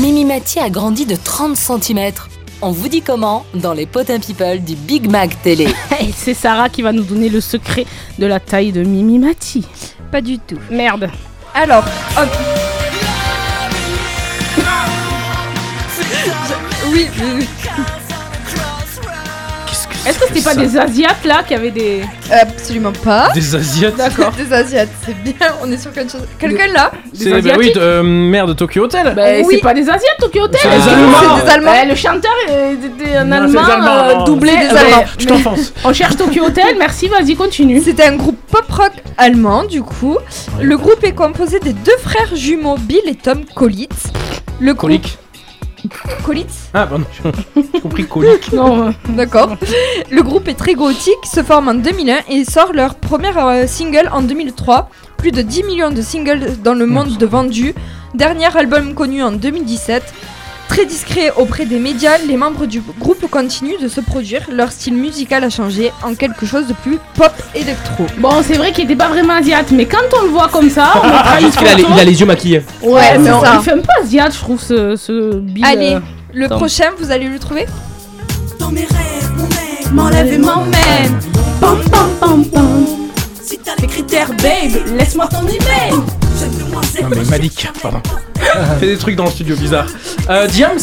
[0.00, 2.12] Mimi Mati a grandi de 30 cm.
[2.60, 5.66] On vous dit comment dans les potins people du Big Mac Télé.
[6.00, 7.86] Et c'est Sarah qui va nous donner le secret
[8.18, 9.64] de la taille de Mimi Mati.
[10.10, 10.58] Pas du tout.
[10.70, 11.08] Merde.
[11.54, 11.84] Alors,
[12.16, 12.28] hop.
[16.92, 17.59] oui, oui, oui.
[20.20, 22.02] Que c'était pas des Asiates là qui avaient des.
[22.30, 23.28] Absolument pas.
[23.34, 24.32] Des Asiates D'accord.
[24.32, 25.34] Des Asiates, c'est bien.
[25.62, 26.22] On est sur quelque chose.
[26.38, 29.12] Quelqu'un là C'est bah oui, euh, merde, Tokyo Hotel.
[29.16, 29.54] Bah, Oui.
[29.56, 31.12] c'est pas des Asiates Tokyo Hotel C'est des Allemands.
[31.38, 31.72] C'est des Allemands.
[31.72, 34.20] Bah, le chanteur euh, était un Non, c'est des allemand Allemands.
[34.22, 34.50] euh, doublé.
[34.52, 34.96] Des euh, Allemands.
[35.00, 35.72] mais- Je t'enfonce.
[35.84, 37.80] On cherche Tokyo Hotel, merci, vas-y, continue.
[37.82, 40.18] C'était un groupe pop-rock allemand, du coup.
[40.60, 43.90] Le groupe est composé des deux frères jumeaux Bill et Tom Collitz.
[44.60, 44.80] Le groupe...
[44.90, 45.18] Colique.
[46.24, 47.04] Collitz Ah, pardon,
[47.56, 48.50] j'ai compris colique.
[48.52, 49.56] Non, euh, D'accord.
[50.10, 54.08] Le groupe est très gothique, se forme en 2001 et sort leur premier euh, single
[54.12, 54.90] en 2003.
[55.16, 57.74] Plus de 10 millions de singles dans le monde de vendus.
[58.14, 60.02] Dernier album connu en 2017.
[60.70, 64.42] Très discret auprès des médias, les membres du groupe continuent de se produire.
[64.52, 68.06] Leur style musical a changé en quelque chose de plus pop électro.
[68.18, 70.92] Bon, c'est vrai qu'il était pas vraiment asiate, mais quand on le voit comme ça,
[71.02, 71.08] on
[71.40, 72.62] une Juste qu'il a, il a les yeux maquillés.
[72.82, 73.54] Ouais, Ouais, mais c'est on- ça.
[73.56, 75.64] il fait un peu asiate, je trouve, ce, ce Bill.
[75.64, 76.00] Allez, euh,
[76.32, 77.66] le prochain, vous allez le trouver
[78.60, 81.18] Dans mes rêves, mon mec M'enlève et m'emmène.
[81.60, 82.86] Pam pam pam pam.
[83.42, 85.90] Si t'as Les critères, babe, laisse-moi ton email.
[87.02, 88.00] Non mais Malik, pardon.
[88.80, 89.86] Fait des trucs dans le studio bizarre.
[90.28, 90.78] Euh, Diams,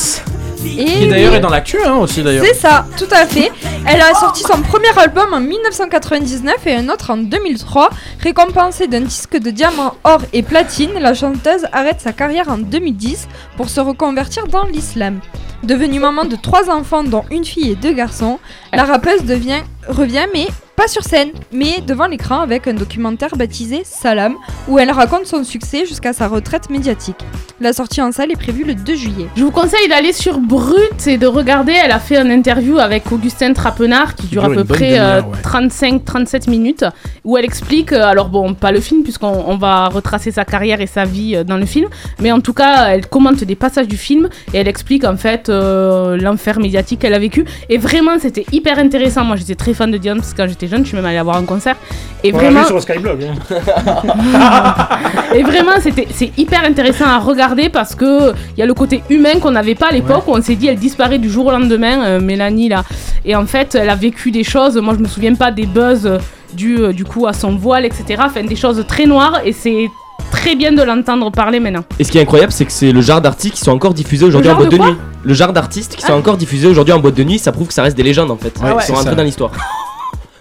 [0.65, 1.37] Et qui d'ailleurs oui.
[1.37, 2.45] est dans l'actu hein, aussi d'ailleurs.
[2.45, 3.51] C'est ça, tout à fait.
[3.85, 7.89] Elle a sorti son premier album en 1999 et un autre en 2003.
[8.21, 13.27] Récompensée d'un disque de diamant, or et platine, la chanteuse arrête sa carrière en 2010
[13.55, 15.19] pour se reconvertir dans l'islam.
[15.63, 18.39] Devenue maman de trois enfants dont une fille et deux garçons,
[18.73, 20.47] la rappeuse devient, revient mais
[20.77, 24.35] pas sur scène, mais devant l'écran avec un documentaire baptisé Salam,
[24.67, 27.17] où elle raconte son succès jusqu'à sa retraite médiatique.
[27.59, 29.25] La sortie en salle est prévue le 2 juillet.
[29.35, 31.73] Je vous conseille d'aller sur Brut et de regarder.
[31.83, 35.21] Elle a fait un interview avec Augustin Trapenard qui dure à peu une près euh,
[35.23, 35.69] demi-heure, ouais.
[35.69, 36.85] 35-37 minutes
[37.27, 40.79] où elle explique, euh, alors bon, pas le film puisqu'on on va retracer sa carrière
[40.79, 41.87] et sa vie euh, dans le film,
[42.21, 45.49] mais en tout cas, elle commente des passages du film et elle explique en fait
[45.49, 47.45] euh, l'enfer médiatique qu'elle a vécu.
[47.69, 49.25] Et vraiment, c'était hyper intéressant.
[49.25, 51.21] Moi, j'étais très fan de Dion parce que quand j'étais jeune, je suis même allée
[51.21, 51.75] voir un concert.
[52.23, 53.23] Et On vraiment, vu sur le Skyblog.
[53.23, 54.87] hein.
[55.35, 59.03] et vraiment, c'était c'est hyper intéressant à regarder parce que il y a le côté
[59.09, 61.51] humain qu'on n'avait pas à l'époque où on s'est dit elle disparaît du jour au
[61.51, 62.83] lendemain, euh, Mélanie là.
[63.25, 64.77] Et en fait, elle a vécu des choses.
[64.77, 66.17] Moi, je me souviens pas des buzz euh,
[66.53, 68.21] du du coup à son voile, etc.
[68.25, 69.87] Enfin, des choses très noires et c'est
[70.31, 71.83] très bien de l'entendre parler maintenant.
[71.99, 74.25] Et ce qui est incroyable, c'est que c'est le genre d'artistes qui sont encore diffusés
[74.25, 74.95] aujourd'hui en boîte de nuit.
[75.23, 76.17] Le genre d'artistes qui sont Ah.
[76.17, 78.37] encore diffusés aujourd'hui en boîte de nuit, ça prouve que ça reste des légendes en
[78.37, 78.53] fait.
[78.61, 79.51] Ouais, Ils sont rentrés dans l'histoire.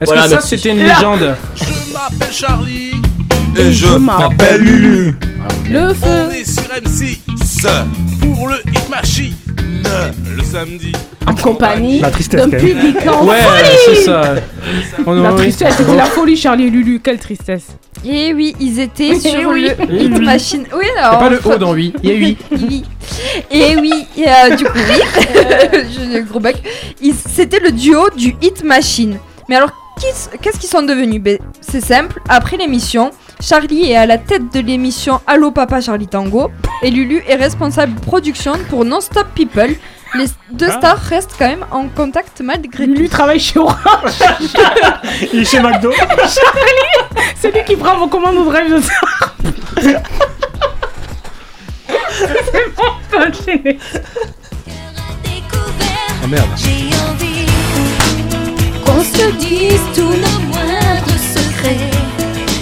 [0.00, 1.34] Est-ce Voilà, que ça c'était une légende
[1.92, 2.92] m'appelle Charlie.
[3.58, 5.14] Et je m'appelle Lulu.
[5.70, 6.26] Le feu.
[6.28, 7.18] On est sur M6
[8.20, 9.34] pour le Hit Machine
[10.36, 10.92] le samedi.
[11.26, 13.76] En compagnie La tristesse, d'un public en Ouais, folie.
[13.86, 14.34] c'est ça.
[15.06, 15.36] Oh non, La oui.
[15.38, 17.66] tristesse, c'était la folie, Charlie et Lulu, quelle tristesse.
[18.04, 19.70] Et oui, ils étaient Oui, sur oui.
[19.88, 20.24] le Et Hit oui.
[20.24, 20.64] Machine.
[20.76, 21.18] Oui, alors.
[21.20, 22.36] pas le O dans oui, il y a oui.
[22.50, 22.84] Oui.
[23.50, 25.24] Et oui, et, euh, du coup, oui.
[25.72, 26.56] J'ai un gros bec.
[27.00, 29.18] Ils- C'était le duo du Hit Machine.
[29.48, 29.70] Mais alors,
[30.00, 31.20] qu'est-ce qu'ils sont devenus?
[31.20, 32.20] Ben, C'est simple.
[32.28, 33.10] Après l'émission,
[33.40, 36.50] Charlie est à la tête de l'émission Allo Papa Charlie Tango.
[36.82, 39.74] Et Lulu est responsable production pour Non-Stop People.
[40.14, 40.78] Les deux Ah.
[40.78, 43.76] stars restent quand même en contact malgré Lulu travaille chez Orange.
[45.32, 45.92] Il est chez McDo.
[45.92, 48.92] Charlie, c'est lui qui prend vos commandes au drive de ça.
[49.80, 49.94] c'est
[52.76, 53.78] bon, on peut enchaîner.
[56.24, 56.48] Oh merde.
[58.96, 61.90] Qu'on se dise tous nos moindres secrets.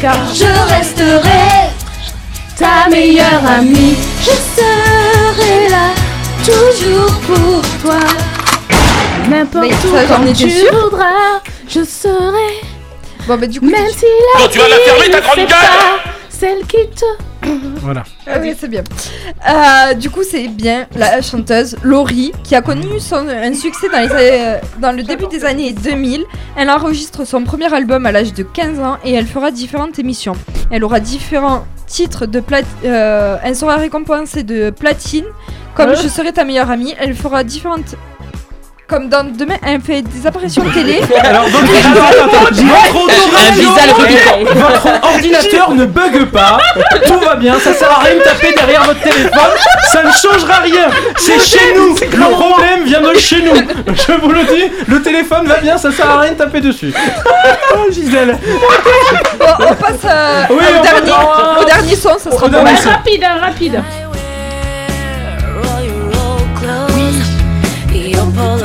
[0.00, 1.70] Car Je resterai
[2.58, 3.94] ta meilleure amie.
[4.20, 5.90] Je serai là
[6.44, 8.00] toujours pour toi.
[9.30, 12.64] N'importe Mais où quand tu voudras, je serai.
[13.28, 14.04] Bon, bah, du coup, Même tu- si
[14.34, 17.04] la Quand tu vas la vie fermer, ta grande gueule pas Celle qui te.
[17.80, 18.04] Voilà.
[18.26, 18.82] Ah oui, c'est bien.
[19.48, 24.00] Euh, du coup, c'est bien la chanteuse Laurie qui a connu son, un succès dans,
[24.00, 26.24] les, euh, dans le début des années 2000.
[26.56, 30.34] Elle enregistre son premier album à l'âge de 15 ans et elle fera différentes émissions.
[30.70, 32.60] Elle aura différents titres de plat.
[32.84, 35.26] euh, elle sera récompensée de platine.
[35.74, 35.96] Comme Ouais.
[35.96, 37.96] Je serai ta meilleure amie, elle fera différentes.
[38.86, 41.00] Comme dans demain, elle fait des apparitions télé.
[41.24, 41.62] Alors donc,
[44.54, 46.58] votre ordinateur ne bug pas,
[47.06, 49.30] tout va bien, ça sert à rien de taper derrière votre téléphone,
[49.90, 53.54] ça ne changera rien, c'est chez nous, le problème vient de chez nous,
[53.86, 56.92] je vous le dis, le téléphone va bien, ça sert à rien de taper dessus.
[57.74, 58.36] Oh Gisèle.
[59.38, 61.12] Bon, on passe euh, Oui, au, on dernier,
[61.60, 63.82] au dernier son, ça sera rapide, hein, rapide.
[68.34, 68.64] Never.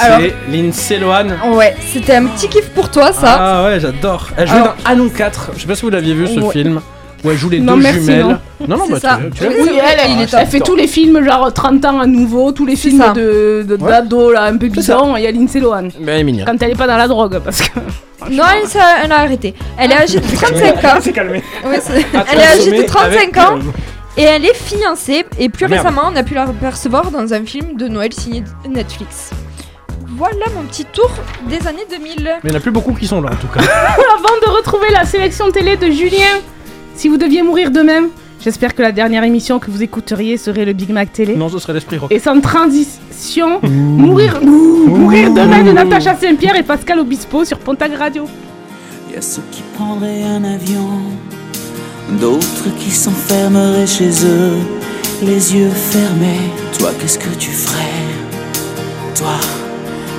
[0.00, 1.28] Alors- C'est Lindsay Lohan.
[1.54, 3.36] Ouais, c'était un petit kiff pour toi, ça.
[3.38, 4.28] Ah ouais, j'adore.
[4.36, 6.52] Elle jouait Alors- dans Anon 4, je sais pas si vous l'aviez vu ce Ouais.
[6.52, 6.80] film,
[7.24, 8.20] où elle joue les Non, deux merci, jumelles.
[8.22, 8.38] non.
[8.68, 9.18] non, non, C'est bah ça.
[9.34, 12.06] tu, tu Oui, elle, elle, est elle fait tous les films, genre 30 ans à
[12.06, 13.10] nouveau, tous les films ça.
[13.12, 13.90] de de- Ouais.
[13.90, 14.96] d'ado, là, un peu ça.
[14.98, 15.88] bidon, il y a Lindsay Lohan.
[16.00, 16.46] Mais elle est mignonne.
[16.46, 17.78] Quand elle est pas dans la drogue, parce que.
[18.30, 19.54] Non, elle, s'est- elle a arrêté.
[19.78, 20.98] Elle est âgée de 35 ans.
[21.00, 21.42] C'est calmé.
[21.66, 23.58] Ouais, c'est- Ah, elle est âgée de 35 avec, ans
[24.16, 25.24] et elle est fiancée.
[25.38, 25.86] Et plus Ah, merde.
[25.86, 29.30] récemment, on a pu la percevoir dans un film de Noël signé Netflix.
[30.16, 31.10] Voilà mon petit tour
[31.48, 32.14] des années 2000.
[32.22, 33.60] Mais il n'y en a plus beaucoup qui sont là en tout cas.
[33.64, 36.38] Avant de retrouver la sélection télé de Julien,
[36.96, 38.08] si vous deviez mourir de même,
[38.42, 41.36] j'espère que la dernière émission que vous écouteriez serait le Big Mac télé.
[41.36, 42.10] non, ce serait l'esprit rock.
[42.12, 47.94] Et sans transition, mourir, ouh, mourir demain de Natacha Saint-Pierre et Pascal Obispo sur Pontac
[47.96, 48.26] Radio.
[49.12, 50.88] Y a ceux qui prendraient un avion,
[52.20, 54.56] d'autres qui s'enfermeraient chez eux,
[55.22, 56.50] les yeux fermés.
[56.78, 58.02] Toi, qu'est-ce que tu ferais?
[59.16, 59.36] Toi,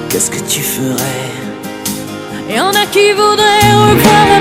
[0.10, 1.31] qu'est-ce que tu ferais?
[2.49, 4.39] Y en a qui voudraient revoir la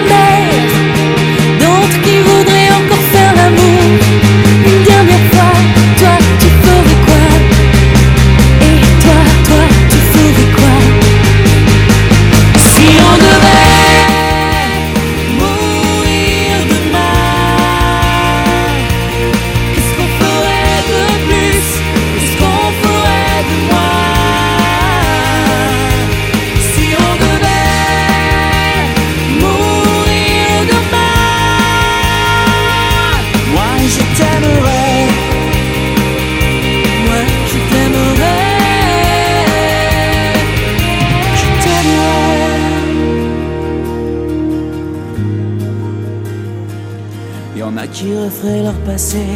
[48.65, 49.27] leur passé,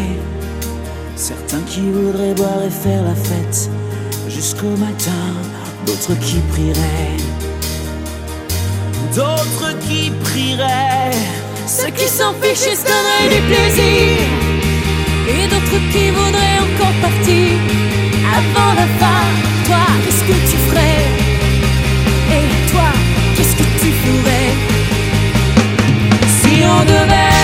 [1.14, 3.68] certains qui voudraient boire et faire la fête
[4.26, 5.24] jusqu'au matin,
[5.86, 7.20] d'autres qui prieraient,
[9.14, 11.10] d'autres qui prieraient.
[11.66, 14.16] Ceux qui s'en fichent et se donneraient du plaisir.
[15.34, 17.48] Et d'autres qui voudraient encore partir
[18.38, 19.24] Avant la fin.
[19.66, 21.04] Toi, qu'est-ce que tu ferais?
[22.38, 22.90] Et toi,
[23.36, 24.50] qu'est-ce que tu ferais?
[26.40, 27.37] Si on devait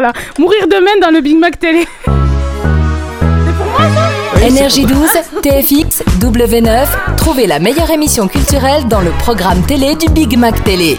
[0.00, 1.86] parles là Mourir demain dans le Big Mac télé.
[4.46, 5.08] Énergie 12,
[5.42, 10.98] TFX, W9, trouvez la meilleure émission culturelle dans le programme télé du Big Mac Télé.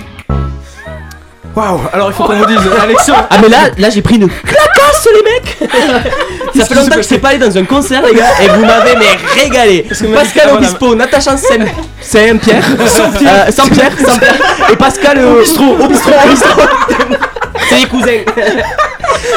[1.55, 3.25] Waouh, alors il faut qu'on vous dise, Alexandre.
[3.29, 5.71] Ah mais là, là j'ai pris une clacasse les mecs.
[6.55, 8.61] Ça fait longtemps que je sais pas aller dans un concert les gars et vous
[8.65, 9.85] m'avez mais régalé.
[10.13, 10.55] Pascal Ah.
[10.55, 11.65] Obispo, Natacha Saint-
[12.01, 13.45] Saint-Pierre Saint-Pierre.
[13.47, 14.35] Euh, Saint-Pierre, Saint-Pierre
[14.71, 16.61] et Pascal euh, Obistro Obistro Obistro
[17.69, 18.23] C'est les cousins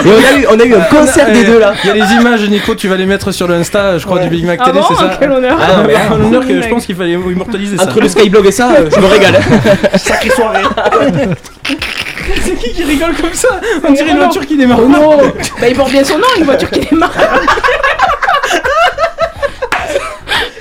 [0.05, 1.95] Et on a eu, on a eu un concert des deux là Il y a
[1.95, 4.61] les images, Nico, tu vas les mettre sur le Insta, je crois, du Big Mac
[4.63, 5.59] Ah Télé, bon c'est ça Quel honneur.
[5.61, 7.85] Ah non, mais Ah, un honneur que je pense qu'il fallait immortaliser ça.
[7.85, 9.41] Entre le Skyblog et ça, euh, je me régale
[9.97, 10.63] Sacrée soirée.
[12.45, 13.49] C'est qui qui rigole comme ça
[13.87, 14.79] On dirait une voiture qui démarre.
[14.83, 15.19] Oh non
[15.61, 17.13] Bah il porte bien son nom, une voiture qui démarre.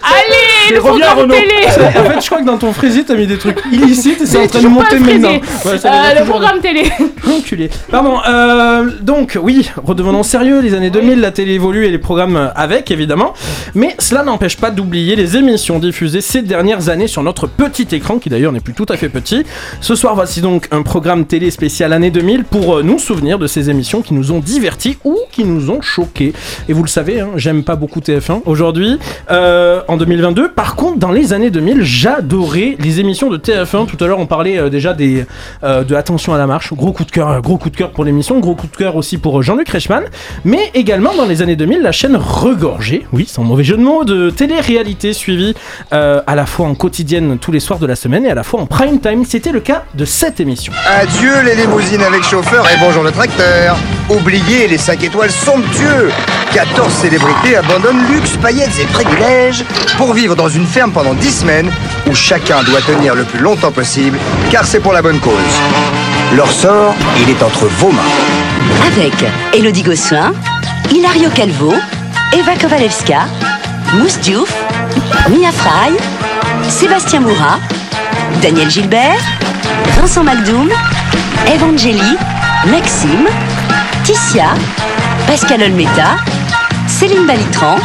[0.04, 1.34] Allez, le reviens, programme Renaud.
[1.34, 4.26] télé En fait, je crois que dans ton fraisier, t'as mis des trucs illicites et
[4.26, 5.40] c'est en train de monter maintenant.
[5.66, 6.92] Euh, Le programme télé.
[7.28, 7.70] Enculé.
[7.90, 12.52] Pardon, euh, donc oui, redevenons sérieux, les années 2000, la télé évolue et les programmes
[12.56, 13.34] avec, évidemment.
[13.76, 18.18] Mais cela n'empêche pas d'oublier les émissions diffusées ces dernières années sur notre petit écran,
[18.20, 19.46] qui d'ailleurs n'est plus tout à fait petit.
[19.80, 23.48] Ce soir, voici donc un programme télé spécial année 2000 pour euh, nous souvenir de
[23.48, 26.34] ces émissions qui nous ont divertis ou qui nous ont choqués.
[26.70, 29.00] Et vous le savez, hein, j'aime pas beaucoup TF1 aujourd'hui,
[29.32, 30.50] euh, en 2022.
[30.62, 33.88] Par contre, dans les années 2000, j'adorais les émissions de TF1.
[33.88, 35.26] Tout à l'heure, on parlait euh, déjà des,
[35.64, 36.72] euh, de Attention à la marche.
[36.72, 38.96] Gros coup de cœur, euh, gros coup de cœur pour l'émission, gros coup de cœur
[38.96, 40.04] aussi pour Jean-Luc Reichmann.
[40.46, 44.04] Mais également dans les années 2000, la chaîne regorgeait, oui, sans mauvais jeu de mots,
[44.04, 45.56] de télé-réalité suivie
[45.90, 48.62] à la fois en quotidienne tous les soirs de la semaine et à la fois
[48.62, 49.26] en prime time.
[49.26, 50.72] C'était le cas de cette émission.
[50.88, 53.78] Adieu les limousines avec chauffeur et bonjour le tracteur.
[54.12, 56.12] Oubliez les 5 étoiles somptueux.
[56.54, 59.64] 14 célébrités abandonnent luxe, paillettes et privilèges
[59.98, 61.72] pour vivre dans une ferme pendant 10 semaines
[62.10, 64.18] où chacun doit tenir le plus longtemps possible
[64.50, 65.34] car c'est pour la bonne cause.
[66.36, 68.02] Leur sort, il est entre vos mains.
[68.88, 69.14] Avec
[69.54, 70.34] Elodie Gossuin,
[70.92, 71.74] Hilario Calvo,
[72.34, 73.26] Eva Kovalevska,
[73.94, 74.54] Mousse Diouf,
[75.30, 75.94] Mia Fry,
[76.70, 77.60] Sébastien Moura,
[78.42, 79.22] Daniel Gilbert,
[79.98, 80.70] Vincent Maldoum,
[81.48, 82.18] Evangélie,
[82.70, 83.28] Maxime,
[84.04, 84.54] Ticia,
[85.28, 86.18] Pascal Olmeta,
[86.88, 87.78] Céline Balitran,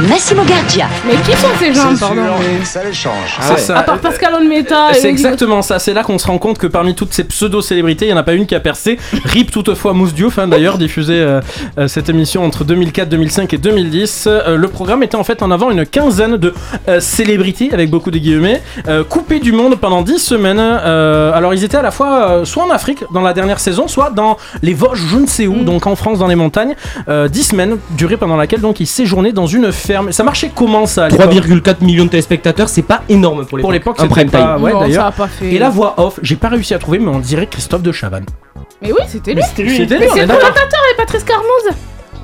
[0.00, 0.88] Massimo Gardia.
[1.06, 2.22] Mais qui sont ces gens, pardon
[2.64, 3.38] Ça les change.
[3.40, 3.78] C'est ça.
[3.78, 6.66] À part Pascal Olmeta et C'est exactement ça, c'est là qu'on se rend compte que
[6.66, 8.98] parmi toutes ces pseudo-célébrités, il n'y en a pas une qui a percé.
[9.24, 11.40] RIP toutefois Mousse Diouf, hein, d'ailleurs, diffusé euh,
[11.78, 14.24] euh, cette émission entre 2004, 2005 et 2010.
[14.26, 16.52] Euh, le programme était en fait en avant une quinzaine de
[16.88, 20.58] euh, célébrités, avec beaucoup de guillemets, euh, coupées du monde pendant 10 semaines.
[20.60, 23.86] Euh, alors ils étaient à la fois euh, soit en Afrique dans la dernière saison,
[23.86, 26.74] soit dans les Vosges, je ne sais où, donc en France, dans les montagnes.
[27.08, 30.12] Euh, 10 semaines, durée pendant laquelle donc ils séjournaient dans une ferme.
[30.12, 33.60] Ça marchait comment ça à l'époque 3,4 millions de téléspectateurs, c'est pas énorme pour l'époque.
[33.62, 34.62] Pour l'époque, un c'était prime pas- time.
[34.64, 35.02] ouais, Non, d'ailleurs.
[35.02, 35.52] ça a pas fait.
[35.52, 38.26] Et la voix off, j'ai pas réussi à trouver, mais on dirait Christophe de Chavannes.
[38.82, 39.42] Mais oui, c'était lui.
[39.42, 39.76] C'était lui.
[39.76, 41.76] C'était c'est le présentateur et Patrice Carmouze.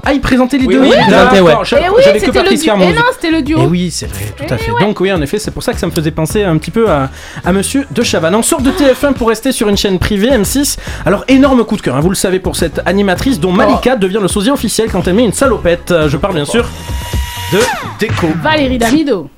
[0.03, 1.51] Ah, il présentait les Oui, deux oui, il présentait, ouais.
[1.51, 2.67] D'accord, je- Eh oui, J'avais que c'était le Patrice duo.
[2.71, 2.87] Carmouze.
[2.91, 3.59] Eh non, c'était le duo.
[3.61, 4.71] Et oui, c'est vrai, tout à fait.
[4.81, 6.89] Donc oui, en effet, c'est pour ça que ça me faisait penser un petit peu
[6.91, 7.11] à,
[7.45, 8.35] à Monsieur de Chavannes.
[8.35, 10.79] On sort de TF1 pour rester sur une chaîne privée, M6.
[11.05, 14.21] Alors, énorme coup de cœur, hein, vous le savez, pour cette animatrice dont Malika devient
[14.23, 15.93] le sosie officiel quand elle met une salopette.
[16.09, 16.67] Je parle bien sûr
[17.53, 17.61] de
[17.99, 18.29] Déco.
[18.43, 19.29] Valérie Damido.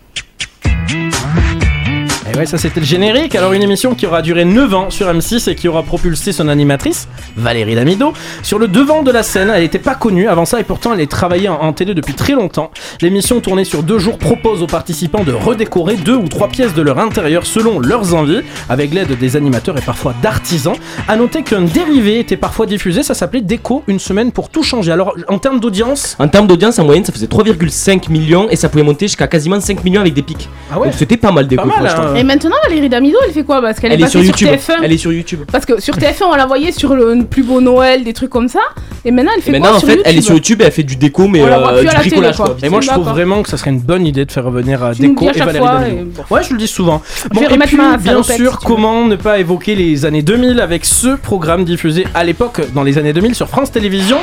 [2.33, 3.35] Et ouais, ça c'était le générique.
[3.35, 6.49] Alors une émission qui aura duré 9 ans sur M6 et qui aura propulsé son
[6.49, 7.07] animatrice,
[7.37, 9.51] Valérie Damido, sur le devant de la scène.
[9.55, 12.15] Elle n'était pas connue avant ça et pourtant elle est travaillée en, en télé depuis
[12.15, 12.71] très longtemps.
[13.03, 16.81] L'émission tournée sur deux jours propose aux participants de redécorer deux ou trois pièces de
[16.81, 18.41] leur intérieur selon leurs envies,
[18.71, 20.77] avec l'aide des animateurs et parfois d'artisans.
[21.09, 24.93] À noter qu'un dérivé était parfois diffusé, ça s'appelait Déco, une semaine pour tout changer.
[24.93, 28.69] Alors en termes d'audience, En termes d'audience, en moyenne, ça faisait 3,5 millions et ça
[28.71, 30.49] pouvait monter jusqu'à quasiment 5 millions avec des pics.
[30.73, 30.87] Ah ouais?
[30.87, 32.11] Donc c'était pas mal des Pas mal, franchement.
[32.13, 32.22] hein.
[32.23, 33.61] Et maintenant, Valérie Damido, elle fait quoi?
[33.61, 34.61] Parce qu'elle est, Elle est passée sur sur, YouTube.
[34.61, 34.75] TF1.
[34.85, 35.41] Elle est sur YouTube.
[35.51, 38.47] Parce que sur TF1, on la voyait sur le plus beau Noël, des trucs comme
[38.47, 38.61] ça.
[39.05, 40.65] Et maintenant, elle fait maintenant, quoi en sur fait, YouTube elle est sur YouTube et
[40.67, 42.37] elle fait du déco, mais euh, à du télé, bricolage.
[42.37, 42.47] quoi.
[42.47, 42.57] quoi.
[42.63, 44.95] Et moi, je trouve vraiment que ça serait une bonne idée de faire revenir à
[44.95, 46.01] Tu Déco et chaque Valérie fois, Damido.
[46.01, 46.23] et bon.
[46.31, 47.03] Ouais, je le dis souvent.
[47.33, 51.65] Vais et puis, bien sûr, comment ne pas évoquer les années 2000 avec ce programme
[51.65, 54.21] diffusé à l'époque, dans les années 2000, sur France Télévisions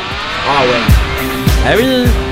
[0.47, 0.93] Ah ouais.
[1.67, 2.28] Ah oui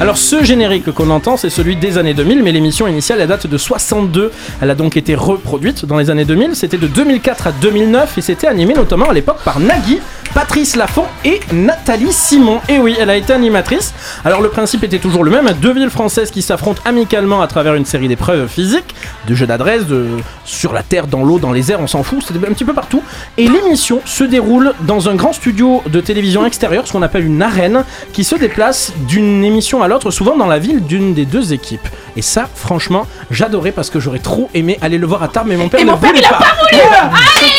[0.00, 3.48] alors ce générique qu'on entend c'est celui des années 2000 mais l'émission initiale elle date
[3.48, 4.30] de 62
[4.60, 8.20] elle a donc été reproduite dans les années 2000 c'était de 2004 à 2009 et
[8.20, 9.98] c'était animé notamment à l'époque par Nagui,
[10.34, 12.60] Patrice Laffont et Nathalie Simon.
[12.68, 13.94] Et oui elle a été animatrice.
[14.24, 15.48] Alors le principe était toujours le même.
[15.60, 18.94] Deux villes françaises qui s'affrontent amicalement à travers une série d'épreuves physiques
[19.26, 20.06] de jeux d'adresse de...
[20.44, 22.22] sur la terre, dans l'eau, dans les airs on s'en fout.
[22.26, 23.02] C'était un petit peu partout.
[23.36, 27.42] Et l'émission se déroule dans un grand studio de télévision extérieur ce qu'on appelle une
[27.42, 31.52] arène qui se déplace d'une émission à l'autre, souvent dans la ville d'une des deux
[31.52, 31.86] équipes.
[32.16, 35.56] Et ça, franchement, j'adorais parce que j'aurais trop aimé aller le voir à Tarbes, mais
[35.56, 36.38] mon père Et ne mon père, voulait il a pas.
[36.38, 36.82] pas voulu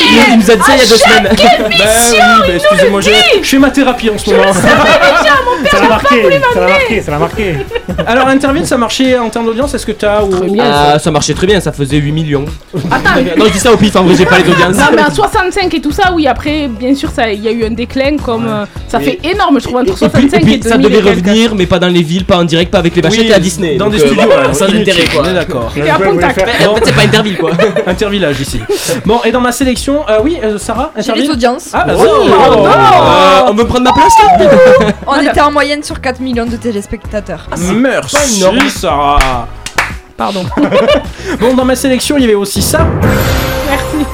[0.02, 1.36] Il il nous a dit ça il y a deux Ah, semaines.
[1.36, 4.30] quelle Ben mission, oui, ben nous excusez-moi, le je, je fais ma thérapie en ce
[4.30, 4.54] moment.
[4.54, 7.56] savais déjà, mon père Ça l'a marqué, ça l'a marqué, ça l'a marqué.
[8.08, 10.24] Alors, Interville, ça marchait en termes d'audience Est-ce que tu as.
[10.24, 10.58] Ou...
[10.60, 12.46] Ah, ça marchait très bien, ça faisait 8 millions.
[12.92, 13.10] Attends.
[13.38, 14.76] Non, je dis ça au pif, en vrai, j'ai pas les audiences.
[14.76, 17.52] Non mais à 65 et tout ça, oui après bien sûr ça, il y a
[17.52, 19.06] eu un déclin comme euh, ça Oui.
[19.22, 21.56] fait énorme je trouve entre Et puis, 65 et puis, et 2000 ça devait revenir,
[21.56, 23.40] mais pas dans les villes, pas en direct, pas avec les vachettes Oui, et à
[23.40, 23.76] Disney.
[23.78, 25.22] Dans Donc, des euh, studios, euh, sans intérêt quoi.
[25.24, 25.72] On est d'accord.
[25.76, 26.38] Et à Pontac.
[26.68, 27.52] En fait, c'est pas Interville quoi.
[27.88, 28.60] Intervillage ici.
[29.06, 31.70] Bon, et dans ma sélection, euh, oui, euh, Sarah J'ai Interville les audiences.
[31.74, 32.66] Ah, bah, Oh, pardon.
[32.66, 36.56] Euh, on veut prendre ma place là On était en moyenne sur 4 millions de
[36.56, 37.48] téléspectateurs.
[37.74, 38.60] Merci, énorme.
[38.70, 39.48] Sarah.
[40.18, 40.44] Pardon.
[41.40, 42.80] Bon, dans ma sélection, il y avait aussi ça.
[43.70, 44.06] Merci.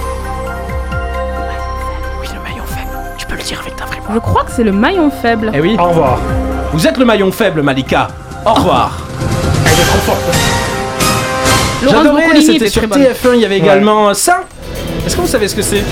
[2.22, 2.90] Oui, le maillon faible.
[3.18, 4.14] Tu peux le dire avec ta vraie voix.
[4.14, 5.52] Je crois que c'est le maillon faible.
[5.54, 5.76] Eh oui.
[5.80, 6.20] Au revoir.
[6.76, 8.10] Vous êtes le maillon faible, Malika.
[8.46, 9.00] Au revoir.
[11.82, 13.02] Laurence J'adorais, Boccolini c'était était sur très bonne.
[13.02, 14.42] TF1, il y avait également ça.
[15.08, 15.84] Est-ce que vous savez ce que c'est?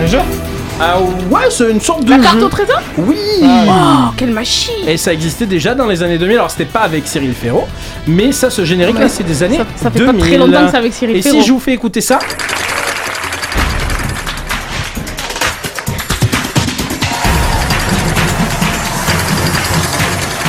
[0.00, 0.18] Un jeu?
[0.80, 0.98] Ah
[1.30, 2.22] ouais, c'est une sorte de La jeu.
[2.22, 2.80] carte au trésor?
[2.98, 6.36] Oui Oh quelle machine Et ça existait déjà dans les années 2000.
[6.38, 7.66] Alors c'était pas avec Cyril Ferraud,
[8.06, 9.08] mais ça, ce générique là, Ouais.
[9.10, 10.14] c'est des années Ça- ça fait 2000.
[10.20, 11.40] pas très longtemps que c'est avec Cyril Et Ferraud.
[11.40, 12.18] si je vous fais écouter ça?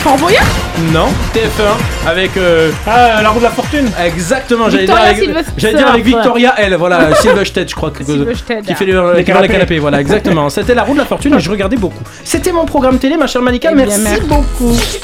[0.04, 0.46] Fort Boyard
[0.92, 2.36] Non, TF1 avec.
[2.36, 6.04] euh, Ah, la roue de la fortune Exactement, j'allais dire, Victoria avec, j'allais dire avec
[6.06, 8.04] Victoria, elle, voilà, Silverstedt, je crois que.
[8.04, 8.66] Silverstedt.
[8.66, 9.48] Qui fait les, Les qui vend les canapés.
[9.54, 10.50] canapés, voilà, exactement.
[10.52, 12.04] C'était la roue de la fortune et je regardais beaucoup.
[12.26, 14.22] C'était mon programme télé, ma chère Malika, Eh bien, merci, merci.
[14.28, 14.74] beaucoup.
[14.76, 15.00] C'est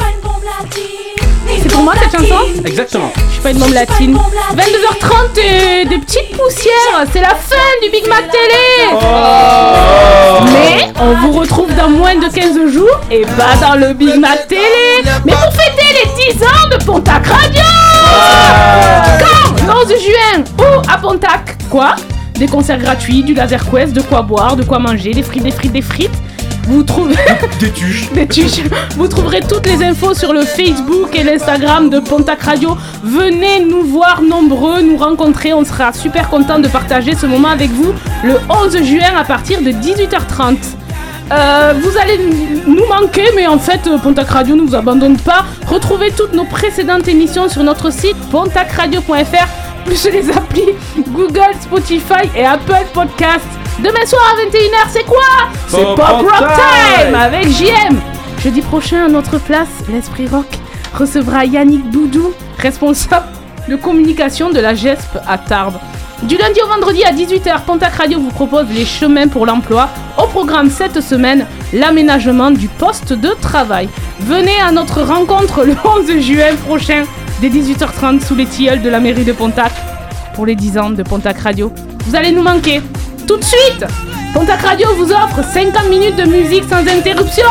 [1.80, 2.36] pour moi cette chanson
[2.66, 3.12] Exactement.
[3.16, 4.18] Je suis pas une bombe latine.
[4.54, 8.98] 22h30 et des petites poussières, c'est la fin du Big Mac Télé.
[9.02, 10.44] Oh.
[10.52, 14.48] Mais on vous retrouve dans moins de 15 jours et pas dans le Big Mac
[14.50, 15.04] Télé.
[15.24, 17.64] Mais pour fêter les 10 ans de Pontac Radio.
[19.20, 21.58] Quand Le 11 juin Où À Pontac.
[21.70, 21.96] Quoi?
[22.36, 25.52] Des concerts gratuits, du laser quest, de quoi boire, de quoi manger, des frites, des
[25.52, 26.20] frites, des frites
[26.68, 27.16] vous trouvez
[27.60, 28.10] Des tuches.
[28.14, 28.62] des tuches.
[28.96, 32.78] Vous trouverez toutes les infos sur le Facebook et l'Instagram de Pontac Radio.
[33.04, 35.54] Venez nous voir nombreux, nous rencontrer.
[35.54, 39.62] On sera super content de partager ce moment avec vous le 11 juin à partir
[39.62, 40.58] de 18h30.
[41.32, 42.20] Euh, vous allez
[42.66, 45.46] nous manquer, mais en fait, euh, Pontac Radio ne vous abandonne pas.
[45.68, 49.48] Retrouvez toutes nos précédentes émissions sur notre site pontacradio.fr,
[49.86, 50.74] plus les applis
[51.10, 53.46] Google, Spotify et Apple Podcasts.
[53.80, 55.18] Demain soir à 21h, c'est quoi?
[55.68, 58.00] C'est Pop Pop Rock Time Time avec JM.
[58.44, 60.48] Jeudi prochain, à notre place, l'Esprit Rock
[60.94, 63.28] recevra Yannick Doudou, responsable
[63.68, 65.80] de communication de la GESP à Tarbes.
[66.24, 69.88] Du lundi au vendredi à 18h, Pontac Radio vous propose les chemins pour l'emploi.
[70.18, 73.88] Au programme cette semaine, l'aménagement du poste de travail.
[74.20, 77.04] Venez à notre rencontre le 11 juin prochain,
[77.42, 79.72] dès 18h30, sous les tilleuls de la mairie de Pontac,
[80.34, 81.72] pour les 10 ans de Pontac Radio.
[82.06, 82.82] Vous allez nous manquer.
[83.28, 83.86] Tout de suite,
[84.34, 87.48] Pontac Radio vous offre 50 minutes de musique sans interruption.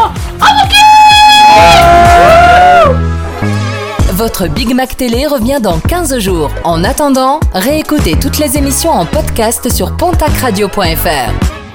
[4.12, 6.50] Votre Big Mac Télé revient dans 15 jours.
[6.64, 11.67] En attendant, réécoutez toutes les émissions en podcast sur pontacradio.fr.